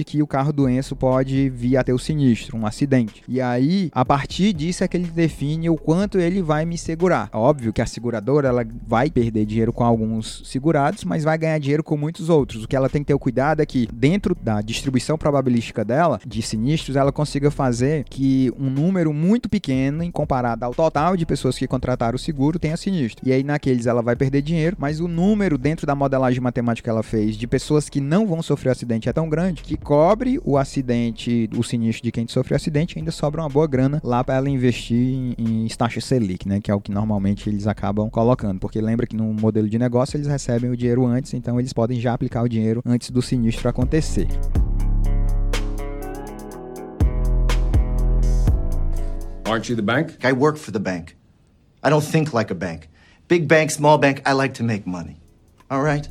que 0.04 0.22
o 0.22 0.26
carro 0.26 0.52
do 0.52 0.68
Enzo 0.68 0.96
pode 0.96 1.48
vir 1.50 1.76
a 1.76 1.84
ter 1.84 1.92
o 1.92 1.98
sinistro, 1.98 2.56
um 2.56 2.66
acidente. 2.66 3.22
E 3.28 3.40
aí, 3.40 3.90
a 3.92 4.04
partir 4.04 4.52
disso 4.52 4.84
é 4.84 4.88
que 4.88 4.96
ele 4.96 5.06
define 5.06 5.70
o 5.70 5.76
quanto 5.76 6.18
ele 6.18 6.42
vai 6.42 6.64
me 6.64 6.76
segurar. 6.76 7.28
Óbvio 7.32 7.72
que 7.72 7.82
a 7.82 7.86
seguradora 7.86 8.48
ela 8.48 8.66
vai 8.86 9.10
perder 9.10 9.46
dinheiro 9.46 9.72
com 9.72 9.84
alguns 9.84 10.42
segurados, 10.44 11.04
mas 11.04 11.24
vai 11.24 11.36
ganhar 11.38 11.58
dinheiro 11.58 11.82
com 11.82 11.96
muitos 11.96 12.28
outros. 12.28 12.64
O 12.64 12.68
que 12.68 12.76
ela 12.76 12.88
tem 12.88 13.02
que 13.02 13.08
ter 13.08 13.14
o 13.14 13.18
cuidado 13.18 13.60
é 13.60 13.66
que 13.66 13.88
dentro 13.92 14.34
da 14.34 14.60
distribuição 14.60 15.16
probabilística 15.16 15.84
dela 15.84 16.20
de 16.26 16.42
sinistros, 16.42 16.96
ela 16.96 17.12
consiga 17.12 17.50
fazer 17.50 18.04
que 18.04 18.52
um 18.58 18.70
número 18.70 19.12
muito 19.12 19.48
pequeno 19.48 20.02
em 20.02 20.10
comparado 20.10 20.64
ao 20.64 20.74
total 20.74 21.16
de 21.16 21.26
pessoas 21.26 21.58
que 21.58 21.66
contrataram 21.66 22.16
o 22.16 22.18
seguro 22.18 22.58
tenha 22.58 22.76
sinistro. 22.76 23.26
E 23.26 23.32
aí 23.32 23.42
naqueles 23.42 23.86
ela 23.86 24.02
vai 24.02 24.16
perder 24.16 24.42
dinheiro, 24.42 24.76
mas 24.78 25.00
o 25.00 25.08
número 25.08 25.58
dentro 25.58 25.86
da 25.86 25.94
modelagem 25.94 26.40
matemática 26.40 26.84
que 26.84 26.90
ela 26.90 27.02
fez 27.02 27.36
de 27.36 27.46
pessoas 27.46 27.88
que 27.88 28.00
não 28.00 28.26
vão 28.26 28.42
sofrer 28.42 28.70
acidente 28.70 29.08
é 29.08 29.12
tão 29.12 29.19
grande 29.28 29.62
que 29.62 29.76
cobre 29.76 30.40
o 30.44 30.56
acidente, 30.56 31.48
o 31.56 31.62
sinistro 31.62 32.04
de 32.04 32.12
quem 32.12 32.26
sofreu 32.28 32.56
acidente, 32.56 32.98
ainda 32.98 33.10
sobra 33.10 33.42
uma 33.42 33.48
boa 33.48 33.66
grana 33.66 34.00
lá 34.04 34.22
para 34.22 34.36
ela 34.36 34.48
investir 34.48 34.96
em, 34.96 35.34
em 35.38 35.68
taxa 35.68 36.00
Selic, 36.00 36.46
né, 36.46 36.60
que 36.60 36.70
é 36.70 36.74
o 36.74 36.80
que 36.80 36.92
normalmente 36.92 37.48
eles 37.48 37.66
acabam 37.66 38.08
colocando, 38.10 38.58
porque 38.58 38.80
lembra 38.80 39.06
que 39.06 39.16
no 39.16 39.32
modelo 39.32 39.68
de 39.68 39.78
negócio 39.78 40.16
eles 40.16 40.26
recebem 40.26 40.70
o 40.70 40.76
dinheiro 40.76 41.06
antes, 41.06 41.34
então 41.34 41.58
eles 41.58 41.72
podem 41.72 42.00
já 42.00 42.12
aplicar 42.12 42.42
o 42.42 42.48
dinheiro 42.48 42.82
antes 42.84 43.10
do 43.10 43.22
sinistro 43.22 43.68
acontecer. 43.68 44.28
Aren't 49.46 49.68
you 49.68 49.74
the 49.74 49.82
bank? 49.82 50.14
I 50.22 50.32
work 50.32 50.58
for 50.58 50.70
the 50.70 50.78
bank. 50.78 51.16
I 51.82 51.90
don't 51.90 52.04
think 52.04 52.32
like 52.32 52.52
a 52.52 52.54
bank. 52.54 52.88
Big 53.26 53.48
bank, 53.48 53.72
small 53.72 53.98
bank, 53.98 54.22
I 54.24 54.32
like 54.32 54.54
to 54.54 54.64
make 54.64 54.86
money. 54.86 55.20
All 55.68 55.82
right? 55.82 56.08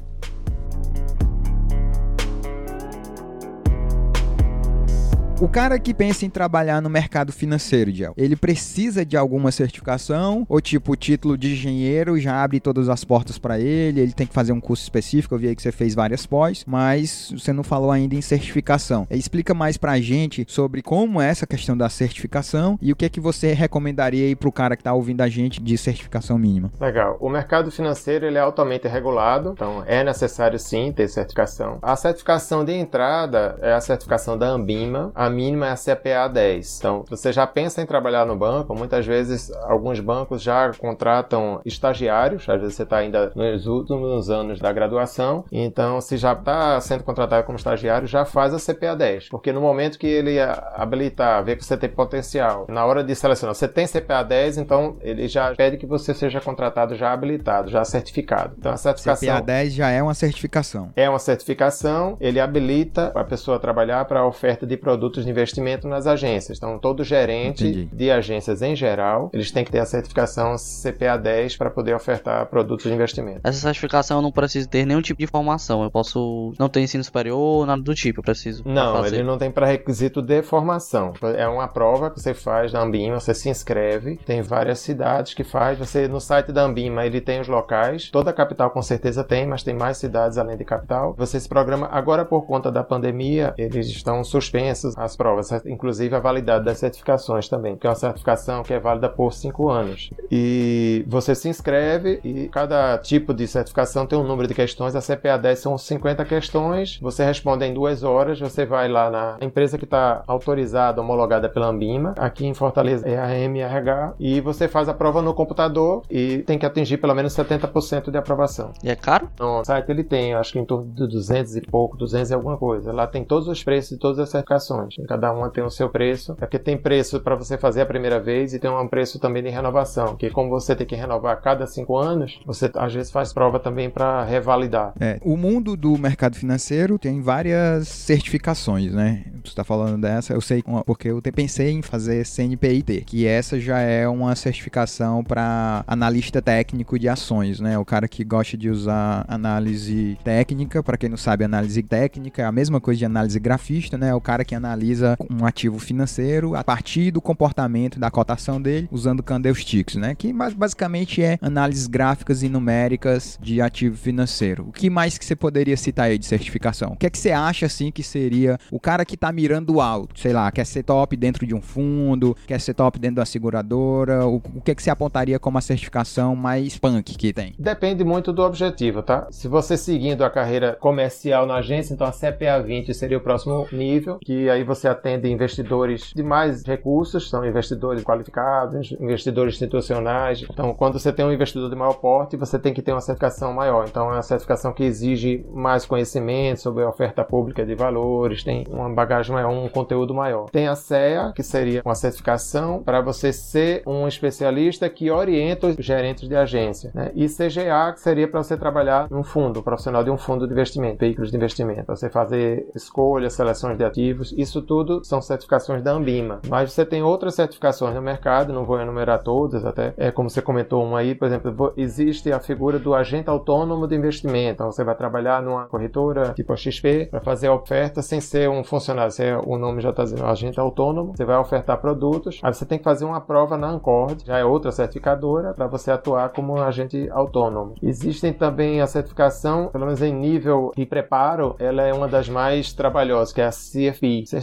O 5.42 5.48
cara 5.48 5.80
que 5.80 5.94
pensa 5.94 6.26
em 6.26 6.30
trabalhar 6.30 6.82
no 6.82 6.90
mercado 6.90 7.32
financeiro, 7.32 7.90
Gel, 7.92 8.14
ele 8.18 8.36
precisa 8.36 9.06
de 9.06 9.16
alguma 9.16 9.54
certificação? 9.54 10.46
Ou 10.50 10.60
tipo, 10.60 10.92
o 10.92 10.96
título 10.98 11.38
de 11.38 11.54
engenheiro 11.54 12.20
já 12.20 12.44
abre 12.44 12.60
todas 12.60 12.90
as 12.90 13.06
portas 13.06 13.38
para 13.38 13.58
ele? 13.58 14.02
Ele 14.02 14.12
tem 14.12 14.28
que 14.28 14.34
fazer 14.34 14.52
um 14.52 14.60
curso 14.60 14.84
específico? 14.84 15.34
Eu 15.34 15.40
vi 15.40 15.48
aí 15.48 15.56
que 15.56 15.62
você 15.62 15.72
fez 15.72 15.96
várias 15.96 16.26
pós, 16.26 16.66
mas 16.68 17.32
você 17.32 17.54
não 17.54 17.64
falou 17.64 17.90
ainda 17.90 18.16
em 18.16 18.22
certificação. 18.22 19.08
Explica 19.10 19.54
mais 19.54 19.78
pra 19.78 19.98
gente 20.02 20.46
sobre 20.46 20.82
como 20.82 21.22
é 21.22 21.30
essa 21.30 21.48
questão 21.48 21.78
da 21.78 21.88
certificação 21.88 22.78
e 22.82 22.92
o 22.92 22.96
que 22.96 23.06
é 23.06 23.10
que 23.10 23.22
você 23.22 23.54
recomendaria 23.54 24.26
aí 24.26 24.36
pro 24.36 24.52
cara 24.52 24.76
que 24.76 24.84
tá 24.84 24.94
ouvindo 24.94 25.22
a 25.22 25.30
gente 25.30 25.64
de 25.64 25.78
certificação 25.78 26.38
mínima. 26.38 26.70
Legal. 26.82 27.16
O 27.22 27.30
mercado 27.30 27.72
financeiro 27.72 28.26
ele 28.26 28.38
é 28.38 28.42
altamente 28.42 28.90
regulado, 28.90 29.54
então 29.54 29.86
é 29.88 30.04
necessário 30.04 30.60
sim 30.60 30.92
ter 30.92 31.08
certificação. 31.08 31.80
A 31.82 31.96
certificação 31.96 32.66
de 32.66 32.74
entrada 32.74 33.58
é 33.62 33.72
a 33.72 33.80
certificação 33.80 34.38
da 34.38 34.46
Ambima. 34.46 35.14
A 35.16 35.29
a 35.30 35.32
mínima 35.32 35.68
é 35.68 35.72
a 35.72 35.76
CPA 35.76 36.28
10. 36.28 36.80
Então, 36.80 37.06
você 37.08 37.32
já 37.32 37.46
pensa 37.46 37.82
em 37.82 37.86
trabalhar 37.86 38.26
no 38.26 38.36
banco, 38.36 38.76
muitas 38.76 39.06
vezes 39.06 39.52
alguns 39.64 40.00
bancos 40.00 40.42
já 40.42 40.72
contratam 40.74 41.62
estagiários, 41.64 42.50
às 42.50 42.60
vezes 42.60 42.76
você 42.76 42.84
está 42.84 42.98
ainda 42.98 43.32
nos 43.36 43.68
últimos 43.68 44.30
anos 44.30 44.60
da 44.60 44.72
graduação, 44.72 45.46
então 45.52 46.02
se 46.02 46.18
já 46.18 46.34
está 46.34 46.80
sendo 46.82 47.04
contratado 47.04 47.46
como 47.46 47.58
estagiário, 47.58 48.08
já 48.08 48.26
faz 48.26 48.54
a 48.54 48.58
CPA 48.58 48.96
10, 48.96 49.30
porque 49.30 49.54
no 49.54 49.62
momento 49.62 50.00
que 50.00 50.08
ele 50.08 50.40
habilitar, 50.74 51.44
ver 51.44 51.56
que 51.56 51.64
você 51.64 51.78
tem 51.78 51.90
potencial, 51.90 52.66
na 52.68 52.86
hora 52.86 53.04
de 53.04 53.14
selecionar, 53.16 53.54
você 53.54 53.68
tem 53.68 53.86
CPA 53.86 54.24
10, 54.24 54.58
então 54.58 54.98
ele 55.02 55.28
já 55.28 55.54
pede 55.56 55.78
que 55.78 55.86
você 55.86 56.14
seja 56.14 56.42
contratado 56.42 56.96
já 56.96 57.14
habilitado, 57.14 57.70
já 57.70 57.84
certificado. 57.86 58.56
Então 58.58 58.72
a 58.72 58.78
certificação 58.78 59.30
CPA 59.30 59.42
10 59.42 59.74
já 59.74 59.90
é 59.90 60.02
uma 60.02 60.14
certificação. 60.14 60.90
É 60.96 61.10
uma 61.10 61.20
certificação, 61.20 62.18
ele 62.20 62.40
habilita 62.40 63.12
a 63.14 63.24
pessoa 63.24 63.58
a 63.58 63.60
trabalhar 63.60 64.06
para 64.06 64.22
a 64.22 64.28
oferta 64.28 64.66
de 64.66 64.78
produtos 64.78 65.19
de 65.24 65.30
investimento 65.30 65.88
nas 65.88 66.08
agências. 66.08 66.58
Então 66.58 66.78
todo 66.80 67.04
gerente 67.04 67.68
Entendi. 67.68 67.90
de 67.92 68.12
agências 68.12 68.62
em 68.62 68.76
geral, 68.76 69.30
eles 69.34 69.52
têm 69.52 69.64
que 69.64 69.72
ter 69.72 69.80
a 69.80 69.86
certificação 69.86 70.56
CPA 70.58 71.18
10 71.18 71.58
para 71.58 71.70
poder 71.70 71.96
ofertar 71.96 72.46
produtos 72.48 72.86
de 72.86 72.94
investimento. 72.94 73.42
Essa 73.44 73.60
certificação 73.60 74.18
eu 74.18 74.22
não 74.22 74.32
preciso 74.32 74.70
ter 74.70 74.86
nenhum 74.86 75.02
tipo 75.02 75.20
de 75.20 75.28
formação. 75.28 75.84
Eu 75.84 75.92
posso 75.92 76.54
não 76.58 76.70
ter 76.70 76.82
ensino 76.82 77.04
superior, 77.04 77.66
nada 77.66 77.82
do 77.82 77.94
tipo, 77.94 78.20
eu 78.20 78.24
preciso. 78.24 78.64
Não, 78.66 79.06
ele 79.06 79.24
não 79.24 79.38
tem 79.38 79.52
pré-requisito 79.52 80.22
de 80.22 80.42
formação. 80.42 81.14
É 81.36 81.48
uma 81.48 81.68
prova 81.68 82.10
que 82.10 82.20
você 82.20 82.34
faz 82.34 82.72
da 82.72 82.82
Ambima, 82.82 83.20
você 83.20 83.34
se 83.34 83.50
inscreve, 83.50 84.18
tem 84.26 84.42
várias 84.42 84.80
cidades 84.80 85.34
que 85.34 85.44
faz, 85.44 85.78
você 85.78 86.08
no 86.08 86.20
site 86.20 86.52
da 86.52 86.64
Ambima, 86.64 87.06
ele 87.06 87.22
tem 87.22 87.40
os 87.40 87.48
locais, 87.48 88.10
toda 88.10 88.30
a 88.30 88.34
capital 88.34 88.72
com 88.72 88.82
certeza 88.82 89.24
tem, 89.24 89.46
mas 89.46 89.64
tem 89.64 89.76
mais 89.76 89.98
cidades 89.98 90.38
além 90.38 90.58
de 90.58 90.66
capital. 90.66 91.14
Você 91.18 91.40
se 91.40 91.48
programa 91.48 91.88
agora 91.92 92.26
por 92.26 92.46
conta 92.46 92.72
da 92.72 92.84
pandemia, 92.84 93.54
eles 93.58 93.88
estão 93.88 94.24
suspensos 94.24 94.98
as 95.10 95.16
provas, 95.16 95.52
inclusive 95.66 96.16
a 96.16 96.20
validade 96.20 96.66
das 96.66 96.78
certificações 96.78 97.50
também, 97.50 97.76
que 97.76 97.88
é 97.88 97.90
uma 97.90 97.96
certificação 97.96 98.64
que 98.64 98.74
é 98.74 98.80
válida 98.80 99.10
por 99.10 99.34
cinco 99.34 99.70
anos. 99.70 100.12
E 100.32 101.04
você 101.08 101.34
se 101.34 101.50
inscreve 101.50 102.20
e 102.24 102.48
cada 102.50 102.98
tipo 103.00 103.34
de 103.34 103.48
certificação 103.48 104.06
tem 104.06 104.18
um 104.18 104.24
número 104.24 104.48
de 104.48 104.54
questões. 104.54 104.96
A 104.96 105.02
CPA 105.02 105.38
10 105.38 105.60
são 105.60 105.78
50 105.78 106.24
questões, 106.26 107.00
você 107.02 107.26
responde 107.26 107.66
em 107.66 107.74
duas 107.74 108.04
horas, 108.04 108.40
você 108.40 108.66
vai 108.66 108.88
lá 108.88 109.10
na 109.10 109.38
empresa 109.42 109.78
que 109.78 109.86
está 109.86 110.24
autorizada, 110.28 111.02
homologada 111.02 111.50
pela 111.50 111.68
Ambima, 111.68 112.14
aqui 112.18 112.46
em 112.46 112.54
Fortaleza 112.54 113.08
é 113.08 113.18
a 113.18 113.38
MRH, 113.38 114.14
e 114.20 114.40
você 114.42 114.68
faz 114.68 114.88
a 114.88 114.94
prova 114.94 115.22
no 115.22 115.34
computador 115.34 116.04
e 116.10 116.40
tem 116.40 116.58
que 116.58 116.66
atingir 116.66 116.98
pelo 116.98 117.16
menos 117.16 117.34
70% 117.34 118.12
de 118.12 118.18
aprovação. 118.18 118.72
E 118.84 118.90
é 118.90 118.96
caro? 118.96 119.30
No 119.40 119.64
site 119.64 119.90
ele 119.90 120.04
tem, 120.04 120.34
acho 120.34 120.54
que 120.54 120.60
em 120.60 120.66
torno 120.66 120.86
de 120.86 121.08
200 121.08 121.56
e 121.56 121.62
pouco, 121.62 121.98
200 121.98 122.32
e 122.32 122.34
alguma 122.34 122.58
coisa. 122.58 122.92
Lá 122.92 123.08
tem 123.08 123.24
todos 123.24 123.48
os 123.48 123.64
preços 123.64 123.92
de 123.92 123.98
todas 123.98 124.20
as 124.20 124.30
certificações. 124.30 124.96
Cada 125.08 125.32
uma 125.32 125.50
tem 125.50 125.64
o 125.64 125.70
seu 125.70 125.90
preço. 125.90 126.34
É 126.34 126.46
porque 126.46 126.60
tem 126.60 126.78
preço 126.78 127.20
para 127.20 127.36
você 127.36 127.58
fazer 127.58 127.82
a 127.82 127.86
primeira 127.86 128.20
vez 128.20 128.54
e 128.54 128.60
tem 128.60 128.70
um 128.70 128.88
preço 128.88 129.20
também 129.20 129.44
de 129.44 129.50
renovação, 129.50 130.16
que 130.16 130.30
como 130.30 130.50
você 130.50 130.76
tem 130.76 130.88
que 130.88 130.96
renovar 130.96 131.34
a 131.34 131.36
cada 131.36 131.66
cinco 131.68 131.98
anos, 131.98 132.40
você 132.46 132.70
às 132.76 132.94
vezes 132.94 133.12
faz 133.12 133.34
prova 133.34 133.60
também 133.60 133.90
para 133.90 134.24
revalidar. 134.24 134.94
É, 135.00 135.20
o 135.22 135.38
mundo 135.38 135.76
do 135.76 135.98
mercado 135.98 136.36
financeiro 136.36 136.98
tem 136.98 137.22
várias 137.22 137.88
certificações, 137.88 138.94
né? 138.94 139.26
Você 139.44 139.50
está 139.50 139.64
falando 139.64 140.02
dessa, 140.02 140.34
eu 140.34 140.42
sei 140.42 140.64
porque 140.86 141.10
eu 141.10 141.22
pensei 141.34 141.72
em 141.72 141.82
fazer 141.82 142.26
CNPIT, 142.26 143.04
que 143.06 143.26
essa 143.26 143.60
já 143.60 143.80
é 143.80 144.08
uma 144.08 144.36
certificação 144.36 145.24
para 145.24 145.84
analista 145.88 146.42
técnico 146.42 146.98
de 146.98 147.08
ações, 147.08 147.60
né? 147.60 147.78
O 147.78 147.86
cara 147.86 148.08
que 148.08 148.24
gosta 148.24 148.58
de 148.58 148.70
usar 148.70 149.26
análise 149.28 150.18
técnica, 150.24 150.84
para 150.84 150.98
quem 150.98 151.10
não 151.10 151.18
sabe, 151.18 151.44
análise 151.44 151.82
técnica 151.84 152.42
é 152.42 152.46
a 152.46 152.52
mesma 152.52 152.82
coisa 152.82 153.00
de 153.00 153.06
análise 153.06 153.40
grafista, 153.40 153.98
né? 153.98 154.14
O 154.14 154.22
cara 154.22 154.44
que 154.44 154.56
analisa 154.56 154.89
um 155.30 155.46
ativo 155.46 155.80
financeiro 155.80 156.56
a 156.56 156.64
partir 156.64 157.12
do 157.12 157.22
comportamento 157.22 158.00
da 158.00 158.10
cotação 158.10 158.62
dele, 158.62 158.88
usando 158.92 159.24
candlesticks, 159.24 159.96
né? 159.96 160.16
Que 160.16 160.34
basicamente 160.56 161.22
é 161.22 161.38
análises 161.42 161.88
gráficas 161.88 162.44
e 162.44 162.50
numéricas 162.50 163.38
de 163.42 163.62
ativo 163.62 163.98
financeiro. 163.98 164.66
O 164.68 164.72
que 164.72 164.90
mais 164.90 165.18
que 165.18 165.26
você 165.26 165.36
poderia 165.36 165.78
citar 165.78 166.06
aí 166.06 166.18
de 166.18 166.26
certificação? 166.26 166.92
O 166.92 166.96
que 166.96 167.06
é 167.06 167.10
que 167.10 167.18
você 167.18 167.32
acha 167.32 167.66
assim 167.66 167.92
que 167.92 168.04
seria 168.04 168.58
o 168.72 168.80
cara 168.80 169.06
que 169.06 169.16
está 169.16 169.32
mirando 169.32 169.82
alto? 169.82 170.20
Sei 170.20 170.34
lá, 170.34 170.52
quer 170.52 170.66
ser 170.66 170.84
top 170.84 171.16
dentro 171.16 171.46
de 171.46 171.56
um 171.56 171.62
fundo, 171.62 172.36
quer 172.48 172.60
ser 172.60 172.74
top 172.74 173.00
dentro 173.00 173.18
da 173.18 173.26
seguradora? 173.26 174.26
O, 174.26 174.38
o 174.56 174.62
que 174.62 174.72
é 174.72 174.76
que 174.76 174.84
você 174.84 174.90
apontaria 174.90 175.40
como 175.40 175.58
a 175.58 175.62
certificação 175.62 176.36
mais 176.36 176.78
punk 176.78 177.18
que 177.18 177.34
tem? 177.34 177.54
Depende 177.58 178.04
muito 178.04 178.32
do 178.34 178.42
objetivo, 178.42 179.02
tá? 179.02 179.28
Se 179.32 179.48
você 179.48 179.78
seguindo 179.78 180.24
a 180.24 180.30
carreira 180.30 180.78
comercial 180.80 181.46
na 181.46 181.56
agência, 181.56 181.94
então 181.94 182.08
a 182.08 182.12
CPA 182.12 182.62
20 182.62 182.94
seria 182.94 183.18
o 183.18 183.22
próximo 183.22 183.68
nível, 183.72 184.20
que 184.24 184.50
aí 184.50 184.64
você 184.70 184.88
atende 184.88 185.30
investidores 185.30 186.14
de 186.16 186.24
mais 186.24 186.64
recursos, 186.64 187.30
são 187.30 187.46
investidores 187.46 188.04
qualificados, 188.04 188.92
investidores 189.00 189.56
institucionais. 189.56 190.46
Então, 190.50 190.74
quando 190.74 191.00
você 191.00 191.12
tem 191.12 191.26
um 191.26 191.34
investidor 191.34 191.70
de 191.70 191.76
maior 191.76 191.96
porte, 191.96 192.38
você 192.38 192.58
tem 192.60 192.74
que 192.74 192.82
ter 192.82 192.92
uma 192.92 193.02
certificação 193.02 193.52
maior. 193.52 193.86
Então, 193.88 194.10
é 194.10 194.14
uma 194.14 194.22
certificação 194.22 194.72
que 194.72 194.84
exige 194.84 195.46
mais 195.52 195.86
conhecimento 195.86 196.62
sobre 196.62 196.84
a 196.84 196.90
oferta 196.90 197.24
pública 197.24 197.66
de 197.66 197.76
valores, 197.76 198.44
tem 198.44 198.64
uma 198.70 198.90
bagagem 198.90 199.34
maior, 199.34 199.50
um 199.50 199.68
conteúdo 199.68 200.14
maior. 200.14 200.50
Tem 200.50 200.68
a 200.68 200.76
CEA, 200.76 201.34
que 201.36 201.44
seria 201.44 201.82
uma 201.84 201.96
certificação 201.96 202.84
para 202.84 203.02
você 203.02 203.34
ser 203.34 203.82
um 203.88 204.08
especialista 204.08 204.90
que 204.90 205.10
orienta 205.10 205.68
os 205.68 205.76
gerentes 205.80 206.30
de 206.30 206.36
agência. 206.36 206.92
Né? 206.94 207.12
E 207.16 207.26
CGA, 207.26 207.92
que 207.94 208.00
seria 208.00 208.28
para 208.28 208.44
você 208.44 208.56
trabalhar 208.56 209.08
num 209.10 209.24
fundo, 209.24 209.64
profissional 209.64 210.04
de 210.04 210.12
um 210.12 210.18
fundo 210.18 210.46
de 210.46 210.54
investimento, 210.54 211.00
veículos 211.00 211.32
de 211.32 211.38
investimento. 211.38 211.86
Você 211.88 212.10
fazer 212.10 212.68
escolhas, 212.76 213.34
seleções 213.34 213.78
de 213.78 213.84
ativos, 213.84 214.34
isso 214.38 214.59
tudo 214.62 215.04
são 215.04 215.22
certificações 215.22 215.82
da 215.82 215.92
Ambima. 215.92 216.40
Mas 216.48 216.72
você 216.72 216.86
tem 216.86 217.04
outras 217.04 217.36
certificações 217.36 217.96
no 217.96 218.02
mercado, 218.02 218.54
não 218.54 218.66
vou 218.66 218.80
enumerar 218.80 219.22
todas, 219.24 219.66
até 219.66 219.94
é 219.98 220.12
como 220.12 220.30
você 220.30 220.42
comentou 220.42 220.84
uma 220.84 221.00
aí, 221.00 221.16
por 221.16 221.26
exemplo, 221.26 221.74
existe 221.76 222.32
a 222.32 222.40
figura 222.40 222.80
do 222.80 222.94
agente 222.94 223.30
autônomo 223.30 223.88
de 223.88 223.96
investimento. 223.96 224.54
Então 224.54 224.72
você 224.72 224.84
vai 224.84 224.96
trabalhar 224.96 225.42
numa 225.42 225.66
corretora 225.66 226.34
tipo 226.34 226.54
a 226.54 226.56
XP 226.56 227.08
para 227.10 227.22
fazer 227.22 227.48
a 227.48 227.54
oferta 227.54 228.02
sem 228.02 228.22
ser 228.22 228.50
um 228.50 228.64
funcionário, 228.64 229.12
se 229.12 229.24
é, 229.24 229.38
o 229.38 229.58
nome 229.58 229.82
já 229.82 229.90
está 229.90 230.04
dizendo 230.04 230.26
agente 230.26 230.60
autônomo, 230.60 231.14
você 231.16 231.26
vai 231.26 231.38
ofertar 231.38 231.80
produtos, 231.80 232.40
aí 232.44 232.54
você 232.54 232.66
tem 232.66 232.78
que 232.78 232.84
fazer 232.84 233.06
uma 233.06 233.22
prova 233.22 233.58
na 233.58 233.70
Ancord, 233.70 234.24
já 234.26 234.38
é 234.38 234.46
outra 234.46 234.72
certificadora, 234.72 235.54
para 235.54 235.68
você 235.68 235.92
atuar 235.92 236.30
como 236.30 236.54
um 236.54 236.62
agente 236.62 237.10
autônomo. 237.12 237.76
Existem 237.82 238.34
também 238.34 238.82
a 238.82 238.88
certificação, 238.88 239.68
pelo 239.68 239.86
menos 239.86 240.02
em 240.02 240.14
nível 240.14 240.72
de 240.76 240.86
preparo, 240.86 241.56
ela 241.60 241.84
é 241.84 241.94
uma 241.94 242.08
das 242.08 242.30
mais 242.30 242.74
trabalhosas, 242.74 243.34
que 243.34 243.42
é 243.42 243.46
a 243.46 243.52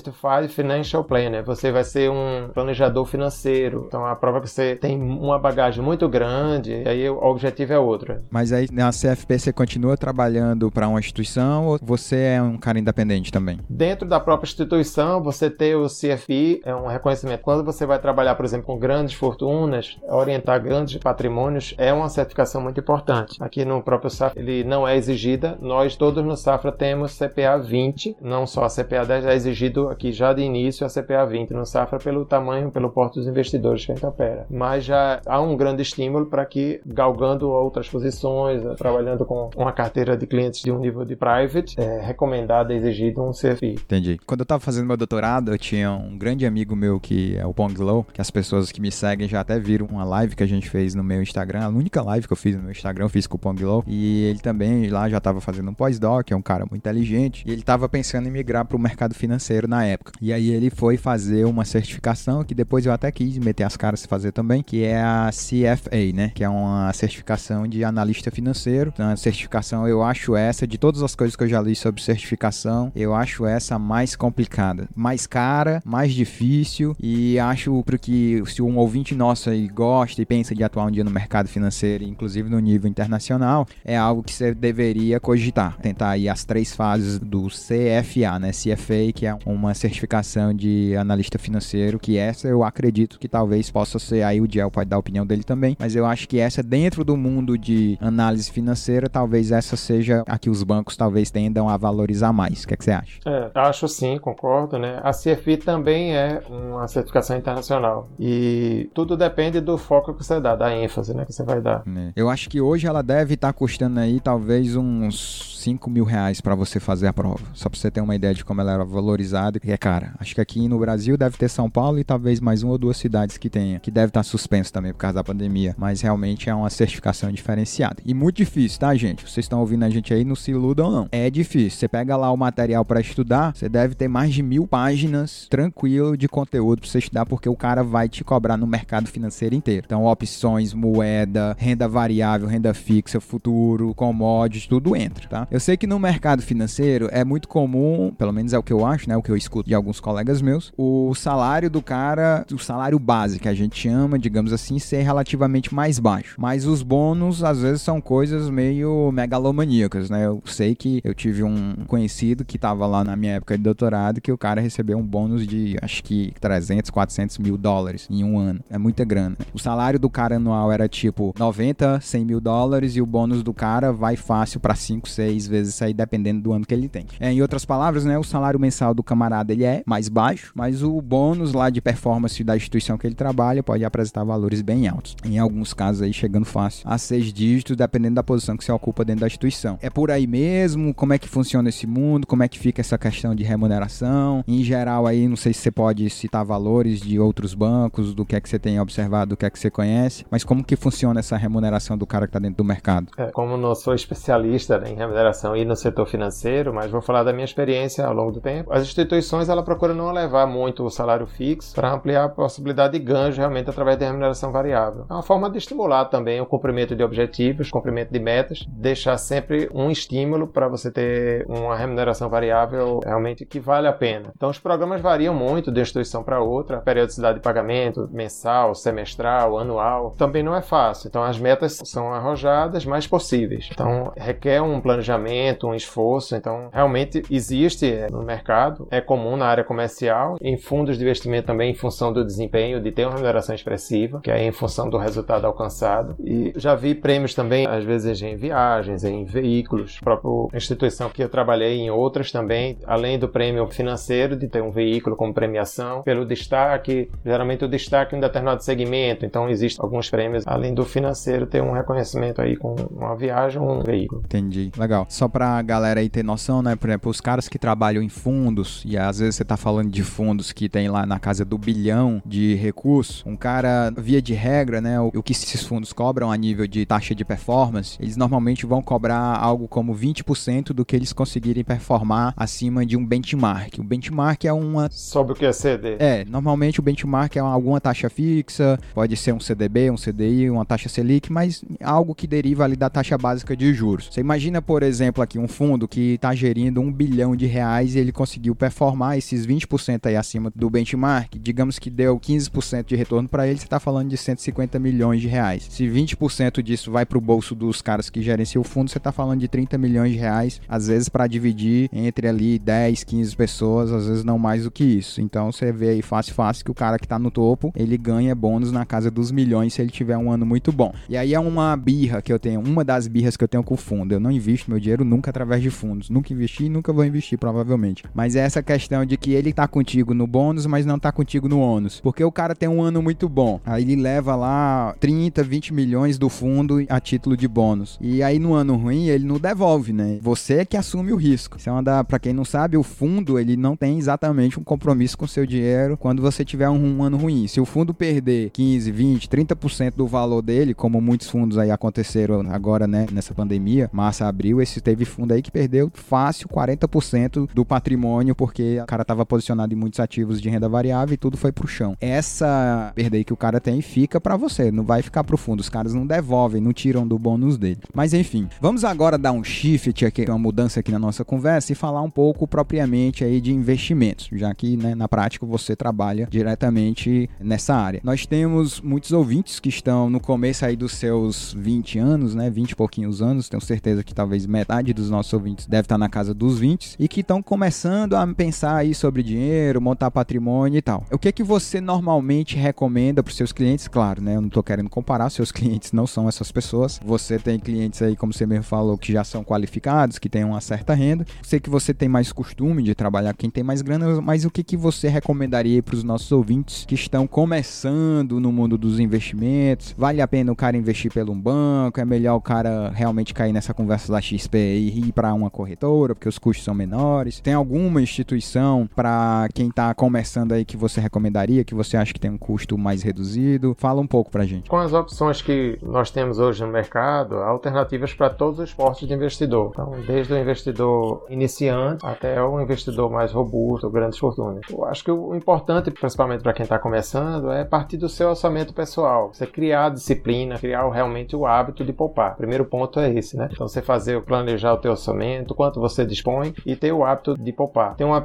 CFP, 0.06 0.26
Certified 0.26 0.48
Financial 0.48 1.04
Planner. 1.04 1.44
Você 1.44 1.72
vai 1.72 1.84
ser 1.84 2.10
um 2.10 2.48
planejador 2.52 3.04
financeiro. 3.06 3.84
Então 3.86 4.04
a 4.04 4.14
prova 4.14 4.40
que 4.40 4.48
você 4.48 4.76
tem 4.76 5.00
uma 5.00 5.38
bagagem 5.38 5.82
muito 5.82 6.08
grande, 6.08 6.82
aí 6.86 7.08
o 7.08 7.16
objetivo 7.18 7.72
é 7.72 7.78
outro. 7.78 8.20
Mas 8.30 8.52
aí 8.52 8.66
na 8.72 8.90
CFP 8.90 9.38
você 9.38 9.52
continua 9.52 9.96
trabalhando 9.96 10.70
para 10.70 10.88
uma 10.88 10.98
instituição 10.98 11.66
ou 11.66 11.78
você 11.82 12.16
é 12.16 12.42
um 12.42 12.56
cara 12.56 12.78
independente 12.78 13.32
também? 13.32 13.58
Dentro 13.68 14.08
da 14.08 14.20
própria 14.20 14.46
instituição, 14.46 15.22
você 15.22 15.50
ter 15.50 15.76
o 15.76 15.86
CFP 15.86 16.62
é 16.64 16.74
um 16.74 16.86
reconhecimento. 16.86 17.42
Quando 17.42 17.64
você 17.64 17.86
vai 17.86 17.98
trabalhar, 17.98 18.34
por 18.34 18.44
exemplo, 18.44 18.66
com 18.66 18.78
grandes 18.78 19.14
fortunas, 19.14 19.98
orientar 20.08 20.62
grandes 20.62 20.96
patrimônios, 20.98 21.74
é 21.78 21.92
uma 21.92 22.08
certificação 22.08 22.60
muito 22.60 22.80
importante. 22.80 23.36
Aqui 23.40 23.64
no 23.64 23.82
próprio 23.82 24.10
Safra, 24.10 24.40
ele 24.40 24.64
não 24.64 24.86
é 24.86 24.96
exigida. 24.96 25.58
Nós 25.60 25.96
todos 25.96 26.24
no 26.24 26.36
Safra 26.36 26.72
temos 26.72 27.16
CPA 27.18 27.58
20, 27.58 28.16
não 28.20 28.46
só 28.46 28.64
a 28.64 28.68
CPA 28.68 29.04
10, 29.04 29.26
é 29.26 29.34
exigido 29.34 29.88
aqui 29.96 30.12
já 30.12 30.32
de 30.32 30.42
início 30.42 30.86
a 30.86 30.90
CPA 30.90 31.24
20 31.26 31.50
no 31.52 31.64
Safra 31.64 31.98
pelo 31.98 32.24
tamanho, 32.24 32.70
pelo 32.70 32.90
porte 32.90 33.18
dos 33.18 33.26
investidores 33.26 33.84
que 33.84 33.92
a 33.92 33.94
gente 33.94 34.06
opera. 34.06 34.46
Mas 34.50 34.84
já 34.84 35.20
há 35.26 35.40
um 35.40 35.56
grande 35.56 35.82
estímulo 35.82 36.26
para 36.26 36.44
que, 36.44 36.80
galgando 36.86 37.48
outras 37.48 37.88
posições, 37.88 38.64
eh, 38.64 38.74
trabalhando 38.74 39.24
com 39.24 39.50
uma 39.56 39.72
carteira 39.72 40.16
de 40.16 40.26
clientes 40.26 40.60
de 40.60 40.70
um 40.70 40.78
nível 40.78 41.04
de 41.04 41.16
private, 41.16 41.80
é 41.80 42.00
recomendado, 42.00 42.72
é 42.72 42.76
exigido 42.76 43.22
um 43.22 43.30
CFI. 43.30 43.72
Entendi. 43.72 44.20
Quando 44.26 44.40
eu 44.40 44.44
estava 44.44 44.60
fazendo 44.60 44.86
meu 44.86 44.96
doutorado, 44.96 45.52
eu 45.52 45.58
tinha 45.58 45.90
um 45.90 46.16
grande 46.16 46.44
amigo 46.44 46.76
meu 46.76 47.00
que 47.00 47.36
é 47.36 47.46
o 47.46 47.54
Pong 47.54 47.80
Low, 47.80 48.04
que 48.12 48.20
as 48.20 48.30
pessoas 48.30 48.70
que 48.70 48.80
me 48.80 48.92
seguem 48.92 49.26
já 49.26 49.40
até 49.40 49.58
viram 49.58 49.86
uma 49.86 50.04
live 50.04 50.36
que 50.36 50.42
a 50.42 50.46
gente 50.46 50.68
fez 50.68 50.94
no 50.94 51.02
meu 51.02 51.22
Instagram, 51.22 51.64
a 51.64 51.68
única 51.68 52.02
live 52.02 52.26
que 52.26 52.32
eu 52.32 52.36
fiz 52.36 52.54
no 52.54 52.62
meu 52.62 52.70
Instagram, 52.70 53.06
eu 53.06 53.08
fiz 53.08 53.26
com 53.26 53.36
o 53.36 53.38
Pong 53.38 53.64
Low, 53.64 53.82
e 53.86 54.24
ele 54.24 54.40
também 54.40 54.88
lá 54.88 55.08
já 55.08 55.18
estava 55.18 55.40
fazendo 55.40 55.70
um 55.70 55.74
pós-doc, 55.74 56.30
é 56.30 56.36
um 56.36 56.42
cara 56.42 56.66
muito 56.66 56.76
inteligente, 56.76 57.44
e 57.46 57.50
ele 57.50 57.60
estava 57.60 57.88
pensando 57.88 58.28
em 58.28 58.30
migrar 58.30 58.64
para 58.64 58.76
o 58.76 58.80
mercado 58.80 59.14
financeiro 59.14 59.66
na 59.66 59.85
época. 59.86 60.12
E 60.20 60.32
aí 60.32 60.50
ele 60.50 60.70
foi 60.70 60.96
fazer 60.96 61.44
uma 61.44 61.64
certificação 61.64 62.44
que 62.44 62.54
depois 62.54 62.86
eu 62.86 62.92
até 62.92 63.10
quis 63.10 63.38
meter 63.38 63.64
as 63.64 63.76
caras 63.76 64.04
e 64.04 64.08
fazer 64.08 64.32
também, 64.32 64.62
que 64.62 64.84
é 64.84 65.00
a 65.00 65.30
CFA, 65.30 66.12
né? 66.14 66.30
Que 66.34 66.44
é 66.44 66.48
uma 66.48 66.92
certificação 66.92 67.66
de 67.66 67.84
analista 67.84 68.30
financeiro. 68.30 68.90
Então, 68.92 69.08
a 69.10 69.16
certificação 69.16 69.86
eu 69.86 70.02
acho 70.02 70.36
essa, 70.36 70.66
de 70.66 70.78
todas 70.78 71.02
as 71.02 71.14
coisas 71.14 71.36
que 71.36 71.44
eu 71.44 71.48
já 71.48 71.60
li 71.60 71.74
sobre 71.74 72.02
certificação, 72.02 72.92
eu 72.94 73.14
acho 73.14 73.46
essa 73.46 73.78
mais 73.78 74.16
complicada. 74.16 74.88
Mais 74.94 75.26
cara, 75.26 75.82
mais 75.84 76.12
difícil 76.12 76.96
e 77.00 77.38
acho 77.38 77.84
que 78.00 78.42
se 78.46 78.62
um 78.62 78.76
ouvinte 78.78 79.14
nosso 79.14 79.50
aí 79.50 79.68
gosta 79.68 80.20
e 80.20 80.26
pensa 80.26 80.54
de 80.54 80.62
atuar 80.62 80.86
um 80.86 80.90
dia 80.90 81.04
no 81.04 81.10
mercado 81.10 81.48
financeiro, 81.48 82.04
inclusive 82.04 82.48
no 82.48 82.58
nível 82.58 82.88
internacional, 82.88 83.66
é 83.84 83.96
algo 83.96 84.22
que 84.22 84.32
você 84.32 84.54
deveria 84.54 85.20
cogitar. 85.20 85.76
Tentar 85.78 86.10
aí 86.10 86.28
as 86.28 86.44
três 86.44 86.74
fases 86.74 87.18
do 87.18 87.46
CFA, 87.48 88.38
né? 88.38 88.50
CFA, 88.50 89.12
que 89.14 89.26
é 89.26 89.36
uma 89.44 89.74
certificação 89.76 90.54
de 90.54 90.96
analista 90.96 91.38
financeiro, 91.38 91.98
que 91.98 92.16
essa 92.16 92.48
eu 92.48 92.64
acredito 92.64 93.18
que 93.18 93.28
talvez 93.28 93.70
possa 93.70 93.98
ser, 93.98 94.22
aí 94.22 94.40
o 94.40 94.48
Diel 94.48 94.70
pode 94.70 94.90
dar 94.90 94.96
a 94.96 94.98
opinião 94.98 95.26
dele 95.26 95.42
também, 95.42 95.76
mas 95.78 95.94
eu 95.94 96.06
acho 96.06 96.28
que 96.28 96.38
essa 96.38 96.62
dentro 96.62 97.04
do 97.04 97.16
mundo 97.16 97.56
de 97.56 97.96
análise 98.00 98.50
financeira, 98.50 99.08
talvez 99.08 99.52
essa 99.52 99.76
seja 99.76 100.22
a 100.26 100.38
que 100.38 100.50
os 100.50 100.62
bancos 100.62 100.96
talvez 100.96 101.30
tendam 101.30 101.68
a 101.68 101.76
valorizar 101.76 102.32
mais. 102.32 102.64
O 102.64 102.68
que, 102.68 102.74
é 102.74 102.76
que 102.76 102.84
você 102.84 102.92
acha? 102.92 103.20
É, 103.26 103.50
acho 103.54 103.88
sim, 103.88 104.18
concordo, 104.18 104.78
né? 104.78 105.00
A 105.02 105.10
CFI 105.10 105.56
também 105.56 106.16
é 106.16 106.42
uma 106.48 106.88
certificação 106.88 107.36
internacional 107.36 108.08
e 108.18 108.90
tudo 108.94 109.16
depende 109.16 109.60
do 109.60 109.76
foco 109.78 110.14
que 110.14 110.24
você 110.24 110.40
dá, 110.40 110.56
da 110.56 110.74
ênfase, 110.74 111.14
né, 111.14 111.24
que 111.24 111.32
você 111.32 111.42
vai 111.42 111.60
dar. 111.60 111.82
É. 111.86 112.12
Eu 112.16 112.28
acho 112.28 112.48
que 112.48 112.60
hoje 112.60 112.86
ela 112.86 113.02
deve 113.02 113.34
estar 113.34 113.52
tá 113.52 113.52
custando 113.52 114.00
aí 114.00 114.20
talvez 114.20 114.76
uns 114.76 115.56
5 115.66 115.90
mil 115.90 116.04
reais 116.04 116.40
para 116.40 116.54
você 116.54 116.78
fazer 116.78 117.08
a 117.08 117.12
prova. 117.12 117.40
Só 117.52 117.68
para 117.68 117.78
você 117.78 117.90
ter 117.90 118.00
uma 118.00 118.14
ideia 118.14 118.32
de 118.32 118.44
como 118.44 118.60
ela 118.60 118.72
era 118.72 118.84
valorizada 118.84 119.58
é 119.72 119.76
cara. 119.76 120.14
Acho 120.18 120.34
que 120.34 120.40
aqui 120.40 120.68
no 120.68 120.78
Brasil 120.78 121.16
deve 121.16 121.36
ter 121.36 121.48
São 121.48 121.68
Paulo 121.68 121.98
e 121.98 122.04
talvez 122.04 122.40
mais 122.40 122.62
uma 122.62 122.72
ou 122.72 122.78
duas 122.78 122.96
cidades 122.96 123.36
que 123.36 123.50
tenha, 123.50 123.78
que 123.78 123.90
deve 123.90 124.08
estar 124.08 124.22
suspenso 124.22 124.72
também 124.72 124.92
por 124.92 124.98
causa 124.98 125.14
da 125.14 125.24
pandemia. 125.24 125.74
Mas 125.78 126.00
realmente 126.00 126.48
é 126.48 126.54
uma 126.54 126.70
certificação 126.70 127.30
diferenciada. 127.30 127.96
E 128.04 128.14
muito 128.14 128.36
difícil, 128.36 128.80
tá, 128.80 128.94
gente? 128.94 129.22
Vocês 129.22 129.44
estão 129.44 129.60
ouvindo 129.60 129.84
a 129.84 129.90
gente 129.90 130.12
aí, 130.12 130.24
não 130.24 130.34
se 130.34 130.50
iludam 130.50 130.90
não. 130.90 131.08
É 131.10 131.30
difícil. 131.30 131.78
Você 131.78 131.88
pega 131.88 132.16
lá 132.16 132.30
o 132.30 132.36
material 132.36 132.84
para 132.84 133.00
estudar, 133.00 133.54
você 133.54 133.68
deve 133.68 133.94
ter 133.94 134.08
mais 134.08 134.32
de 134.32 134.42
mil 134.42 134.66
páginas 134.66 135.46
tranquilo 135.48 136.16
de 136.16 136.28
conteúdo 136.28 136.80
para 136.80 136.90
você 136.90 136.98
estudar, 136.98 137.26
porque 137.26 137.48
o 137.48 137.56
cara 137.56 137.82
vai 137.82 138.08
te 138.08 138.24
cobrar 138.24 138.56
no 138.56 138.66
mercado 138.66 139.08
financeiro 139.08 139.54
inteiro. 139.54 139.84
Então, 139.86 140.04
opções, 140.04 140.72
moeda, 140.72 141.56
renda 141.58 141.88
variável, 141.88 142.48
renda 142.48 142.72
fixa, 142.74 143.20
futuro, 143.20 143.94
commodities, 143.94 144.66
tudo 144.66 144.96
entra, 144.96 145.28
tá? 145.28 145.48
Eu 145.50 145.60
sei 145.60 145.76
que 145.76 145.86
no 145.86 145.98
mercado 145.98 146.42
financeiro 146.42 147.08
é 147.10 147.24
muito 147.24 147.48
comum, 147.48 148.12
pelo 148.16 148.32
menos 148.32 148.52
é 148.52 148.58
o 148.58 148.62
que 148.62 148.72
eu 148.72 148.84
acho, 148.84 149.08
né? 149.08 149.16
O 149.16 149.22
que 149.22 149.30
eu 149.30 149.36
escuto 149.36 149.55
de 149.62 149.74
alguns 149.74 150.00
colegas 150.00 150.42
meus, 150.42 150.72
o 150.76 151.14
salário 151.14 151.70
do 151.70 151.82
cara, 151.82 152.44
o 152.52 152.58
salário 152.58 152.98
base 152.98 153.38
que 153.38 153.48
a 153.48 153.54
gente 153.54 153.78
chama, 153.78 154.18
digamos 154.18 154.52
assim, 154.52 154.78
ser 154.78 155.02
relativamente 155.02 155.74
mais 155.74 155.98
baixo. 155.98 156.36
Mas 156.38 156.66
os 156.66 156.82
bônus, 156.82 157.42
às 157.42 157.60
vezes, 157.60 157.82
são 157.82 158.00
coisas 158.00 158.50
meio 158.50 159.10
megalomaníacas, 159.12 160.10
né? 160.10 160.26
Eu 160.26 160.42
sei 160.44 160.74
que 160.74 161.00
eu 161.04 161.14
tive 161.14 161.42
um 161.42 161.74
conhecido 161.86 162.44
que 162.44 162.58
tava 162.58 162.86
lá 162.86 163.04
na 163.04 163.16
minha 163.16 163.34
época 163.34 163.56
de 163.56 163.62
doutorado 163.62 164.20
que 164.20 164.32
o 164.32 164.38
cara 164.38 164.60
recebeu 164.60 164.98
um 164.98 165.06
bônus 165.06 165.46
de 165.46 165.76
acho 165.82 166.02
que 166.02 166.32
300, 166.40 166.90
400 166.90 167.38
mil 167.38 167.56
dólares 167.56 168.06
em 168.10 168.24
um 168.24 168.38
ano. 168.38 168.60
É 168.70 168.78
muita 168.78 169.04
grana. 169.04 169.36
O 169.52 169.58
salário 169.58 169.98
do 169.98 170.10
cara 170.10 170.36
anual 170.36 170.72
era 170.72 170.88
tipo 170.88 171.34
90, 171.38 172.00
100 172.00 172.24
mil 172.24 172.40
dólares 172.40 172.96
e 172.96 173.02
o 173.02 173.06
bônus 173.06 173.42
do 173.42 173.52
cara 173.52 173.92
vai 173.92 174.16
fácil 174.16 174.60
para 174.60 174.74
5, 174.74 175.08
6 175.08 175.46
vezes 175.46 175.74
isso 175.74 175.84
aí 175.84 175.92
dependendo 175.92 176.40
do 176.40 176.52
ano 176.52 176.66
que 176.66 176.74
ele 176.74 176.88
tem. 176.88 177.06
É, 177.20 177.32
em 177.32 177.42
outras 177.42 177.64
palavras, 177.64 178.04
né, 178.04 178.18
o 178.18 178.24
salário 178.24 178.58
mensal 178.58 178.94
do 178.94 179.02
camarada 179.02 179.35
ele 179.48 179.64
é 179.64 179.82
mais 179.86 180.08
baixo, 180.08 180.52
mas 180.54 180.82
o 180.82 181.00
bônus 181.00 181.52
lá 181.52 181.70
de 181.70 181.80
performance 181.80 182.42
da 182.42 182.56
instituição 182.56 182.98
que 182.98 183.06
ele 183.06 183.14
trabalha 183.14 183.62
pode 183.62 183.84
apresentar 183.84 184.24
valores 184.24 184.62
bem 184.62 184.88
altos. 184.88 185.16
Em 185.24 185.38
alguns 185.38 185.72
casos 185.72 186.02
aí 186.02 186.12
chegando 186.12 186.44
fácil 186.44 186.82
a 186.84 186.98
seis 186.98 187.32
dígitos, 187.32 187.76
dependendo 187.76 188.16
da 188.16 188.22
posição 188.22 188.56
que 188.56 188.64
você 188.64 188.72
ocupa 188.72 189.04
dentro 189.04 189.20
da 189.20 189.26
instituição. 189.26 189.78
É 189.80 189.90
por 189.90 190.10
aí 190.10 190.26
mesmo? 190.26 190.94
Como 190.94 191.12
é 191.12 191.18
que 191.18 191.28
funciona 191.28 191.68
esse 191.68 191.86
mundo? 191.86 192.26
Como 192.26 192.42
é 192.42 192.48
que 192.48 192.58
fica 192.58 192.80
essa 192.80 192.98
questão 192.98 193.34
de 193.34 193.44
remuneração? 193.44 194.44
Em 194.46 194.62
geral 194.62 195.06
aí, 195.06 195.28
não 195.28 195.36
sei 195.36 195.52
se 195.52 195.60
você 195.60 195.70
pode 195.70 196.08
citar 196.10 196.44
valores 196.44 197.00
de 197.00 197.18
outros 197.18 197.54
bancos, 197.54 198.14
do 198.14 198.24
que 198.24 198.36
é 198.36 198.40
que 198.40 198.48
você 198.48 198.58
tem 198.58 198.80
observado, 198.80 199.30
do 199.30 199.36
que 199.36 199.46
é 199.46 199.50
que 199.50 199.58
você 199.58 199.70
conhece, 199.70 200.24
mas 200.30 200.44
como 200.44 200.64
que 200.64 200.76
funciona 200.76 201.20
essa 201.20 201.36
remuneração 201.36 201.96
do 201.96 202.06
cara 202.06 202.26
que 202.26 202.30
está 202.30 202.38
dentro 202.38 202.58
do 202.58 202.64
mercado? 202.64 203.08
É, 203.16 203.26
como 203.32 203.56
não 203.56 203.74
sou 203.74 203.94
especialista 203.94 204.78
né, 204.78 204.90
em 204.90 204.94
remuneração 204.94 205.56
e 205.56 205.64
no 205.64 205.76
setor 205.76 206.06
financeiro, 206.06 206.72
mas 206.72 206.90
vou 206.90 207.00
falar 207.00 207.22
da 207.22 207.32
minha 207.32 207.44
experiência 207.44 208.04
ao 208.06 208.14
longo 208.14 208.32
do 208.32 208.40
tempo. 208.40 208.72
As 208.72 208.82
instituições 208.82 209.25
ela 209.48 209.62
procuram 209.62 209.94
não 209.94 210.10
elevar 210.10 210.46
muito 210.46 210.84
o 210.84 210.90
salário 210.90 211.26
fixo 211.26 211.74
para 211.74 211.92
ampliar 211.92 212.24
a 212.24 212.28
possibilidade 212.28 212.98
de 212.98 213.04
ganhos 213.04 213.36
realmente 213.36 213.70
através 213.70 213.98
da 213.98 214.06
remuneração 214.06 214.50
variável. 214.50 215.06
É 215.08 215.12
uma 215.12 215.22
forma 215.22 215.50
de 215.50 215.58
estimular 215.58 216.06
também 216.06 216.40
o 216.40 216.46
cumprimento 216.46 216.96
de 216.96 217.02
objetivos, 217.02 217.70
cumprimento 217.70 218.12
de 218.12 218.18
metas, 218.18 218.64
deixar 218.68 219.18
sempre 219.18 219.68
um 219.72 219.90
estímulo 219.90 220.46
para 220.46 220.68
você 220.68 220.90
ter 220.90 221.44
uma 221.48 221.76
remuneração 221.76 222.28
variável 222.28 223.00
realmente 223.04 223.44
que 223.44 223.60
vale 223.60 223.86
a 223.86 223.92
pena. 223.92 224.32
Então 224.36 224.50
os 224.50 224.58
programas 224.58 225.00
variam 225.00 225.34
muito 225.34 225.70
de 225.70 225.80
instituição 225.80 226.22
para 226.22 226.40
outra, 226.40 226.80
periodicidade 226.80 227.38
de 227.38 227.42
pagamento 227.42 228.08
mensal, 228.10 228.74
semestral, 228.74 229.58
anual, 229.58 230.14
também 230.16 230.42
não 230.42 230.54
é 230.54 230.62
fácil. 230.62 231.08
Então 231.08 231.22
as 231.22 231.38
metas 231.38 231.78
são 231.84 232.12
arrojadas, 232.12 232.84
mas 232.84 233.06
possíveis. 233.06 233.68
Então 233.72 234.12
requer 234.16 234.62
um 234.62 234.80
planejamento 234.80 235.66
um 235.66 235.74
esforço. 235.74 236.36
Então, 236.36 236.68
realmente 236.72 237.22
existe 237.30 237.90
é, 237.90 238.08
no 238.10 238.22
mercado, 238.22 238.86
é 238.90 239.00
comum 239.16 239.36
na 239.36 239.46
área 239.46 239.64
comercial, 239.64 240.36
em 240.42 240.58
fundos 240.58 240.98
de 240.98 241.02
investimento 241.02 241.46
também, 241.46 241.70
em 241.70 241.74
função 241.74 242.12
do 242.12 242.24
desempenho, 242.24 242.82
de 242.82 242.92
ter 242.92 243.04
uma 243.04 243.12
remuneração 243.12 243.54
expressiva, 243.54 244.20
que 244.20 244.30
é 244.30 244.46
em 244.46 244.52
função 244.52 244.90
do 244.90 244.98
resultado 244.98 245.46
alcançado. 245.46 246.14
E 246.22 246.52
já 246.56 246.74
vi 246.74 246.94
prêmios 246.94 247.34
também, 247.34 247.66
às 247.66 247.82
vezes 247.82 248.20
em 248.20 248.36
viagens, 248.36 249.04
em 249.04 249.24
veículos. 249.24 249.98
A 250.02 250.04
própria 250.04 250.56
instituição 250.56 251.08
que 251.08 251.22
eu 251.22 251.28
trabalhei 251.30 251.78
em 251.78 251.90
outras 251.90 252.30
também, 252.30 252.76
além 252.86 253.18
do 253.18 253.28
prêmio 253.28 253.66
financeiro, 253.68 254.36
de 254.36 254.48
ter 254.48 254.62
um 254.62 254.70
veículo 254.70 255.16
como 255.16 255.32
premiação, 255.32 256.02
pelo 256.02 256.26
destaque, 256.26 257.10
geralmente 257.24 257.64
o 257.64 257.68
destaque 257.68 258.14
em 258.14 258.18
um 258.18 258.20
determinado 258.20 258.62
segmento. 258.62 259.24
Então, 259.24 259.48
existem 259.48 259.82
alguns 259.82 260.10
prêmios, 260.10 260.44
além 260.46 260.74
do 260.74 260.84
financeiro, 260.84 261.46
ter 261.46 261.62
um 261.62 261.72
reconhecimento 261.72 262.42
aí 262.42 262.56
com 262.56 262.74
uma 262.90 263.16
viagem 263.16 263.60
ou 263.60 263.80
um 263.80 263.82
veículo. 263.82 264.22
Entendi. 264.24 264.70
Legal. 264.76 265.06
Só 265.08 265.26
pra 265.26 265.62
galera 265.62 266.00
aí 266.00 266.08
ter 266.10 266.22
noção, 266.22 266.62
né? 266.62 266.76
Por 266.76 266.90
exemplo, 266.90 267.10
os 267.10 267.20
caras 267.20 267.48
que 267.48 267.58
trabalham 267.58 268.02
em 268.02 268.08
fundos, 268.08 268.82
e 268.84 268.98
às 269.08 269.18
vezes 269.18 269.36
você 269.36 269.44
tá 269.44 269.56
falando 269.56 269.90
de 269.90 270.02
fundos 270.02 270.52
que 270.52 270.68
tem 270.68 270.88
lá 270.88 271.06
na 271.06 271.18
casa 271.18 271.44
do 271.44 271.56
bilhão 271.56 272.22
de 272.24 272.54
recursos, 272.54 273.22
um 273.26 273.36
cara, 273.36 273.92
via 273.96 274.20
de 274.20 274.34
regra, 274.34 274.80
né? 274.80 275.00
O, 275.00 275.10
o 275.14 275.22
que 275.22 275.32
esses 275.32 275.62
fundos 275.64 275.92
cobram 275.92 276.30
a 276.30 276.36
nível 276.36 276.66
de 276.66 276.84
taxa 276.84 277.14
de 277.14 277.24
performance, 277.24 277.96
eles 278.00 278.16
normalmente 278.16 278.66
vão 278.66 278.82
cobrar 278.82 279.36
algo 279.36 279.68
como 279.68 279.94
20% 279.94 280.72
do 280.72 280.84
que 280.84 280.94
eles 280.94 281.12
conseguirem 281.12 281.64
performar 281.64 282.34
acima 282.36 282.84
de 282.84 282.96
um 282.96 283.04
benchmark. 283.04 283.78
O 283.78 283.84
benchmark 283.84 284.44
é 284.44 284.52
uma. 284.52 284.88
Sobre 284.90 285.32
o 285.32 285.36
que 285.36 285.46
é 285.46 285.52
CD? 285.52 285.96
É, 285.98 286.24
normalmente 286.24 286.80
o 286.80 286.82
benchmark 286.82 287.36
é 287.36 287.40
alguma 287.40 287.80
taxa 287.80 288.10
fixa, 288.10 288.78
pode 288.94 289.16
ser 289.16 289.32
um 289.32 289.40
CDB, 289.40 289.90
um 289.90 289.96
CDI, 289.96 290.50
uma 290.50 290.64
taxa 290.64 290.88
Selic, 290.88 291.32
mas 291.32 291.64
algo 291.82 292.14
que 292.14 292.26
deriva 292.26 292.64
ali 292.64 292.76
da 292.76 292.90
taxa 292.90 293.16
básica 293.16 293.56
de 293.56 293.72
juros. 293.72 294.08
Você 294.10 294.20
imagina, 294.20 294.60
por 294.60 294.82
exemplo, 294.82 295.06
exemplo 295.06 295.22
aqui, 295.22 295.38
um 295.38 295.48
fundo 295.48 295.86
que 295.86 296.14
está 296.14 296.34
gerindo 296.34 296.80
um 296.80 296.92
bilhão 296.92 297.36
de 297.36 297.46
reais 297.46 297.94
e 297.94 297.98
ele 297.98 298.12
conseguiu 298.12 298.54
performar 298.54 298.95
esses 299.16 299.46
20% 299.46 300.06
aí 300.06 300.16
acima 300.16 300.50
do 300.54 300.70
benchmark, 300.70 301.34
digamos 301.38 301.78
que 301.78 301.90
deu 301.90 302.18
15% 302.18 302.86
de 302.86 302.96
retorno 302.96 303.28
para 303.28 303.46
ele, 303.46 303.58
você 303.58 303.64
está 303.64 303.80
falando 303.80 304.08
de 304.08 304.16
150 304.16 304.78
milhões 304.78 305.20
de 305.20 305.28
reais. 305.28 305.66
Se 305.70 305.84
20% 305.84 306.62
disso 306.62 306.90
vai 306.90 307.04
para 307.04 307.18
o 307.18 307.20
bolso 307.20 307.54
dos 307.54 307.82
caras 307.82 308.10
que 308.10 308.22
gerenciam 308.22 308.62
o 308.62 308.64
fundo, 308.64 308.90
você 308.90 308.98
está 308.98 309.12
falando 309.12 309.40
de 309.40 309.48
30 309.48 309.78
milhões 309.78 310.12
de 310.12 310.18
reais, 310.18 310.60
às 310.68 310.88
vezes 310.88 311.08
para 311.08 311.26
dividir 311.26 311.88
entre 311.92 312.28
ali 312.28 312.58
10, 312.58 313.04
15 313.04 313.36
pessoas, 313.36 313.92
às 313.92 314.06
vezes 314.06 314.24
não 314.24 314.38
mais 314.38 314.64
do 314.64 314.70
que 314.70 314.84
isso. 314.84 315.20
Então 315.20 315.52
você 315.52 315.72
vê 315.72 315.90
aí 315.90 316.02
fácil, 316.02 316.34
fácil 316.34 316.64
que 316.64 316.70
o 316.70 316.74
cara 316.74 316.98
que 316.98 317.04
está 317.04 317.18
no 317.18 317.30
topo, 317.30 317.72
ele 317.76 317.96
ganha 317.96 318.34
bônus 318.34 318.72
na 318.72 318.84
casa 318.84 319.10
dos 319.10 319.30
milhões 319.30 319.74
se 319.74 319.82
ele 319.82 319.90
tiver 319.90 320.16
um 320.16 320.30
ano 320.30 320.46
muito 320.46 320.72
bom. 320.72 320.92
E 321.08 321.16
aí 321.16 321.34
é 321.34 321.40
uma 321.40 321.76
birra 321.76 322.22
que 322.22 322.32
eu 322.32 322.38
tenho, 322.38 322.60
uma 322.60 322.84
das 322.84 323.06
birras 323.06 323.36
que 323.36 323.44
eu 323.44 323.48
tenho 323.48 323.62
com 323.62 323.74
o 323.74 323.76
fundo. 323.76 324.12
Eu 324.12 324.20
não 324.20 324.30
invisto 324.30 324.70
meu 324.70 324.80
dinheiro 324.80 325.04
nunca 325.04 325.30
através 325.30 325.62
de 325.62 325.70
fundos. 325.70 326.10
Nunca 326.10 326.32
investi 326.32 326.64
e 326.64 326.68
nunca 326.68 326.92
vou 326.92 327.04
investir, 327.04 327.38
provavelmente. 327.38 328.04
Mas 328.14 328.36
é 328.36 328.40
essa 328.40 328.62
questão 328.62 328.85
de 329.06 329.16
que 329.16 329.32
ele 329.32 329.52
tá 329.52 329.66
contigo 329.66 330.14
no 330.14 330.26
bônus, 330.26 330.66
mas 330.66 330.86
não 330.86 330.98
tá 330.98 331.10
contigo 331.10 331.48
no 331.48 331.60
ônus. 331.60 332.00
Porque 332.00 332.22
o 332.22 332.32
cara 332.32 332.54
tem 332.54 332.68
um 332.68 332.82
ano 332.82 333.02
muito 333.02 333.28
bom. 333.28 333.60
Aí 333.64 333.82
ele 333.82 333.96
leva 333.96 334.34
lá 334.34 334.94
30, 335.00 335.42
20 335.42 335.74
milhões 335.74 336.18
do 336.18 336.28
fundo 336.28 336.84
a 336.88 337.00
título 337.00 337.36
de 337.36 337.48
bônus. 337.48 337.98
E 338.00 338.22
aí 338.22 338.38
no 338.38 338.54
ano 338.54 338.76
ruim 338.76 339.08
ele 339.08 339.24
não 339.24 339.38
devolve, 339.38 339.92
né? 339.92 340.18
Você 340.22 340.54
é 340.58 340.64
que 340.64 340.76
assume 340.76 341.12
o 341.12 341.16
risco. 341.16 341.56
Isso 341.56 341.68
é 341.68 341.72
uma 341.72 341.82
da, 341.82 342.04
pra 342.04 342.18
quem 342.18 342.32
não 342.32 342.44
sabe, 342.44 342.76
o 342.76 342.82
fundo 342.82 343.38
ele 343.38 343.56
não 343.56 343.76
tem 343.76 343.98
exatamente 343.98 344.58
um 344.58 344.64
compromisso 344.64 345.18
com 345.18 345.26
seu 345.26 345.46
dinheiro 345.46 345.96
quando 345.96 346.22
você 346.22 346.44
tiver 346.44 346.68
um, 346.68 346.98
um 346.98 347.02
ano 347.02 347.16
ruim. 347.16 347.46
Se 347.46 347.60
o 347.60 347.64
fundo 347.64 347.92
perder 347.92 348.50
15, 348.50 348.90
20, 348.90 349.28
30% 349.28 349.94
do 349.94 350.06
valor 350.06 350.42
dele, 350.42 350.74
como 350.74 351.00
muitos 351.00 351.28
fundos 351.28 351.58
aí 351.58 351.70
aconteceram 351.70 352.40
agora, 352.50 352.86
né, 352.86 353.06
nessa 353.12 353.34
pandemia, 353.34 353.90
março, 353.92 354.24
abril, 354.24 354.60
esse 354.60 354.80
teve 354.80 355.04
fundo 355.04 355.32
aí 355.32 355.42
que 355.42 355.50
perdeu 355.50 355.90
fácil 355.92 356.48
40% 356.48 357.48
do 357.54 357.64
patrimônio, 357.64 358.34
porque 358.34 358.75
o 358.82 358.86
cara 358.86 359.02
estava 359.02 359.24
posicionado 359.24 359.72
em 359.72 359.76
muitos 359.76 360.00
ativos 360.00 360.40
de 360.40 360.48
renda 360.48 360.68
variável 360.68 361.14
e 361.14 361.16
tudo 361.16 361.36
foi 361.36 361.52
pro 361.52 361.68
chão. 361.68 361.96
Essa 362.00 362.92
perda 362.94 363.16
aí 363.16 363.24
que 363.24 363.32
o 363.32 363.36
cara 363.36 363.60
tem 363.60 363.80
fica 363.80 364.20
para 364.20 364.36
você, 364.36 364.70
não 364.70 364.84
vai 364.84 365.02
ficar 365.02 365.24
pro 365.24 365.36
fundo. 365.36 365.60
Os 365.60 365.68
caras 365.68 365.94
não 365.94 366.06
devolvem, 366.06 366.60
não 366.60 366.72
tiram 366.72 367.06
do 367.06 367.18
bônus 367.18 367.58
dele. 367.58 367.78
Mas 367.94 368.12
enfim, 368.12 368.48
vamos 368.60 368.84
agora 368.84 369.18
dar 369.18 369.32
um 369.32 369.42
shift 369.42 370.04
aqui, 370.04 370.24
uma 370.28 370.38
mudança 370.38 370.80
aqui 370.80 370.92
na 370.92 370.98
nossa 370.98 371.24
conversa 371.24 371.72
e 371.72 371.74
falar 371.74 372.02
um 372.02 372.10
pouco 372.10 372.46
propriamente 372.46 373.24
aí 373.24 373.40
de 373.40 373.52
investimentos, 373.52 374.28
já 374.32 374.54
que 374.54 374.76
né, 374.76 374.94
na 374.94 375.08
prática 375.08 375.46
você 375.46 375.74
trabalha 375.74 376.28
diretamente 376.30 377.28
nessa 377.40 377.74
área. 377.74 378.00
Nós 378.02 378.26
temos 378.26 378.80
muitos 378.80 379.12
ouvintes 379.12 379.60
que 379.60 379.68
estão 379.68 380.10
no 380.10 380.20
começo 380.20 380.64
aí 380.64 380.76
dos 380.76 380.92
seus 380.92 381.54
20 381.58 381.98
anos, 381.98 382.34
né, 382.34 382.50
20 382.50 382.70
e 382.72 382.76
pouquinhos 382.76 383.22
anos, 383.22 383.48
tenho 383.48 383.60
certeza 383.60 384.02
que 384.02 384.14
talvez 384.14 384.46
metade 384.46 384.92
dos 384.92 385.10
nossos 385.10 385.32
ouvintes 385.32 385.66
deve 385.66 385.82
estar 385.82 385.98
na 385.98 386.08
casa 386.08 386.34
dos 386.34 386.58
20 386.58 386.96
e 386.98 387.08
que 387.08 387.20
estão 387.20 387.42
começando 387.42 388.14
a 388.14 388.26
pensar 388.26 388.65
aí 388.74 388.94
sobre 388.94 389.22
dinheiro, 389.22 389.80
montar 389.80 390.10
patrimônio 390.10 390.78
e 390.78 390.82
tal. 390.82 391.04
O 391.10 391.18
que 391.18 391.28
é 391.28 391.32
que 391.32 391.42
você 391.42 391.80
normalmente 391.80 392.56
recomenda 392.56 393.22
para 393.22 393.30
os 393.30 393.36
seus 393.36 393.52
clientes? 393.52 393.86
Claro, 393.86 394.20
né? 394.22 394.36
Eu 394.36 394.40
não 394.40 394.48
estou 394.48 394.62
querendo 394.62 394.90
comparar, 394.90 395.30
seus 395.30 395.52
clientes 395.52 395.92
não 395.92 396.06
são 396.06 396.28
essas 396.28 396.50
pessoas. 396.50 397.00
Você 397.04 397.38
tem 397.38 397.58
clientes 397.58 398.02
aí, 398.02 398.16
como 398.16 398.32
você 398.32 398.46
mesmo 398.46 398.64
falou, 398.64 398.98
que 398.98 399.12
já 399.12 399.22
são 399.22 399.44
qualificados, 399.44 400.18
que 400.18 400.28
têm 400.28 400.44
uma 400.44 400.60
certa 400.60 400.94
renda. 400.94 401.24
Sei 401.42 401.60
que 401.60 401.70
você 401.70 401.94
tem 401.94 402.08
mais 402.08 402.32
costume 402.32 402.82
de 402.82 402.94
trabalhar 402.94 403.34
quem 403.34 403.50
tem 403.50 403.62
mais 403.62 403.82
grana, 403.82 404.20
mas 404.20 404.44
o 404.44 404.50
que, 404.50 404.64
que 404.64 404.76
você 404.76 405.08
recomendaria 405.08 405.82
para 405.82 405.94
os 405.94 406.02
nossos 406.02 406.32
ouvintes 406.32 406.84
que 406.84 406.94
estão 406.94 407.26
começando 407.26 408.40
no 408.40 408.50
mundo 408.50 408.76
dos 408.76 408.98
investimentos? 408.98 409.94
Vale 409.96 410.20
a 410.20 410.28
pena 410.28 410.50
o 410.50 410.56
cara 410.56 410.76
investir 410.76 411.12
pelo 411.12 411.32
um 411.32 411.40
banco? 411.40 412.00
É 412.00 412.04
melhor 412.04 412.36
o 412.36 412.40
cara 412.40 412.90
realmente 412.90 413.34
cair 413.34 413.52
nessa 413.52 413.74
conversa 413.74 414.12
da 414.12 414.20
XP 414.20 414.58
e 414.58 415.08
ir 415.08 415.12
para 415.12 415.32
uma 415.34 415.50
corretora, 415.50 416.14
porque 416.14 416.28
os 416.28 416.38
custos 416.38 416.64
são 416.64 416.74
menores? 416.74 417.40
Tem 417.40 417.54
alguma 417.54 418.00
instituição 418.00 418.55
para 418.94 419.48
quem 419.54 419.68
está 419.68 419.94
começando 419.94 420.52
aí 420.52 420.64
que 420.64 420.76
você 420.76 421.00
recomendaria, 421.00 421.64
que 421.64 421.74
você 421.74 421.96
acha 421.96 422.12
que 422.12 422.20
tem 422.20 422.30
um 422.30 422.38
custo 422.38 422.76
mais 422.78 423.02
reduzido? 423.02 423.74
Fala 423.78 424.00
um 424.00 424.06
pouco 424.06 424.30
pra 424.30 424.44
gente. 424.44 424.68
Com 424.68 424.76
as 424.76 424.92
opções 424.92 425.42
que 425.42 425.78
nós 425.82 426.10
temos 426.10 426.38
hoje 426.38 426.64
no 426.64 426.70
mercado, 426.70 427.36
alternativas 427.36 428.12
para 428.14 428.30
todos 428.30 428.58
os 428.58 428.72
portos 428.72 429.06
de 429.06 429.14
investidor. 429.14 429.70
Então, 429.72 429.92
desde 430.06 430.32
o 430.32 430.38
investidor 430.38 431.26
iniciante 431.28 432.04
até 432.04 432.42
o 432.42 432.60
investidor 432.60 433.10
mais 433.10 433.32
robusto, 433.32 433.90
grandes 433.90 434.18
fortunas. 434.18 434.64
Eu 434.70 434.84
acho 434.84 435.04
que 435.04 435.10
o 435.10 435.34
importante, 435.34 435.90
principalmente 435.90 436.42
para 436.42 436.52
quem 436.52 436.64
está 436.64 436.78
começando, 436.78 437.50
é 437.50 437.64
partir 437.64 437.96
do 437.96 438.08
seu 438.08 438.28
orçamento 438.28 438.72
pessoal. 438.72 439.30
Você 439.32 439.46
criar 439.46 439.86
a 439.86 439.90
disciplina, 439.90 440.58
criar 440.58 440.88
realmente 440.90 441.34
o 441.34 441.46
hábito 441.46 441.84
de 441.84 441.92
poupar. 441.92 442.32
O 442.32 442.36
primeiro 442.36 442.64
ponto 442.64 443.00
é 443.00 443.12
esse, 443.12 443.36
né? 443.36 443.48
Então, 443.52 443.68
você 443.68 443.82
fazer, 443.82 444.22
planejar 444.22 444.72
o 444.74 444.78
teu 444.78 444.92
orçamento, 444.92 445.54
quanto 445.54 445.80
você 445.80 446.04
dispõe 446.04 446.54
e 446.64 446.74
ter 446.74 446.92
o 446.92 447.04
hábito 447.04 447.36
de 447.36 447.52
poupar. 447.52 447.94
Tem 447.96 448.06
uma 448.06 448.20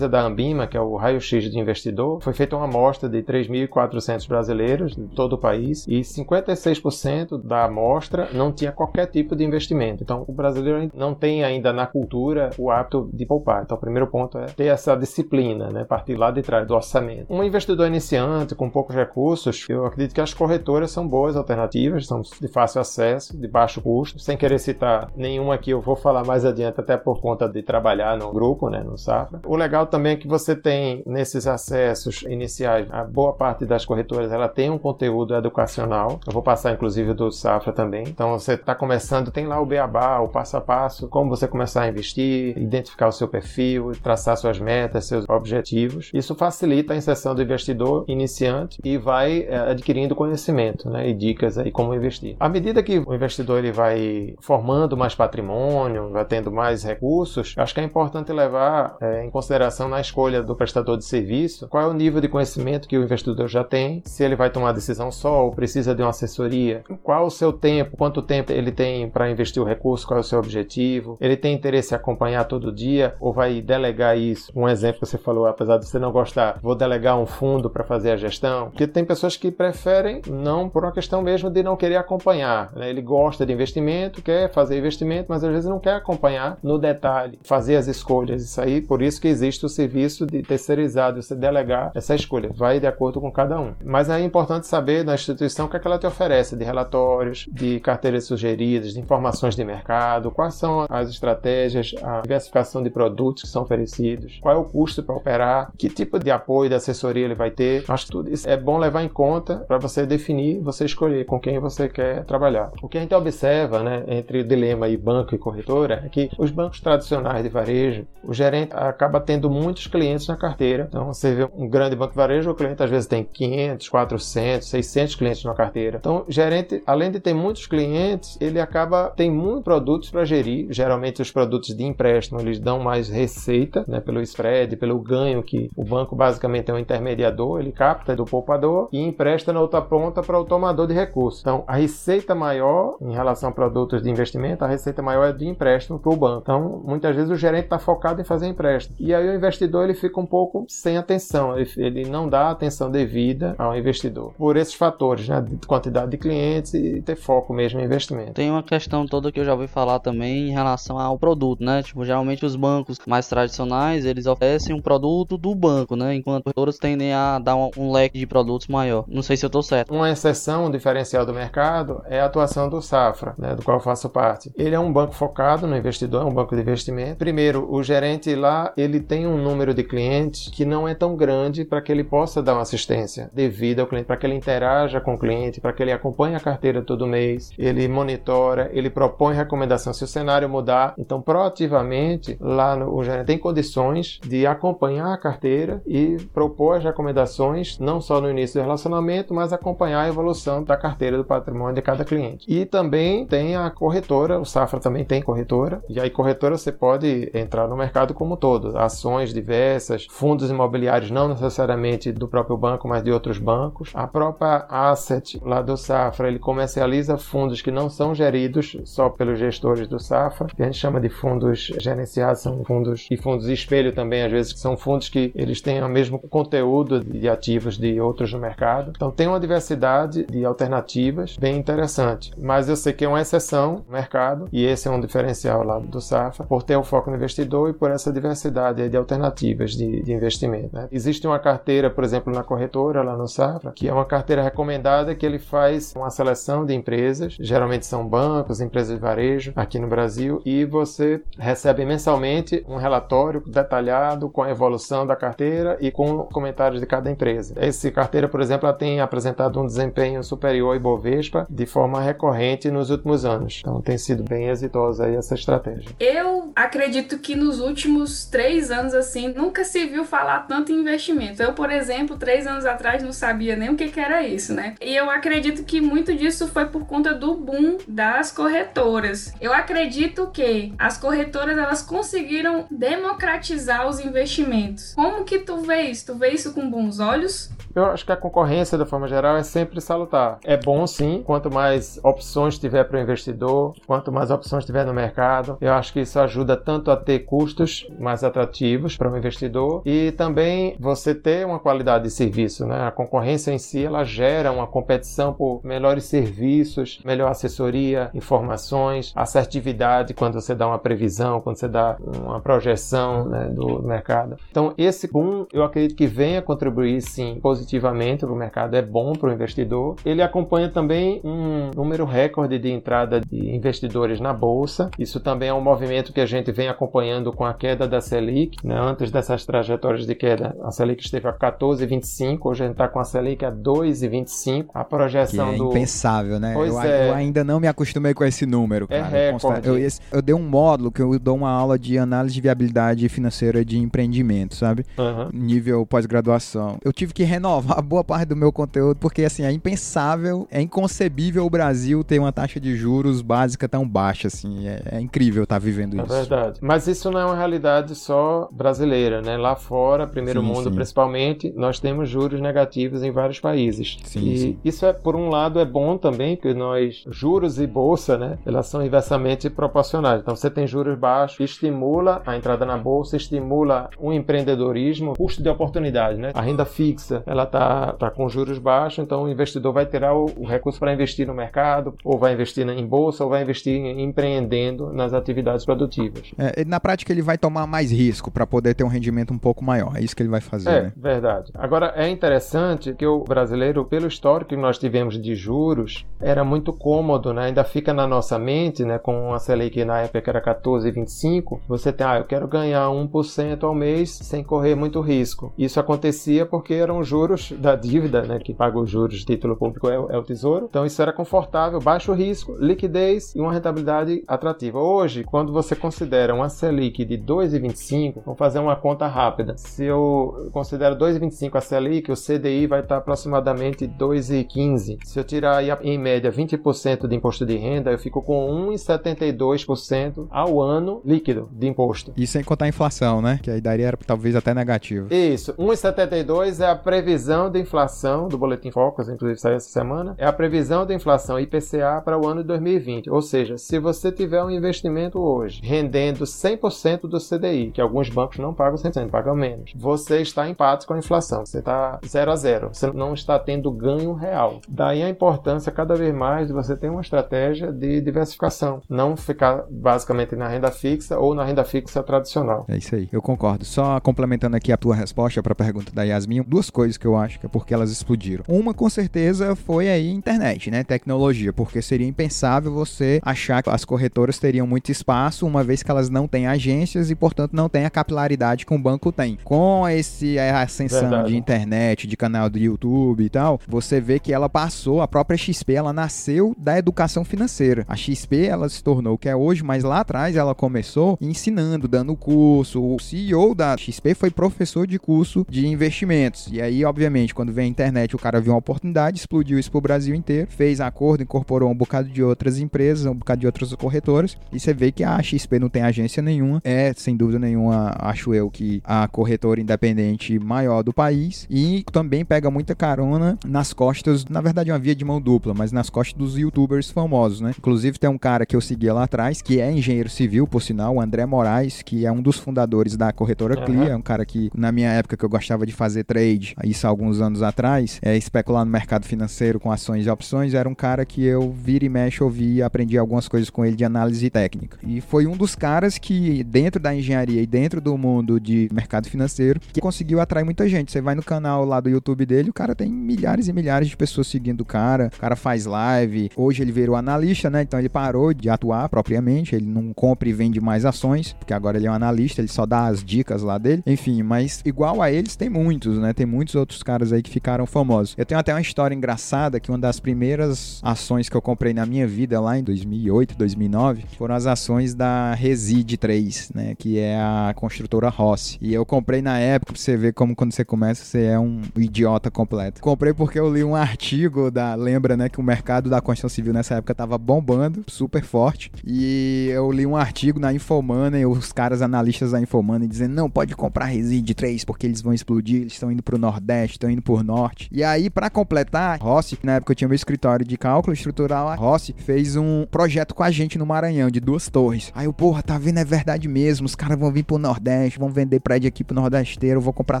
da 0.08 0.22
Ambima, 0.22 0.66
que 0.66 0.76
é 0.76 0.80
o 0.80 0.96
raio-x 0.96 1.50
de 1.50 1.58
investidor, 1.58 2.20
foi 2.22 2.32
feita 2.32 2.56
uma 2.56 2.64
amostra 2.64 3.08
de 3.08 3.22
3.400 3.22 4.28
brasileiros 4.28 4.96
de 4.96 5.06
todo 5.08 5.34
o 5.34 5.38
país 5.38 5.86
e 5.86 6.00
56% 6.00 7.40
da 7.42 7.64
amostra 7.64 8.28
não 8.32 8.52
tinha 8.52 8.72
qualquer 8.72 9.06
tipo 9.06 9.36
de 9.36 9.44
investimento. 9.44 10.02
Então, 10.02 10.24
o 10.26 10.32
brasileiro 10.32 10.90
não 10.94 11.14
tem 11.14 11.44
ainda 11.44 11.72
na 11.72 11.86
cultura 11.86 12.50
o 12.58 12.70
hábito 12.70 13.08
de 13.12 13.26
poupar. 13.26 13.62
Então, 13.62 13.76
o 13.76 13.80
primeiro 13.80 14.06
ponto 14.06 14.38
é 14.38 14.46
ter 14.46 14.66
essa 14.66 14.96
disciplina, 14.96 15.70
né? 15.70 15.84
partir 15.84 16.16
lá 16.16 16.30
de 16.30 16.42
trás 16.42 16.66
do 16.66 16.74
orçamento. 16.74 17.26
Um 17.28 17.42
investidor 17.42 17.86
iniciante 17.86 18.54
com 18.54 18.70
poucos 18.70 18.94
recursos, 18.94 19.66
eu 19.68 19.86
acredito 19.86 20.14
que 20.14 20.20
as 20.20 20.34
corretoras 20.34 20.90
são 20.90 21.06
boas 21.06 21.36
alternativas, 21.36 22.06
são 22.06 22.22
de 22.22 22.48
fácil 22.48 22.80
acesso, 22.80 23.36
de 23.36 23.48
baixo 23.48 23.80
custo. 23.80 24.18
Sem 24.18 24.36
querer 24.36 24.58
citar 24.58 25.10
nenhuma 25.16 25.54
aqui, 25.54 25.70
eu 25.70 25.80
vou 25.80 25.96
falar 25.96 26.24
mais 26.24 26.44
adiante, 26.44 26.80
até 26.80 26.96
por 26.96 27.20
conta 27.20 27.48
de 27.48 27.62
trabalhar 27.62 28.16
no 28.16 28.32
grupo, 28.32 28.68
né, 28.68 28.82
no 28.82 28.96
Safra. 28.96 29.40
O 29.46 29.56
legal 29.60 29.86
também 29.86 30.12
é 30.12 30.16
que 30.16 30.26
você 30.26 30.56
tem 30.56 31.02
nesses 31.06 31.46
acessos 31.46 32.22
iniciais, 32.22 32.88
a 32.90 33.04
boa 33.04 33.34
parte 33.34 33.64
das 33.66 33.84
corretoras 33.84 34.32
ela 34.32 34.48
tem 34.48 34.70
um 34.70 34.78
conteúdo 34.78 35.34
educacional. 35.34 36.18
Eu 36.26 36.32
vou 36.32 36.42
passar 36.42 36.72
inclusive 36.72 37.12
do 37.12 37.30
Safra 37.30 37.72
também. 37.72 38.04
Então 38.08 38.30
você 38.30 38.54
está 38.54 38.74
começando, 38.74 39.30
tem 39.30 39.46
lá 39.46 39.60
o 39.60 39.66
beabá, 39.66 40.18
o 40.20 40.28
passo 40.28 40.56
a 40.56 40.60
passo, 40.60 41.08
como 41.08 41.30
você 41.30 41.46
começar 41.46 41.82
a 41.82 41.88
investir, 41.88 42.56
identificar 42.56 43.08
o 43.08 43.12
seu 43.12 43.28
perfil, 43.28 43.92
traçar 44.02 44.36
suas 44.36 44.58
metas, 44.58 45.06
seus 45.06 45.28
objetivos. 45.28 46.10
Isso 46.14 46.34
facilita 46.34 46.94
a 46.94 46.96
inserção 46.96 47.34
do 47.34 47.42
investidor 47.42 48.04
iniciante 48.08 48.80
e 48.82 48.96
vai 48.96 49.42
é, 49.42 49.56
adquirindo 49.70 50.14
conhecimento 50.14 50.88
né, 50.88 51.08
e 51.08 51.14
dicas 51.14 51.58
aí 51.58 51.70
como 51.70 51.94
investir. 51.94 52.36
À 52.40 52.48
medida 52.48 52.82
que 52.82 52.98
o 52.98 53.14
investidor 53.14 53.58
ele 53.58 53.72
vai 53.72 54.34
formando 54.40 54.96
mais 54.96 55.14
patrimônio, 55.14 56.10
vai 56.10 56.24
tendo 56.24 56.50
mais 56.50 56.82
recursos, 56.82 57.54
acho 57.58 57.74
que 57.74 57.80
é 57.80 57.84
importante 57.84 58.32
levar 58.32 58.96
é, 59.00 59.24
em 59.24 59.30
consideração 59.30 59.49
na 59.88 60.00
escolha 60.00 60.42
do 60.42 60.54
prestador 60.54 60.96
de 60.96 61.04
serviço 61.04 61.68
qual 61.68 61.84
é 61.84 61.86
o 61.86 61.92
nível 61.92 62.20
de 62.20 62.28
conhecimento 62.28 62.88
que 62.88 62.98
o 62.98 63.02
investidor 63.02 63.48
já 63.48 63.64
tem, 63.64 64.02
se 64.04 64.22
ele 64.22 64.36
vai 64.36 64.50
tomar 64.50 64.72
decisão 64.72 65.10
só 65.10 65.44
ou 65.44 65.52
precisa 65.52 65.94
de 65.94 66.02
uma 66.02 66.10
assessoria, 66.10 66.82
qual 67.02 67.26
o 67.26 67.30
seu 67.30 67.52
tempo, 67.52 67.96
quanto 67.96 68.22
tempo 68.22 68.52
ele 68.52 68.72
tem 68.72 69.08
para 69.08 69.30
investir 69.30 69.62
o 69.62 69.66
recurso, 69.66 70.06
qual 70.06 70.18
é 70.18 70.20
o 70.20 70.24
seu 70.24 70.38
objetivo, 70.38 71.16
ele 71.20 71.36
tem 71.36 71.54
interesse 71.54 71.94
em 71.94 71.96
acompanhar 71.96 72.44
todo 72.44 72.72
dia 72.72 73.14
ou 73.20 73.32
vai 73.32 73.60
delegar 73.60 74.16
isso. 74.16 74.52
Um 74.54 74.68
exemplo 74.68 75.00
que 75.00 75.06
você 75.06 75.18
falou, 75.18 75.46
apesar 75.46 75.78
de 75.78 75.86
você 75.86 75.98
não 75.98 76.12
gostar, 76.12 76.58
vou 76.62 76.74
delegar 76.74 77.18
um 77.18 77.26
fundo 77.26 77.70
para 77.70 77.84
fazer 77.84 78.12
a 78.12 78.16
gestão, 78.16 78.70
porque 78.70 78.86
tem 78.86 79.04
pessoas 79.04 79.36
que 79.36 79.50
preferem 79.50 80.22
não 80.28 80.68
por 80.68 80.84
uma 80.84 80.92
questão 80.92 81.22
mesmo 81.22 81.50
de 81.50 81.62
não 81.62 81.76
querer 81.76 81.96
acompanhar. 81.96 82.72
Né? 82.74 82.90
Ele 82.90 83.02
gosta 83.02 83.46
de 83.46 83.52
investimento, 83.52 84.22
quer 84.22 84.52
fazer 84.52 84.78
investimento, 84.78 85.26
mas 85.28 85.44
às 85.44 85.50
vezes 85.50 85.68
não 85.68 85.78
quer 85.78 85.94
acompanhar 85.94 86.58
no 86.62 86.78
detalhe, 86.78 87.38
fazer 87.42 87.76
as 87.76 87.86
escolhas. 87.86 88.42
Isso 88.42 88.60
aí, 88.60 88.80
por 88.80 89.02
isso 89.02 89.20
que 89.20 89.28
existe 89.40 89.64
o 89.64 89.68
serviço 89.68 90.26
de 90.26 90.42
terceirizado, 90.42 91.22
você 91.22 91.34
delegar 91.34 91.90
essa 91.94 92.14
escolha, 92.14 92.50
vai 92.54 92.78
de 92.78 92.86
acordo 92.86 93.20
com 93.20 93.32
cada 93.32 93.58
um. 93.60 93.72
Mas 93.84 94.10
é 94.10 94.20
importante 94.20 94.66
saber 94.66 95.04
na 95.04 95.14
instituição 95.14 95.66
o 95.66 95.68
que, 95.68 95.76
é 95.76 95.80
que 95.80 95.86
ela 95.86 95.98
te 95.98 96.06
oferece 96.06 96.56
de 96.56 96.64
relatórios, 96.64 97.46
de 97.50 97.80
carteiras 97.80 98.24
sugeridas, 98.24 98.92
de 98.92 99.00
informações 99.00 99.56
de 99.56 99.64
mercado, 99.64 100.30
quais 100.30 100.54
são 100.54 100.86
as 100.88 101.08
estratégias, 101.08 101.94
a 102.02 102.20
diversificação 102.20 102.82
de 102.82 102.90
produtos 102.90 103.42
que 103.42 103.48
são 103.48 103.62
oferecidos, 103.62 104.38
qual 104.40 104.54
é 104.54 104.58
o 104.58 104.64
custo 104.64 105.02
para 105.02 105.14
operar, 105.14 105.72
que 105.78 105.88
tipo 105.88 106.18
de 106.18 106.30
apoio 106.30 106.68
de 106.68 106.74
assessoria 106.74 107.24
ele 107.24 107.34
vai 107.34 107.50
ter. 107.50 107.84
Acho 107.88 108.06
que 108.06 108.12
tudo 108.12 108.32
isso 108.32 108.48
é 108.48 108.56
bom 108.56 108.78
levar 108.78 109.02
em 109.02 109.08
conta 109.08 109.56
para 109.56 109.78
você 109.78 110.04
definir, 110.04 110.60
você 110.60 110.84
escolher 110.84 111.24
com 111.24 111.40
quem 111.40 111.58
você 111.58 111.88
quer 111.88 112.24
trabalhar. 112.24 112.70
O 112.82 112.88
que 112.88 112.98
a 112.98 113.00
gente 113.00 113.14
observa, 113.14 113.82
né, 113.82 114.04
entre 114.08 114.44
dilema 114.44 114.88
e 114.88 114.96
banco 114.96 115.34
e 115.34 115.38
corretora, 115.38 116.02
é 116.04 116.08
que 116.08 116.30
os 116.38 116.50
bancos 116.50 116.80
tradicionais 116.80 117.42
de 117.42 117.48
varejo, 117.48 118.06
o 118.22 118.34
gerente 118.34 118.72
acaba 118.74 119.20
tendo 119.30 119.48
muitos 119.48 119.86
clientes 119.86 120.26
na 120.26 120.36
carteira. 120.36 120.88
Então, 120.88 121.06
você 121.06 121.32
vê 121.32 121.48
um 121.54 121.68
grande 121.68 121.94
banco 121.94 122.10
de 122.10 122.16
varejo, 122.16 122.50
o 122.50 122.54
cliente 122.54 122.82
às 122.82 122.90
vezes 122.90 123.06
tem 123.06 123.22
500, 123.22 123.88
400, 123.88 124.68
600 124.68 125.14
clientes 125.14 125.44
na 125.44 125.54
carteira. 125.54 125.98
Então, 125.98 126.24
gerente, 126.28 126.82
além 126.84 127.12
de 127.12 127.20
ter 127.20 127.32
muitos 127.32 127.64
clientes, 127.64 128.36
ele 128.40 128.58
acaba 128.58 129.10
tem 129.10 129.30
muitos 129.30 129.62
produtos 129.62 130.10
para 130.10 130.24
gerir. 130.24 130.66
Geralmente, 130.70 131.22
os 131.22 131.30
produtos 131.30 131.76
de 131.76 131.84
empréstimo 131.84 132.40
eles 132.40 132.58
dão 132.58 132.80
mais 132.80 133.08
receita, 133.08 133.84
né, 133.86 134.00
pelo 134.00 134.20
spread, 134.20 134.74
pelo 134.76 134.98
ganho 134.98 135.44
que 135.44 135.70
o 135.76 135.84
banco 135.84 136.16
basicamente 136.16 136.68
é 136.72 136.74
um 136.74 136.78
intermediador, 136.78 137.60
ele 137.60 137.70
capta 137.70 138.16
do 138.16 138.24
poupador 138.24 138.88
e 138.90 139.00
empresta 139.00 139.52
na 139.52 139.60
outra 139.60 139.80
ponta 139.80 140.22
para 140.22 140.40
o 140.40 140.44
tomador 140.44 140.88
de 140.88 140.94
recursos. 140.94 141.40
Então, 141.40 141.62
a 141.68 141.76
receita 141.76 142.34
maior 142.34 142.96
em 143.00 143.12
relação 143.12 143.50
a 143.50 143.52
produtos 143.52 144.02
de 144.02 144.10
investimento, 144.10 144.64
a 144.64 144.68
receita 144.68 145.00
maior 145.00 145.28
é 145.28 145.32
de 145.32 145.46
empréstimo 145.46 146.00
para 146.00 146.12
o 146.12 146.16
banco. 146.16 146.40
Então, 146.42 146.82
muitas 146.84 147.14
vezes 147.14 147.30
o 147.30 147.36
gerente 147.36 147.66
está 147.66 147.78
focado 147.78 148.20
em 148.20 148.24
fazer 148.24 148.48
empréstimo. 148.48 148.96
E 148.98 149.14
aí 149.14 149.19
o 149.28 149.34
investidor 149.34 149.84
ele 149.84 149.94
fica 149.94 150.20
um 150.20 150.26
pouco 150.26 150.64
sem 150.68 150.96
atenção, 150.96 151.58
ele, 151.58 151.70
ele 151.76 152.08
não 152.08 152.28
dá 152.28 152.50
atenção 152.50 152.90
devida 152.90 153.54
ao 153.58 153.76
investidor. 153.76 154.32
Por 154.36 154.56
esses 154.56 154.74
fatores, 154.74 155.28
né, 155.28 155.40
de 155.40 155.56
quantidade 155.66 156.10
de 156.10 156.18
clientes 156.18 156.74
e 156.74 157.00
ter 157.02 157.16
foco 157.16 157.52
mesmo 157.52 157.80
em 157.80 157.84
investimento. 157.84 158.32
Tem 158.32 158.50
uma 158.50 158.62
questão 158.62 159.06
toda 159.06 159.32
que 159.32 159.40
eu 159.40 159.44
já 159.44 159.52
ouvi 159.52 159.66
falar 159.66 159.98
também 159.98 160.48
em 160.48 160.52
relação 160.52 160.98
ao 160.98 161.18
produto, 161.18 161.62
né? 161.62 161.82
Tipo, 161.82 162.04
geralmente 162.04 162.44
os 162.44 162.56
bancos 162.56 162.98
mais 163.06 163.28
tradicionais, 163.28 164.04
eles 164.04 164.26
oferecem 164.26 164.74
um 164.74 164.80
produto 164.80 165.36
do 165.36 165.54
banco, 165.54 165.96
né? 165.96 166.14
Enquanto 166.14 166.50
outros 166.54 166.78
tendem 166.78 167.12
a 167.12 167.38
dar 167.38 167.56
um, 167.56 167.70
um 167.76 167.92
leque 167.92 168.18
de 168.18 168.26
produtos 168.26 168.68
maior. 168.68 169.04
Não 169.08 169.22
sei 169.22 169.36
se 169.36 169.44
eu 169.44 169.48
estou 169.48 169.62
certo. 169.62 169.92
Uma 169.92 170.10
exceção, 170.10 170.66
um 170.66 170.70
diferencial 170.70 171.24
do 171.26 171.32
mercado 171.32 172.02
é 172.06 172.20
a 172.20 172.26
atuação 172.26 172.68
do 172.68 172.80
Safra, 172.80 173.34
né, 173.38 173.54
do 173.54 173.62
qual 173.62 173.78
eu 173.78 173.82
faço 173.82 174.08
parte. 174.08 174.50
Ele 174.56 174.74
é 174.74 174.78
um 174.78 174.92
banco 174.92 175.14
focado 175.14 175.66
no 175.66 175.76
investidor, 175.76 176.22
é 176.22 176.24
um 176.24 176.34
banco 176.34 176.54
de 176.54 176.62
investimento. 176.62 177.16
Primeiro, 177.16 177.66
o 177.72 177.82
gerente 177.82 178.34
lá, 178.34 178.72
ele 178.76 179.00
tem 179.10 179.26
um 179.26 179.36
número 179.36 179.74
de 179.74 179.82
clientes 179.82 180.48
que 180.50 180.64
não 180.64 180.86
é 180.86 180.94
tão 180.94 181.16
grande 181.16 181.64
para 181.64 181.82
que 181.82 181.90
ele 181.90 182.04
possa 182.04 182.40
dar 182.40 182.52
uma 182.52 182.62
assistência 182.62 183.28
devida 183.34 183.82
ao 183.82 183.88
cliente, 183.88 184.06
para 184.06 184.16
que 184.16 184.24
ele 184.24 184.36
interaja 184.36 185.00
com 185.00 185.14
o 185.14 185.18
cliente, 185.18 185.60
para 185.60 185.72
que 185.72 185.82
ele 185.82 185.90
acompanhe 185.90 186.36
a 186.36 186.40
carteira 186.40 186.80
todo 186.80 187.08
mês, 187.08 187.50
ele 187.58 187.88
monitora, 187.88 188.70
ele 188.72 188.88
propõe 188.88 189.34
recomendação 189.34 189.92
se 189.92 190.04
o 190.04 190.06
cenário 190.06 190.48
mudar. 190.48 190.94
Então, 190.96 191.20
proativamente, 191.20 192.36
lá 192.40 192.76
no, 192.76 192.94
o 192.94 193.02
gerente 193.02 193.26
tem 193.26 193.36
condições 193.36 194.20
de 194.22 194.46
acompanhar 194.46 195.12
a 195.12 195.18
carteira 195.18 195.82
e 195.84 196.16
propor 196.32 196.76
as 196.76 196.84
recomendações, 196.84 197.80
não 197.80 198.00
só 198.00 198.20
no 198.20 198.30
início 198.30 198.60
do 198.60 198.64
relacionamento, 198.64 199.34
mas 199.34 199.52
acompanhar 199.52 200.02
a 200.02 200.08
evolução 200.08 200.62
da 200.62 200.76
carteira 200.76 201.16
do 201.16 201.24
patrimônio 201.24 201.74
de 201.74 201.82
cada 201.82 202.04
cliente. 202.04 202.46
E 202.48 202.64
também 202.64 203.26
tem 203.26 203.56
a 203.56 203.68
corretora, 203.70 204.38
o 204.38 204.44
Safra 204.44 204.78
também 204.78 205.04
tem 205.04 205.20
corretora, 205.20 205.82
e 205.88 205.98
aí 205.98 206.10
corretora 206.10 206.56
você 206.56 206.70
pode 206.70 207.28
entrar 207.34 207.66
no 207.66 207.76
mercado 207.76 208.14
como 208.14 208.36
todo, 208.36 208.78
ações 209.00 209.32
diversas, 209.32 210.06
fundos 210.10 210.50
imobiliários 210.50 211.10
não 211.10 211.28
necessariamente 211.28 212.12
do 212.12 212.28
próprio 212.28 212.56
banco, 212.56 212.86
mas 212.86 213.02
de 213.02 213.10
outros 213.10 213.38
bancos. 213.38 213.90
A 213.94 214.06
própria 214.06 214.66
Asset 214.68 215.40
lá 215.42 215.62
do 215.62 215.76
Safra, 215.76 216.28
ele 216.28 216.38
comercializa 216.38 217.16
fundos 217.16 217.62
que 217.62 217.70
não 217.70 217.88
são 217.88 218.14
geridos 218.14 218.76
só 218.84 219.08
pelos 219.08 219.38
gestores 219.38 219.88
do 219.88 219.98
Safra, 219.98 220.48
que 220.54 220.62
a 220.62 220.66
gente 220.66 220.78
chama 220.78 221.00
de 221.00 221.08
fundos 221.08 221.72
gerenciados, 221.80 222.42
são 222.42 222.62
fundos 222.62 223.06
e 223.10 223.16
fundos 223.16 223.46
espelho 223.46 223.92
também, 223.92 224.22
às 224.22 224.30
vezes, 224.30 224.52
que 224.52 224.58
são 224.58 224.76
fundos 224.76 225.08
que 225.08 225.32
eles 225.34 225.62
têm 225.62 225.82
o 225.82 225.88
mesmo 225.88 226.18
conteúdo 226.18 227.00
de 227.00 227.28
ativos 227.28 227.78
de 227.78 227.98
outros 228.00 228.32
no 228.32 228.38
mercado. 228.38 228.92
Então 228.94 229.10
tem 229.10 229.26
uma 229.26 229.40
diversidade 229.40 230.26
de 230.26 230.44
alternativas 230.44 231.36
bem 231.38 231.56
interessante. 231.56 232.32
Mas 232.36 232.68
eu 232.68 232.76
sei 232.76 232.92
que 232.92 233.04
é 233.04 233.08
uma 233.08 233.20
exceção 233.20 233.82
no 233.86 233.92
mercado 233.92 234.46
e 234.52 234.64
esse 234.64 234.88
é 234.88 234.90
um 234.90 235.00
diferencial 235.00 235.62
lá 235.62 235.78
do 235.78 236.00
Safra 236.00 236.44
por 236.44 236.62
ter 236.62 236.76
o 236.76 236.82
foco 236.82 237.10
no 237.10 237.16
investidor 237.16 237.70
e 237.70 237.72
por 237.72 237.90
essa 237.90 238.12
diversidade 238.12 238.79
variedade 238.80 238.90
de 238.90 238.96
alternativas 238.96 239.72
de, 239.72 240.02
de 240.02 240.12
investimento. 240.12 240.74
Né? 240.74 240.88
Existe 240.90 241.26
uma 241.26 241.38
carteira, 241.38 241.90
por 241.90 242.04
exemplo, 242.04 242.32
na 242.32 242.42
corretora, 242.42 243.02
lá 243.02 243.16
no 243.16 243.28
Safra, 243.28 243.72
que 243.72 243.88
é 243.88 243.92
uma 243.92 244.04
carteira 244.04 244.42
recomendada 244.42 245.14
que 245.14 245.26
ele 245.26 245.38
faz 245.38 245.92
uma 245.94 246.10
seleção 246.10 246.64
de 246.64 246.74
empresas, 246.74 247.36
geralmente 247.38 247.86
são 247.86 248.06
bancos, 248.06 248.60
empresas 248.60 248.94
de 248.94 249.00
varejo 249.00 249.52
aqui 249.56 249.78
no 249.78 249.88
Brasil, 249.88 250.40
e 250.44 250.64
você 250.64 251.22
recebe 251.38 251.84
mensalmente 251.84 252.64
um 252.68 252.76
relatório 252.76 253.42
detalhado 253.46 254.28
com 254.28 254.42
a 254.42 254.50
evolução 254.50 255.06
da 255.06 255.16
carteira 255.16 255.76
e 255.80 255.90
com 255.90 256.24
comentários 256.24 256.80
de 256.80 256.86
cada 256.86 257.10
empresa. 257.10 257.54
Essa 257.56 257.90
carteira, 257.90 258.28
por 258.28 258.40
exemplo, 258.40 258.68
ela 258.68 258.76
tem 258.76 259.00
apresentado 259.00 259.60
um 259.60 259.66
desempenho 259.66 260.22
superior 260.22 260.70
ao 260.70 260.76
Ibovespa 260.76 261.46
de 261.50 261.66
forma 261.66 262.00
recorrente 262.00 262.70
nos 262.70 262.90
últimos 262.90 263.24
anos. 263.24 263.60
Então 263.60 263.80
tem 263.80 263.98
sido 263.98 264.22
bem 264.22 264.48
exitosa 264.48 265.06
aí 265.06 265.16
essa 265.16 265.34
estratégia. 265.34 265.90
Eu 265.98 266.52
acredito 266.54 267.18
que 267.18 267.34
nos 267.34 267.60
últimos 267.60 268.26
três 268.26 268.69
anos, 268.70 268.94
assim, 268.94 269.28
nunca 269.28 269.64
se 269.64 269.84
viu 269.86 270.04
falar 270.04 270.46
tanto 270.46 270.72
em 270.72 270.80
investimento. 270.80 271.42
Eu, 271.42 271.52
por 271.52 271.70
exemplo, 271.70 272.16
três 272.16 272.46
anos 272.46 272.64
atrás 272.64 273.02
não 273.02 273.12
sabia 273.12 273.56
nem 273.56 273.70
o 273.70 273.76
que, 273.76 273.88
que 273.88 274.00
era 274.00 274.22
isso, 274.22 274.54
né? 274.54 274.74
E 274.80 274.94
eu 274.94 275.10
acredito 275.10 275.64
que 275.64 275.80
muito 275.80 276.14
disso 276.14 276.48
foi 276.48 276.66
por 276.66 276.86
conta 276.86 277.14
do 277.14 277.34
boom 277.34 277.78
das 277.86 278.30
corretoras. 278.30 279.32
Eu 279.40 279.52
acredito 279.52 280.28
que 280.32 280.72
as 280.78 280.98
corretoras 280.98 281.58
elas 281.58 281.82
conseguiram 281.82 282.66
democratizar 282.70 283.88
os 283.88 284.00
investimentos. 284.00 284.94
Como 284.94 285.24
que 285.24 285.38
tu 285.38 285.58
vê 285.58 285.82
isso? 285.82 286.06
Tu 286.06 286.14
vê 286.14 286.30
isso 286.30 286.52
com 286.52 286.70
bons 286.70 287.00
olhos? 287.00 287.50
Eu 287.74 287.86
acho 287.86 288.04
que 288.04 288.10
a 288.10 288.16
concorrência, 288.16 288.76
da 288.76 288.84
forma 288.84 289.06
geral, 289.06 289.36
é 289.36 289.44
sempre 289.44 289.80
salutar. 289.80 290.38
É 290.44 290.56
bom 290.56 290.86
sim, 290.86 291.22
quanto 291.24 291.52
mais 291.52 292.00
opções 292.02 292.58
tiver 292.58 292.82
para 292.84 292.98
o 292.98 293.00
investidor, 293.00 293.74
quanto 293.86 294.10
mais 294.10 294.30
opções 294.30 294.64
tiver 294.64 294.84
no 294.84 294.92
mercado, 294.92 295.56
eu 295.60 295.72
acho 295.72 295.92
que 295.92 296.00
isso 296.00 296.18
ajuda 296.18 296.56
tanto 296.56 296.90
a 296.90 296.96
ter 296.96 297.20
custos 297.20 297.86
mais 297.98 298.24
atrativos 298.24 298.59
para 298.96 299.10
o 299.10 299.16
investidor 299.16 299.82
e 299.84 300.12
também 300.12 300.76
você 300.78 301.14
ter 301.14 301.46
uma 301.46 301.58
qualidade 301.58 302.04
de 302.04 302.10
serviço. 302.10 302.66
Né? 302.66 302.86
A 302.86 302.90
concorrência 302.90 303.52
em 303.52 303.58
si 303.58 303.84
ela 303.84 304.04
gera 304.04 304.52
uma 304.52 304.66
competição 304.66 305.32
por 305.32 305.60
melhores 305.64 306.04
serviços, 306.04 307.00
melhor 307.04 307.30
assessoria, 307.30 308.10
informações, 308.14 309.12
assertividade 309.14 310.14
quando 310.14 310.34
você 310.34 310.54
dá 310.54 310.66
uma 310.66 310.78
previsão, 310.78 311.40
quando 311.40 311.56
você 311.56 311.68
dá 311.68 311.96
uma 312.24 312.40
projeção 312.40 313.24
né, 313.28 313.48
do 313.48 313.82
mercado. 313.82 314.36
Então, 314.50 314.74
esse 314.76 315.10
boom 315.10 315.46
eu 315.52 315.62
acredito 315.62 315.94
que 315.96 316.06
venha 316.06 316.42
contribuir 316.42 317.00
sim 317.00 317.38
positivamente 317.40 318.24
para 318.24 318.34
o 318.34 318.36
mercado, 318.36 318.74
é 318.76 318.82
bom 318.82 319.12
para 319.12 319.30
o 319.30 319.32
investidor. 319.32 319.96
Ele 320.04 320.22
acompanha 320.22 320.68
também 320.68 321.20
um 321.24 321.70
número 321.74 322.04
recorde 322.04 322.58
de 322.58 322.70
entrada 322.70 323.20
de 323.20 323.54
investidores 323.54 324.20
na 324.20 324.32
bolsa. 324.32 324.90
Isso 324.98 325.20
também 325.20 325.48
é 325.48 325.54
um 325.54 325.60
movimento 325.60 326.12
que 326.12 326.20
a 326.20 326.26
gente 326.26 326.52
vem 326.52 326.68
acompanhando 326.68 327.32
com 327.32 327.44
a 327.44 327.54
queda 327.54 327.86
da 327.86 328.00
Selic. 328.00 328.49
Né? 328.64 328.78
Antes 328.78 329.10
dessas 329.10 329.44
trajetórias 329.44 330.06
de 330.06 330.14
queda, 330.14 330.56
a 330.62 330.70
Selic 330.70 331.02
esteve 331.04 331.28
a 331.28 331.32
14,25, 331.32 332.38
hoje 332.44 332.62
a 332.62 332.66
gente 332.66 332.74
está 332.74 332.88
com 332.88 332.98
a 333.00 333.04
Selic 333.04 333.44
a 333.44 333.50
2,25. 333.52 334.66
A 334.74 334.84
projeção 334.84 335.48
que 335.50 335.54
é 335.54 335.58
do. 335.58 335.68
impensável, 335.70 336.38
né? 336.40 336.52
Pois 336.54 336.72
eu, 336.74 336.80
é. 336.80 337.08
eu 337.10 337.14
ainda 337.14 337.44
não 337.44 337.60
me 337.60 337.66
acostumei 337.68 338.14
com 338.14 338.24
esse 338.24 338.46
número, 338.46 338.86
É 338.90 339.00
cara. 339.00 339.18
Eu 339.18 339.32
recorde. 339.34 339.68
Eu, 339.68 339.78
esse- 339.78 340.00
eu 340.12 340.22
dei 340.22 340.34
um 340.34 340.42
módulo 340.42 340.90
que 340.90 341.00
eu 341.02 341.18
dou 341.18 341.36
uma 341.36 341.50
aula 341.50 341.78
de 341.78 341.98
análise 341.98 342.34
de 342.34 342.40
viabilidade 342.40 343.08
financeira 343.08 343.64
de 343.64 343.78
empreendimento, 343.78 344.54
sabe? 344.54 344.84
Aham. 344.98 345.30
nível 345.32 345.84
pós-graduação. 345.86 346.78
Eu 346.84 346.92
tive 346.92 347.12
que 347.12 347.22
renovar 347.24 347.80
boa 347.82 348.04
parte 348.04 348.28
do 348.28 348.36
meu 348.36 348.52
conteúdo 348.52 348.96
porque 348.98 349.24
assim, 349.24 349.42
é 349.44 349.52
impensável, 349.52 350.46
é 350.50 350.60
inconcebível 350.60 351.44
o 351.44 351.50
Brasil 351.50 352.02
ter 352.04 352.18
uma 352.18 352.32
taxa 352.32 352.60
de 352.60 352.76
juros 352.76 353.22
básica 353.22 353.68
tão 353.68 353.86
baixa 353.88 354.28
assim. 354.28 354.68
É, 354.68 354.82
é 354.92 355.00
incrível 355.00 355.44
estar 355.44 355.58
vivendo 355.58 355.98
É 355.98 356.04
isso. 356.04 356.12
verdade. 356.14 356.58
Mas 356.62 356.86
isso 356.86 357.10
não 357.10 357.20
é 357.20 357.24
uma 357.24 357.36
realidade 357.36 357.94
só 357.94 358.39
brasileira, 358.50 359.20
né? 359.20 359.36
Lá 359.36 359.56
fora, 359.56 360.06
primeiro 360.06 360.40
Sim, 360.40 360.46
mundo 360.46 360.70
sim. 360.70 360.74
principalmente, 360.74 361.52
nós 361.56 361.78
temos 361.78 362.08
juros 362.08 362.40
negativos 362.40 363.02
em 363.02 363.10
vários 363.10 363.40
países. 363.40 363.98
Sim, 364.04 364.20
e 364.20 364.38
sim. 364.38 364.58
isso 364.64 364.84
é, 364.86 364.92
por 364.92 365.16
um 365.16 365.28
lado, 365.28 365.58
é 365.58 365.64
bom 365.64 365.96
também, 365.96 366.36
porque 366.36 366.54
nós, 366.54 367.04
juros 367.08 367.60
e 367.60 367.66
bolsa, 367.66 368.18
né? 368.18 368.38
Elas 368.44 368.66
são 368.66 368.84
inversamente 368.84 369.48
proporcionais. 369.48 370.20
Então, 370.20 370.34
você 370.34 370.50
tem 370.50 370.66
juros 370.66 370.98
baixos, 370.98 371.40
estimula 371.40 372.22
a 372.26 372.36
entrada 372.36 372.64
na 372.66 372.76
bolsa, 372.76 373.16
estimula 373.16 373.88
o 373.98 374.12
empreendedorismo, 374.12 375.14
custo 375.16 375.42
de 375.42 375.48
oportunidade, 375.48 376.18
né? 376.18 376.32
A 376.34 376.40
renda 376.40 376.64
fixa, 376.64 377.22
ela 377.26 377.46
tá, 377.46 377.92
tá 377.92 378.10
com 378.10 378.28
juros 378.28 378.58
baixos, 378.58 379.04
então 379.04 379.24
o 379.24 379.28
investidor 379.28 379.72
vai 379.72 379.86
ter 379.86 380.04
o, 380.04 380.26
o 380.36 380.46
recurso 380.46 380.78
para 380.78 380.92
investir 380.92 381.26
no 381.26 381.34
mercado, 381.34 381.94
ou 382.04 382.18
vai 382.18 382.32
investir 382.32 382.68
em 382.68 382.86
bolsa, 382.86 383.24
ou 383.24 383.30
vai 383.30 383.42
investir 383.42 383.74
em 383.74 384.00
empreendendo 384.02 384.92
nas 384.92 385.12
atividades 385.12 385.64
produtivas. 385.64 386.32
É, 386.38 386.64
na 386.64 386.80
prática 386.80 387.12
ele 387.12 387.22
vai 387.22 387.38
tomar 387.38 387.66
mais 387.66 387.90
risco 387.90 388.29
para 388.30 388.46
poder 388.46 388.74
ter 388.74 388.84
um 388.84 388.88
rendimento 388.88 389.32
um 389.32 389.38
pouco 389.38 389.64
maior. 389.64 389.96
É 389.96 390.00
isso 390.00 390.14
que 390.14 390.22
ele 390.22 390.30
vai 390.30 390.40
fazer, 390.40 390.70
É, 390.70 390.82
né? 390.82 390.92
verdade. 390.96 391.50
Agora, 391.54 391.92
é 391.96 392.08
interessante 392.08 392.94
que 392.94 393.06
o 393.06 393.24
brasileiro, 393.24 393.84
pelo 393.84 394.06
histórico 394.06 394.50
que 394.50 394.56
nós 394.56 394.78
tivemos 394.78 395.20
de 395.20 395.34
juros, 395.34 396.06
era 396.20 396.44
muito 396.44 396.72
cômodo, 396.72 397.32
né? 397.32 397.46
Ainda 397.46 397.64
fica 397.64 397.92
na 397.92 398.06
nossa 398.06 398.38
mente, 398.38 398.84
né? 398.84 398.98
Com 398.98 399.32
a 399.34 399.38
Selic 399.38 399.84
na 399.84 400.00
época 400.00 400.20
que 400.22 400.30
era 400.30 400.40
14,25, 400.40 401.60
você 401.68 401.92
tem, 401.92 402.06
ah, 402.06 402.18
eu 402.18 402.24
quero 402.24 402.46
ganhar 402.48 402.88
1% 402.90 403.64
ao 403.64 403.74
mês 403.74 404.10
sem 404.10 404.42
correr 404.42 404.74
muito 404.74 405.00
risco. 405.00 405.52
Isso 405.56 405.78
acontecia 405.80 406.46
porque 406.46 406.74
eram 406.74 407.02
juros 407.02 407.52
da 407.52 407.74
dívida, 407.76 408.22
né? 408.22 408.38
Que 408.38 408.54
paga 408.54 408.78
os 408.78 408.90
juros, 408.90 409.24
título 409.24 409.56
público 409.56 409.88
é, 409.88 409.94
é 409.94 410.18
o 410.18 410.22
tesouro. 410.22 410.66
Então, 410.68 410.84
isso 410.84 411.00
era 411.00 411.12
confortável, 411.12 411.80
baixo 411.80 412.12
risco, 412.12 412.56
liquidez 412.58 413.34
e 413.34 413.40
uma 413.40 413.52
rentabilidade 413.52 414.22
atrativa. 414.26 414.78
Hoje, 414.80 415.24
quando 415.24 415.52
você 415.52 415.74
considera 415.76 416.34
uma 416.34 416.48
Selic 416.48 417.04
de 417.04 417.16
2,25, 417.18 418.19
vamos 418.24 418.38
fazer 418.38 418.58
uma 418.58 418.76
conta 418.76 419.06
rápida. 419.06 419.54
Se 419.56 419.84
eu 419.84 420.50
considero 420.52 420.96
2,25 420.96 421.56
a 421.56 421.60
Selic, 421.60 422.10
o 422.10 422.14
CDI 422.14 422.66
vai 422.66 422.80
estar 422.80 422.98
aproximadamente 422.98 423.86
2,15. 423.86 424.98
Se 425.04 425.18
eu 425.18 425.24
tirar 425.24 425.62
em 425.82 425.98
média 425.98 426.30
20% 426.30 427.06
de 427.06 427.16
imposto 427.16 427.46
de 427.46 427.56
renda, 427.56 427.90
eu 427.90 427.98
fico 427.98 428.22
com 428.22 428.68
1,72% 428.70 430.26
ao 430.30 430.60
ano 430.60 431.00
líquido 431.04 431.48
de 431.52 431.66
imposto. 431.66 432.12
E 432.16 432.26
sem 432.26 432.44
contar 432.44 432.66
a 432.66 432.68
inflação, 432.68 433.22
né? 433.22 433.40
Que 433.42 433.50
aí 433.50 433.60
daria 433.60 433.88
era 433.88 433.96
talvez 433.96 434.36
até 434.36 434.52
negativo. 434.52 435.12
Isso, 435.12 435.54
1,72 435.54 436.60
é 436.60 436.68
a 436.68 436.76
previsão 436.76 437.50
de 437.50 437.60
inflação 437.60 438.28
do 438.28 438.38
Boletim 438.38 438.70
Focus, 438.70 439.08
inclusive 439.08 439.40
saiu 439.40 439.56
essa 439.56 439.70
semana, 439.70 440.14
é 440.18 440.26
a 440.26 440.32
previsão 440.32 440.84
de 440.84 440.94
inflação 440.94 441.38
IPCA 441.38 442.02
para 442.04 442.18
o 442.18 442.26
ano 442.26 442.42
de 442.42 442.48
2020. 442.48 443.10
Ou 443.10 443.22
seja, 443.22 443.56
se 443.56 443.78
você 443.78 444.12
tiver 444.12 444.42
um 444.42 444.50
investimento 444.50 445.18
hoje 445.18 445.60
rendendo 445.62 446.24
100% 446.24 447.02
do 447.02 447.18
CDI, 447.18 447.70
que 447.72 447.80
alguns 447.80 448.08
bancos 448.12 448.38
não 448.38 448.54
pagam 448.54 448.76
100%, 448.76 449.10
pagam 449.10 449.34
menos, 449.34 449.72
você 449.74 450.20
está 450.20 450.48
em 450.48 450.54
paz 450.54 450.84
com 450.84 450.94
a 450.94 450.98
inflação, 450.98 451.44
você 451.44 451.58
está 451.58 451.98
0 452.06 452.30
a 452.30 452.36
0, 452.36 452.68
você 452.72 452.86
não 452.92 453.14
está 453.14 453.38
tendo 453.38 453.70
ganho 453.70 454.14
real. 454.14 454.60
Daí 454.68 455.02
a 455.02 455.08
importância 455.08 455.72
cada 455.72 455.94
vez 455.94 456.14
mais 456.14 456.48
de 456.48 456.52
você 456.52 456.76
ter 456.76 456.88
uma 456.88 457.00
estratégia 457.00 457.72
de 457.72 458.00
diversificação, 458.00 458.80
não 458.88 459.16
ficar 459.16 459.64
basicamente 459.70 460.36
na 460.36 460.48
renda 460.48 460.70
fixa 460.70 461.18
ou 461.18 461.34
na 461.34 461.44
renda 461.44 461.64
fixa 461.64 462.02
tradicional. 462.02 462.64
É 462.68 462.76
isso 462.76 462.94
aí, 462.94 463.08
eu 463.12 463.22
concordo. 463.22 463.64
Só 463.64 464.00
complementando 464.00 464.56
aqui 464.56 464.72
a 464.72 464.76
tua 464.76 464.94
resposta 464.94 465.42
para 465.42 465.52
a 465.52 465.56
pergunta 465.56 465.92
da 465.92 466.02
Yasmin, 466.02 466.42
duas 466.42 466.70
coisas 466.70 466.96
que 466.96 467.06
eu 467.06 467.16
acho 467.16 467.38
que 467.38 467.46
é 467.46 467.48
porque 467.48 467.74
elas 467.74 467.90
explodiram. 467.90 468.44
Uma, 468.48 468.74
com 468.74 468.88
certeza, 468.88 469.54
foi 469.54 469.88
aí 469.88 470.10
internet, 470.10 470.70
né? 470.70 470.84
Tecnologia, 470.84 471.52
porque 471.52 471.82
seria 471.82 472.06
impensável 472.06 472.72
você 472.72 473.20
achar 473.22 473.62
que 473.62 473.70
as 473.70 473.84
corretoras 473.84 474.38
teriam 474.38 474.66
muito 474.66 474.90
espaço, 474.90 475.46
uma 475.46 475.62
vez 475.62 475.82
que 475.82 475.90
elas 475.90 476.10
não 476.10 476.26
têm 476.26 476.46
agências 476.46 477.10
e, 477.10 477.14
portanto, 477.14 477.52
não 477.52 477.68
têm 477.68 477.84
a 477.90 477.92
capilaridade 477.92 478.64
que 478.64 478.72
um 478.72 478.80
banco 478.80 479.10
tem. 479.10 479.36
Com 479.42 479.86
esse 479.88 480.38
a 480.38 480.62
ascensão 480.62 481.00
Verdade. 481.00 481.30
de 481.30 481.36
internet, 481.36 482.06
de 482.06 482.16
canal 482.16 482.48
do 482.48 482.58
YouTube 482.58 483.24
e 483.24 483.28
tal, 483.28 483.60
você 483.66 484.00
vê 484.00 484.18
que 484.20 484.32
ela 484.32 484.48
passou, 484.48 485.02
a 485.02 485.08
própria 485.08 485.36
XP, 485.36 485.74
ela 485.74 485.92
nasceu 485.92 486.54
da 486.56 486.78
educação 486.78 487.24
financeira. 487.24 487.84
A 487.88 487.96
XP, 487.96 488.46
ela 488.46 488.68
se 488.68 488.82
tornou 488.82 489.14
o 489.14 489.18
que 489.18 489.28
é 489.28 489.34
hoje, 489.34 489.64
mas 489.64 489.82
lá 489.82 490.00
atrás 490.00 490.36
ela 490.36 490.54
começou 490.54 491.18
ensinando, 491.20 491.88
dando 491.88 492.16
curso. 492.16 492.82
O 492.82 492.98
CEO 493.00 493.54
da 493.54 493.76
XP 493.76 494.14
foi 494.14 494.30
professor 494.30 494.86
de 494.86 494.98
curso 494.98 495.44
de 495.48 495.66
investimentos. 495.66 496.48
E 496.52 496.62
aí, 496.62 496.84
obviamente, 496.84 497.34
quando 497.34 497.52
veio 497.52 497.66
a 497.66 497.70
internet, 497.70 498.14
o 498.14 498.18
cara 498.18 498.40
viu 498.40 498.52
uma 498.52 498.58
oportunidade, 498.58 499.18
explodiu 499.18 499.58
isso 499.58 499.70
pro 499.70 499.80
Brasil 499.80 500.14
inteiro, 500.14 500.48
fez 500.50 500.80
acordo, 500.80 501.22
incorporou 501.22 501.70
um 501.70 501.74
bocado 501.74 502.08
de 502.08 502.22
outras 502.22 502.58
empresas, 502.58 503.06
um 503.06 503.14
bocado 503.14 503.40
de 503.40 503.46
outras 503.46 503.74
corretoras, 503.74 504.36
e 504.52 504.60
você 504.60 504.72
vê 504.72 504.92
que 504.92 505.02
a 505.02 505.20
XP 505.22 505.58
não 505.58 505.68
tem 505.68 505.82
agência 505.82 506.22
nenhuma, 506.22 506.60
é, 506.64 506.92
sem 506.96 507.16
dúvida 507.16 507.38
nenhuma, 507.38 507.79
acho 507.98 508.34
eu, 508.34 508.50
que 508.50 508.82
a 508.84 509.06
corretora 509.08 509.60
independente 509.60 510.38
maior 510.38 510.82
do 510.82 510.92
país, 510.92 511.46
e 511.50 511.84
também 511.92 512.24
pega 512.24 512.50
muita 512.50 512.74
carona 512.74 513.38
nas 513.46 513.72
costas, 513.72 514.24
na 514.26 514.40
verdade 514.40 514.70
é 514.70 514.72
uma 514.72 514.78
via 514.78 514.94
de 514.94 515.04
mão 515.04 515.20
dupla, 515.20 515.54
mas 515.54 515.72
nas 515.72 515.90
costas 515.90 516.16
dos 516.18 516.36
youtubers 516.36 516.90
famosos, 516.90 517.40
né? 517.40 517.54
Inclusive 517.56 517.98
tem 517.98 518.10
um 518.10 518.18
cara 518.18 518.44
que 518.46 518.56
eu 518.56 518.60
seguia 518.60 518.92
lá 518.92 519.04
atrás, 519.04 519.42
que 519.42 519.60
é 519.60 519.70
engenheiro 519.70 520.08
civil, 520.08 520.46
por 520.46 520.62
sinal, 520.62 520.96
o 520.96 521.00
André 521.00 521.24
Moraes, 521.26 521.82
que 521.82 522.06
é 522.06 522.12
um 522.12 522.20
dos 522.20 522.38
fundadores 522.38 522.96
da 522.96 523.12
corretora 523.12 523.56
Aham. 523.56 523.64
Clear, 523.66 523.88
é 523.88 523.96
um 523.96 524.02
cara 524.02 524.24
que, 524.24 524.50
na 524.54 524.72
minha 524.72 524.90
época 524.90 525.16
que 525.16 525.24
eu 525.24 525.28
gostava 525.28 525.66
de 525.66 525.72
fazer 525.72 526.04
trade, 526.04 526.54
isso 526.64 526.86
há 526.86 526.90
alguns 526.90 527.20
anos 527.20 527.42
atrás, 527.42 527.98
é, 528.02 528.16
especular 528.16 528.64
no 528.64 528.70
mercado 528.70 529.04
financeiro 529.04 529.60
com 529.60 529.70
ações 529.70 530.06
e 530.06 530.10
opções, 530.10 530.54
era 530.54 530.68
um 530.68 530.74
cara 530.74 531.04
que 531.04 531.24
eu 531.24 531.52
vira 531.52 531.84
e 531.84 531.88
mexe, 531.88 532.22
ouvi 532.22 532.54
e 532.54 532.62
aprendi 532.62 532.98
algumas 532.98 533.28
coisas 533.28 533.50
com 533.50 533.64
ele 533.64 533.76
de 533.76 533.84
análise 533.84 534.28
técnica. 534.30 534.78
E 534.82 535.00
foi 535.00 535.26
um 535.26 535.36
dos 535.36 535.54
caras 535.54 535.98
que, 535.98 536.42
dentro 536.44 536.80
da 536.80 536.94
engenharia 536.94 537.42
e 537.42 537.46
dentro 537.46 537.69
do 537.78 537.98
mundo 537.98 538.40
de 538.40 538.70
mercado 538.72 539.06
financeiro, 539.10 539.60
que 539.60 539.82
conseguiu 539.82 540.18
atrair 540.18 540.44
muita 540.44 540.66
gente. 540.66 540.90
Você 540.90 541.02
vai 541.02 541.14
no 541.14 541.22
canal 541.22 541.66
lá 541.66 541.78
do 541.78 541.90
YouTube 541.90 542.24
dele, 542.24 542.48
o 542.48 542.54
cara 542.54 542.74
tem 542.74 542.90
milhares 542.90 543.48
e 543.48 543.52
milhares 543.52 543.88
de 543.88 543.96
pessoas 543.98 544.28
seguindo 544.28 544.62
o 544.62 544.64
cara, 544.64 545.10
o 545.14 545.20
cara 545.20 545.36
faz 545.36 545.66
live. 545.66 546.30
Hoje 546.34 546.62
ele 546.62 546.72
virou 546.72 546.96
analista, 546.96 547.50
né? 547.50 547.60
Então 547.60 547.78
ele 547.78 547.90
parou 547.90 548.32
de 548.32 548.48
atuar 548.48 548.88
propriamente, 548.88 549.54
ele 549.54 549.66
não 549.66 549.92
compra 549.92 550.26
e 550.26 550.32
vende 550.32 550.60
mais 550.60 550.86
ações, 550.86 551.34
porque 551.34 551.52
agora 551.52 551.76
ele 551.76 551.86
é 551.86 551.90
um 551.90 551.94
analista, 551.94 552.40
ele 552.40 552.48
só 552.48 552.64
dá 552.64 552.86
as 552.86 553.04
dicas 553.04 553.42
lá 553.42 553.58
dele. 553.58 553.82
Enfim, 553.86 554.22
mas 554.22 554.62
igual 554.64 555.02
a 555.02 555.12
eles 555.12 555.36
tem 555.36 555.50
muitos, 555.50 555.98
né? 555.98 556.12
Tem 556.12 556.24
muitos 556.24 556.54
outros 556.54 556.82
caras 556.82 557.12
aí 557.12 557.22
que 557.22 557.30
ficaram 557.30 557.66
famosos. 557.66 558.14
Eu 558.16 558.24
tenho 558.24 558.40
até 558.40 558.54
uma 558.54 558.60
história 558.60 558.94
engraçada 558.94 559.60
que 559.60 559.70
uma 559.70 559.78
das 559.78 560.00
primeiras 560.00 560.80
ações 560.82 561.28
que 561.28 561.36
eu 561.36 561.42
comprei 561.42 561.74
na 561.74 561.84
minha 561.84 562.06
vida 562.06 562.40
lá 562.40 562.58
em 562.58 562.62
2008, 562.62 563.36
2009, 563.36 564.04
foram 564.16 564.34
as 564.34 564.46
ações 564.46 564.94
da 564.94 565.34
Reside 565.34 565.96
3, 565.96 566.52
né? 566.54 566.74
Que 566.78 566.98
é 566.98 567.16
a 567.18 567.52
construtora 567.60 568.08
Rossi. 568.08 568.58
E 568.60 568.72
eu 568.72 568.84
comprei 568.86 569.20
na 569.20 569.38
época, 569.38 569.74
pra 569.74 569.80
você 569.80 569.96
ver 569.96 570.14
como 570.14 570.34
quando 570.34 570.52
você 570.52 570.64
começa, 570.64 571.04
você 571.04 571.24
é 571.24 571.38
um 571.38 571.60
idiota 571.76 572.30
completo. 572.30 572.80
Comprei 572.80 573.12
porque 573.12 573.38
eu 573.38 573.52
li 573.52 573.62
um 573.62 573.76
artigo 573.76 574.50
da. 574.50 574.74
Lembra, 574.74 575.16
né? 575.16 575.28
Que 575.28 575.38
o 575.38 575.42
mercado 575.42 575.90
da 575.90 576.00
construção 576.00 576.30
civil 576.30 576.52
nessa 576.52 576.76
época 576.76 576.94
tava 576.94 577.18
bombando, 577.18 577.84
super 577.86 578.24
forte. 578.24 578.72
E 578.84 579.48
eu 579.52 579.70
li 579.70 579.86
um 579.86 579.96
artigo 579.96 580.40
na 580.40 580.52
Infomoney, 580.52 581.26
os 581.26 581.52
caras 581.52 581.82
analistas 581.82 582.32
da 582.32 582.40
Infomoney 582.40 582.88
dizendo: 582.88 583.14
não, 583.14 583.30
pode 583.30 583.54
comprar 583.54 583.84
Reside 583.84 584.34
3 584.34 584.64
porque 584.64 584.86
eles 584.86 585.02
vão 585.02 585.12
explodir, 585.12 585.62
eles 585.62 585.74
estão 585.74 585.92
indo 585.92 586.02
pro 586.02 586.18
Nordeste, 586.18 586.76
estão 586.76 586.90
indo 586.90 587.02
pro 587.02 587.22
Norte. 587.22 587.68
E 587.70 587.84
aí, 587.84 588.08
para 588.08 588.30
completar, 588.30 588.98
Rossi, 589.00 589.38
na 589.42 589.56
época 589.56 589.72
eu 589.72 589.76
tinha 589.76 589.88
meu 589.88 589.94
escritório 589.94 590.46
de 590.46 590.56
cálculo 590.56 590.94
estrutural, 590.94 591.48
a 591.48 591.54
Rossi 591.54 591.94
fez 591.96 592.36
um 592.36 592.66
projeto 592.70 593.14
com 593.14 593.22
a 593.22 593.30
gente 593.30 593.58
no 593.58 593.66
Maranhão, 593.66 594.10
de 594.10 594.20
duas 594.20 594.48
torres. 594.48 594.90
Aí 594.94 595.06
eu, 595.06 595.12
porra, 595.12 595.42
tá 595.42 595.58
vendo? 595.58 595.78
É 595.78 595.84
verdade 595.84 596.28
mesmo, 596.28 596.66
os 596.66 596.74
caras 596.74 596.98
vão 596.98 597.12
vir 597.12 597.24
pro 597.24 597.38
Nordeste, 597.50 597.98
vão 597.98 598.08
vender 598.08 598.38
prédio 598.40 598.68
aqui 598.68 598.84
pro 598.84 598.94
Nordesteiro, 598.94 599.60
vou 599.60 599.72
comprar 599.72 600.00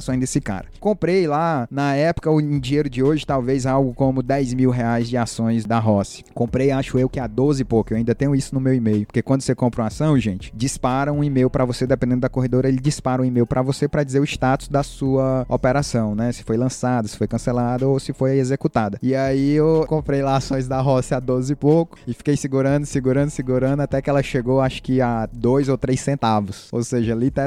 só 0.00 0.14
desse 0.14 0.40
cara. 0.40 0.66
Comprei 0.78 1.26
lá, 1.26 1.66
na 1.70 1.94
época, 1.94 2.30
em 2.30 2.60
dinheiro 2.60 2.88
de 2.88 3.02
hoje, 3.02 3.26
talvez 3.26 3.66
algo 3.66 3.92
como 3.94 4.22
10 4.22 4.54
mil 4.54 4.70
reais 4.70 5.08
de 5.08 5.16
ações 5.16 5.64
da 5.64 5.78
Rossi. 5.78 6.24
Comprei, 6.34 6.70
acho 6.70 6.98
eu, 6.98 7.08
que 7.08 7.18
a 7.18 7.26
12 7.26 7.62
e 7.62 7.64
pouco, 7.64 7.92
eu 7.92 7.96
ainda 7.96 8.14
tenho 8.14 8.34
isso 8.34 8.54
no 8.54 8.60
meu 8.60 8.74
e-mail. 8.74 9.06
Porque 9.06 9.22
quando 9.22 9.42
você 9.42 9.54
compra 9.54 9.82
uma 9.82 9.88
ação, 9.88 10.18
gente, 10.18 10.52
dispara 10.54 11.12
um 11.12 11.24
e-mail 11.24 11.50
para 11.50 11.64
você, 11.64 11.86
dependendo 11.86 12.20
da 12.20 12.28
corredora, 12.28 12.68
ele 12.68 12.78
dispara 12.78 13.22
um 13.22 13.24
e-mail 13.24 13.46
para 13.46 13.62
você 13.62 13.88
para 13.88 14.04
dizer 14.04 14.20
o 14.20 14.24
status 14.24 14.68
da 14.68 14.82
sua 14.82 15.44
operação, 15.48 16.14
né? 16.14 16.30
Se 16.32 16.44
foi 16.44 16.56
lançada, 16.56 17.08
se 17.08 17.16
foi 17.16 17.26
cancelada 17.26 17.86
ou 17.86 17.98
se 17.98 18.12
foi 18.12 18.38
executada. 18.38 18.98
E 19.02 19.14
aí 19.14 19.52
eu 19.52 19.84
comprei 19.88 20.22
lá 20.22 20.36
ações 20.36 20.68
da 20.68 20.80
Rossi 20.80 21.14
a 21.14 21.20
12 21.20 21.52
e 21.52 21.56
pouco 21.56 21.98
e 22.06 22.12
fiquei 22.12 22.36
segurando, 22.36 22.86
segurando, 22.86 23.30
segurando 23.30 23.80
até 23.80 24.02
que 24.02 24.10
ela 24.10 24.22
chegou, 24.22 24.60
acho 24.60 24.82
que 24.82 25.00
a 25.00 25.28
2 25.32 25.68
ou 25.68 25.78
3 25.78 26.00
centavos. 26.00 26.68
Ou 26.72 26.82
seja, 26.82 27.14
literalmente 27.14 27.39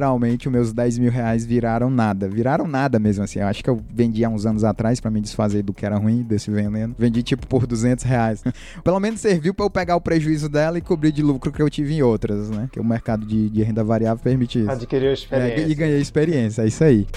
os 0.45 0.51
meus 0.51 0.73
10 0.73 0.97
mil 0.97 1.11
reais 1.11 1.45
viraram 1.45 1.89
nada. 1.89 2.27
Viraram 2.27 2.67
nada 2.67 2.99
mesmo 2.99 3.23
assim. 3.23 3.39
Eu 3.39 3.47
acho 3.47 3.63
que 3.63 3.69
eu 3.69 3.81
vendi 3.93 4.23
há 4.23 4.29
uns 4.29 4.45
anos 4.45 4.63
atrás 4.63 4.99
para 4.99 5.11
me 5.11 5.21
desfazer 5.21 5.63
do 5.63 5.73
que 5.73 5.85
era 5.85 5.97
ruim 5.97 6.23
desse 6.23 6.49
veneno. 6.49 6.95
Vendi 6.97 7.21
tipo 7.21 7.45
por 7.47 7.67
200 7.67 8.03
reais. 8.03 8.43
Pelo 8.83 8.99
menos 8.99 9.19
serviu 9.19 9.53
para 9.53 9.65
eu 9.65 9.69
pegar 9.69 9.95
o 9.95 10.01
prejuízo 10.01 10.49
dela 10.49 10.77
e 10.77 10.81
cobrir 10.81 11.11
de 11.11 11.21
lucro 11.21 11.51
que 11.51 11.61
eu 11.61 11.69
tive 11.69 11.93
em 11.93 12.01
outras, 12.01 12.49
né? 12.49 12.69
Que 12.71 12.79
o 12.79 12.83
mercado 12.83 13.25
de, 13.25 13.49
de 13.49 13.63
renda 13.63 13.83
variável 13.83 14.23
permite 14.23 14.59
isso. 14.59 14.71
Adquiriu 14.71 15.13
experiência. 15.13 15.61
É, 15.61 15.69
e 15.69 15.75
ganhei 15.75 15.99
experiência, 15.99 16.61
é 16.63 16.67
isso 16.67 16.83
aí. 16.83 17.07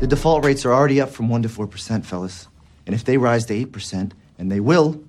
The 0.00 0.06
default 0.06 0.44
rates 0.44 0.66
are 0.66 0.74
already 0.74 1.00
up 1.00 1.12
from 1.12 1.28
1% 1.28 1.42
to 1.42 1.48
4%, 1.48 2.04
fellas. 2.04 2.48
And 2.86 2.94
if 2.94 3.04
they 3.04 3.16
rise 3.16 3.46
to 3.46 3.54
8%, 3.54 4.12
and 4.38 4.50
they 4.50 4.60
will, 4.60 5.02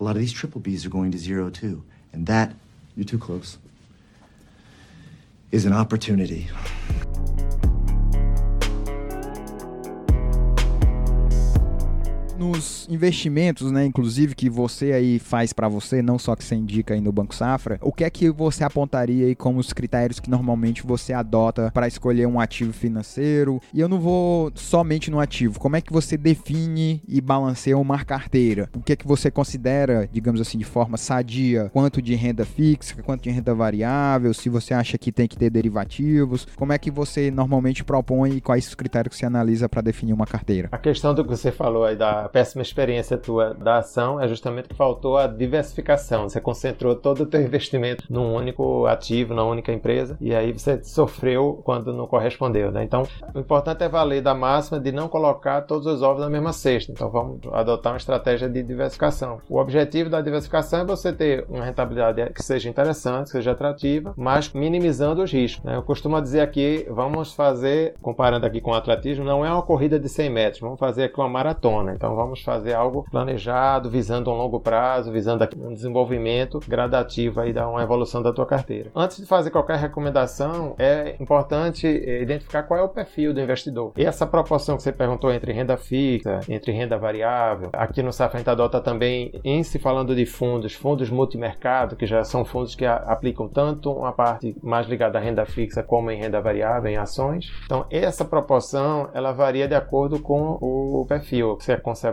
a 0.00 0.04
lot 0.04 0.16
of 0.16 0.20
these 0.20 0.32
triple 0.32 0.60
Bs 0.60 0.84
are 0.86 0.90
going 0.90 1.12
to 1.12 1.18
zero 1.18 1.50
too. 1.50 1.82
And 2.12 2.26
that, 2.26 2.54
you're 2.96 3.04
too 3.04 3.18
close, 3.18 3.58
is 5.50 5.64
an 5.64 5.72
opportunity. 5.72 6.48
Nos 12.36 12.86
investimentos, 12.90 13.70
né, 13.70 13.84
inclusive 13.84 14.34
que 14.34 14.48
você 14.48 14.92
aí 14.92 15.18
faz 15.18 15.52
para 15.52 15.68
você, 15.68 16.02
não 16.02 16.18
só 16.18 16.36
que 16.36 16.44
você 16.44 16.54
indica 16.54 16.94
aí 16.94 17.00
no 17.00 17.12
Banco 17.12 17.34
Safra, 17.34 17.78
o 17.80 17.92
que 17.92 18.04
é 18.04 18.10
que 18.10 18.30
você 18.30 18.64
apontaria 18.64 19.26
aí 19.26 19.34
como 19.34 19.58
os 19.58 19.72
critérios 19.72 20.20
que 20.20 20.30
normalmente 20.30 20.86
você 20.86 21.12
adota 21.12 21.70
para 21.72 21.88
escolher 21.88 22.26
um 22.26 22.38
ativo 22.38 22.72
financeiro? 22.72 23.60
E 23.72 23.80
eu 23.80 23.88
não 23.88 23.98
vou 23.98 24.52
somente 24.54 25.10
no 25.10 25.20
ativo, 25.20 25.58
como 25.58 25.76
é 25.76 25.80
que 25.80 25.92
você 25.92 26.16
define 26.16 27.02
e 27.08 27.20
balanceia 27.20 27.78
uma 27.78 28.04
carteira? 28.04 28.68
O 28.76 28.80
que 28.80 28.92
é 28.92 28.96
que 28.96 29.06
você 29.06 29.30
considera, 29.30 30.08
digamos 30.12 30.40
assim, 30.40 30.58
de 30.58 30.64
forma 30.64 30.96
sadia? 30.96 31.70
Quanto 31.72 32.02
de 32.02 32.14
renda 32.14 32.44
fixa, 32.44 33.02
quanto 33.02 33.22
de 33.22 33.30
renda 33.30 33.54
variável, 33.54 34.32
se 34.34 34.48
você 34.48 34.74
acha 34.74 34.98
que 34.98 35.10
tem 35.10 35.26
que 35.26 35.36
ter 35.36 35.50
derivativos? 35.50 36.46
Como 36.56 36.72
é 36.72 36.78
que 36.78 36.90
você 36.90 37.30
normalmente 37.30 37.84
propõe 37.84 38.36
e 38.36 38.40
quais 38.40 38.68
os 38.68 38.74
critérios 38.74 39.14
que 39.14 39.18
você 39.18 39.26
analisa 39.26 39.68
para 39.68 39.80
definir 39.80 40.12
uma 40.12 40.26
carteira? 40.26 40.68
A 40.72 40.78
questão 40.78 41.14
do 41.14 41.24
que 41.24 41.30
você 41.30 41.50
falou 41.50 41.84
aí 41.84 41.96
da 41.96 42.25
péssima 42.28 42.62
experiência 42.62 43.16
tua 43.16 43.54
da 43.54 43.78
ação 43.78 44.20
é 44.20 44.28
justamente 44.28 44.68
que 44.68 44.74
faltou 44.74 45.16
a 45.16 45.26
diversificação. 45.26 46.28
Você 46.28 46.40
concentrou 46.40 46.94
todo 46.94 47.22
o 47.22 47.26
teu 47.26 47.40
investimento 47.40 48.04
num 48.08 48.34
único 48.34 48.86
ativo, 48.86 49.34
numa 49.34 49.46
única 49.46 49.72
empresa, 49.72 50.16
e 50.20 50.34
aí 50.34 50.52
você 50.52 50.82
sofreu 50.82 51.60
quando 51.64 51.92
não 51.92 52.06
correspondeu, 52.06 52.70
né? 52.70 52.84
Então, 52.84 53.04
o 53.34 53.38
importante 53.38 53.82
é 53.82 53.88
valer 53.88 54.22
da 54.22 54.34
máxima 54.34 54.80
de 54.80 54.92
não 54.92 55.08
colocar 55.08 55.62
todos 55.62 55.86
os 55.86 56.02
ovos 56.02 56.22
na 56.22 56.30
mesma 56.30 56.52
cesta. 56.52 56.92
Então, 56.92 57.10
vamos 57.10 57.40
adotar 57.52 57.92
uma 57.92 57.98
estratégia 57.98 58.48
de 58.48 58.62
diversificação. 58.62 59.38
O 59.48 59.58
objetivo 59.58 60.10
da 60.10 60.20
diversificação 60.20 60.80
é 60.80 60.84
você 60.84 61.12
ter 61.12 61.44
uma 61.48 61.64
rentabilidade 61.64 62.32
que 62.32 62.42
seja 62.42 62.68
interessante, 62.68 63.26
que 63.26 63.32
seja 63.32 63.52
atrativa, 63.52 64.12
mas 64.16 64.52
minimizando 64.52 65.22
os 65.22 65.32
riscos. 65.32 65.64
Né? 65.64 65.76
Eu 65.76 65.82
costumo 65.82 66.20
dizer 66.20 66.40
aqui, 66.40 66.86
vamos 66.90 67.32
fazer, 67.32 67.94
comparando 68.00 68.46
aqui 68.46 68.60
com 68.60 68.70
o 68.70 68.74
atletismo, 68.74 69.24
não 69.24 69.44
é 69.44 69.50
uma 69.50 69.62
corrida 69.62 69.98
de 69.98 70.08
100 70.08 70.30
metros, 70.30 70.60
vamos 70.60 70.78
fazer 70.78 71.04
aqui 71.04 71.18
uma 71.18 71.28
maratona. 71.28 71.92
Então, 71.92 72.15
vamos 72.16 72.42
fazer 72.42 72.72
algo 72.72 73.04
planejado, 73.10 73.90
visando 73.90 74.30
um 74.30 74.34
longo 74.34 74.58
prazo, 74.58 75.12
visando 75.12 75.46
um 75.58 75.72
desenvolvimento 75.72 76.58
gradativo 76.66 77.40
aí 77.40 77.52
da 77.52 77.68
uma 77.68 77.82
evolução 77.82 78.22
da 78.22 78.32
tua 78.32 78.46
carteira. 78.46 78.90
Antes 78.94 79.18
de 79.18 79.26
fazer 79.26 79.50
qualquer 79.50 79.76
recomendação, 79.76 80.74
é 80.78 81.16
importante 81.20 81.86
eh, 81.86 82.22
identificar 82.22 82.62
qual 82.62 82.80
é 82.80 82.82
o 82.82 82.88
perfil 82.88 83.34
do 83.34 83.40
investidor. 83.40 83.92
E 83.96 84.04
essa 84.04 84.26
proporção 84.26 84.76
que 84.76 84.82
você 84.82 84.92
perguntou 84.92 85.30
entre 85.30 85.52
renda 85.52 85.76
fixa, 85.76 86.40
entre 86.48 86.72
renda 86.72 86.96
variável, 86.96 87.70
aqui 87.72 88.02
no 88.02 88.12
Safra 88.12 88.36
a 88.36 88.40
gente 88.40 88.50
adota 88.50 88.80
também, 88.80 89.32
em 89.44 89.62
se 89.62 89.78
falando 89.78 90.14
de 90.14 90.24
fundos, 90.24 90.72
fundos 90.72 91.10
multimercado, 91.10 91.96
que 91.96 92.06
já 92.06 92.24
são 92.24 92.44
fundos 92.44 92.74
que 92.74 92.86
aplicam 92.86 93.48
tanto 93.48 93.92
uma 93.92 94.12
parte 94.12 94.56
mais 94.62 94.86
ligada 94.86 95.18
à 95.18 95.20
renda 95.20 95.44
fixa 95.44 95.82
como 95.82 96.10
em 96.10 96.18
renda 96.18 96.40
variável, 96.40 96.90
em 96.90 96.96
ações. 96.96 97.52
Então, 97.64 97.84
essa 97.90 98.24
proporção, 98.24 99.10
ela 99.12 99.32
varia 99.32 99.68
de 99.68 99.74
acordo 99.74 100.18
com 100.20 100.58
o 100.60 101.04
perfil. 101.06 101.58
Se 101.60 101.72
é 101.72 101.76
conservador, 101.76 102.05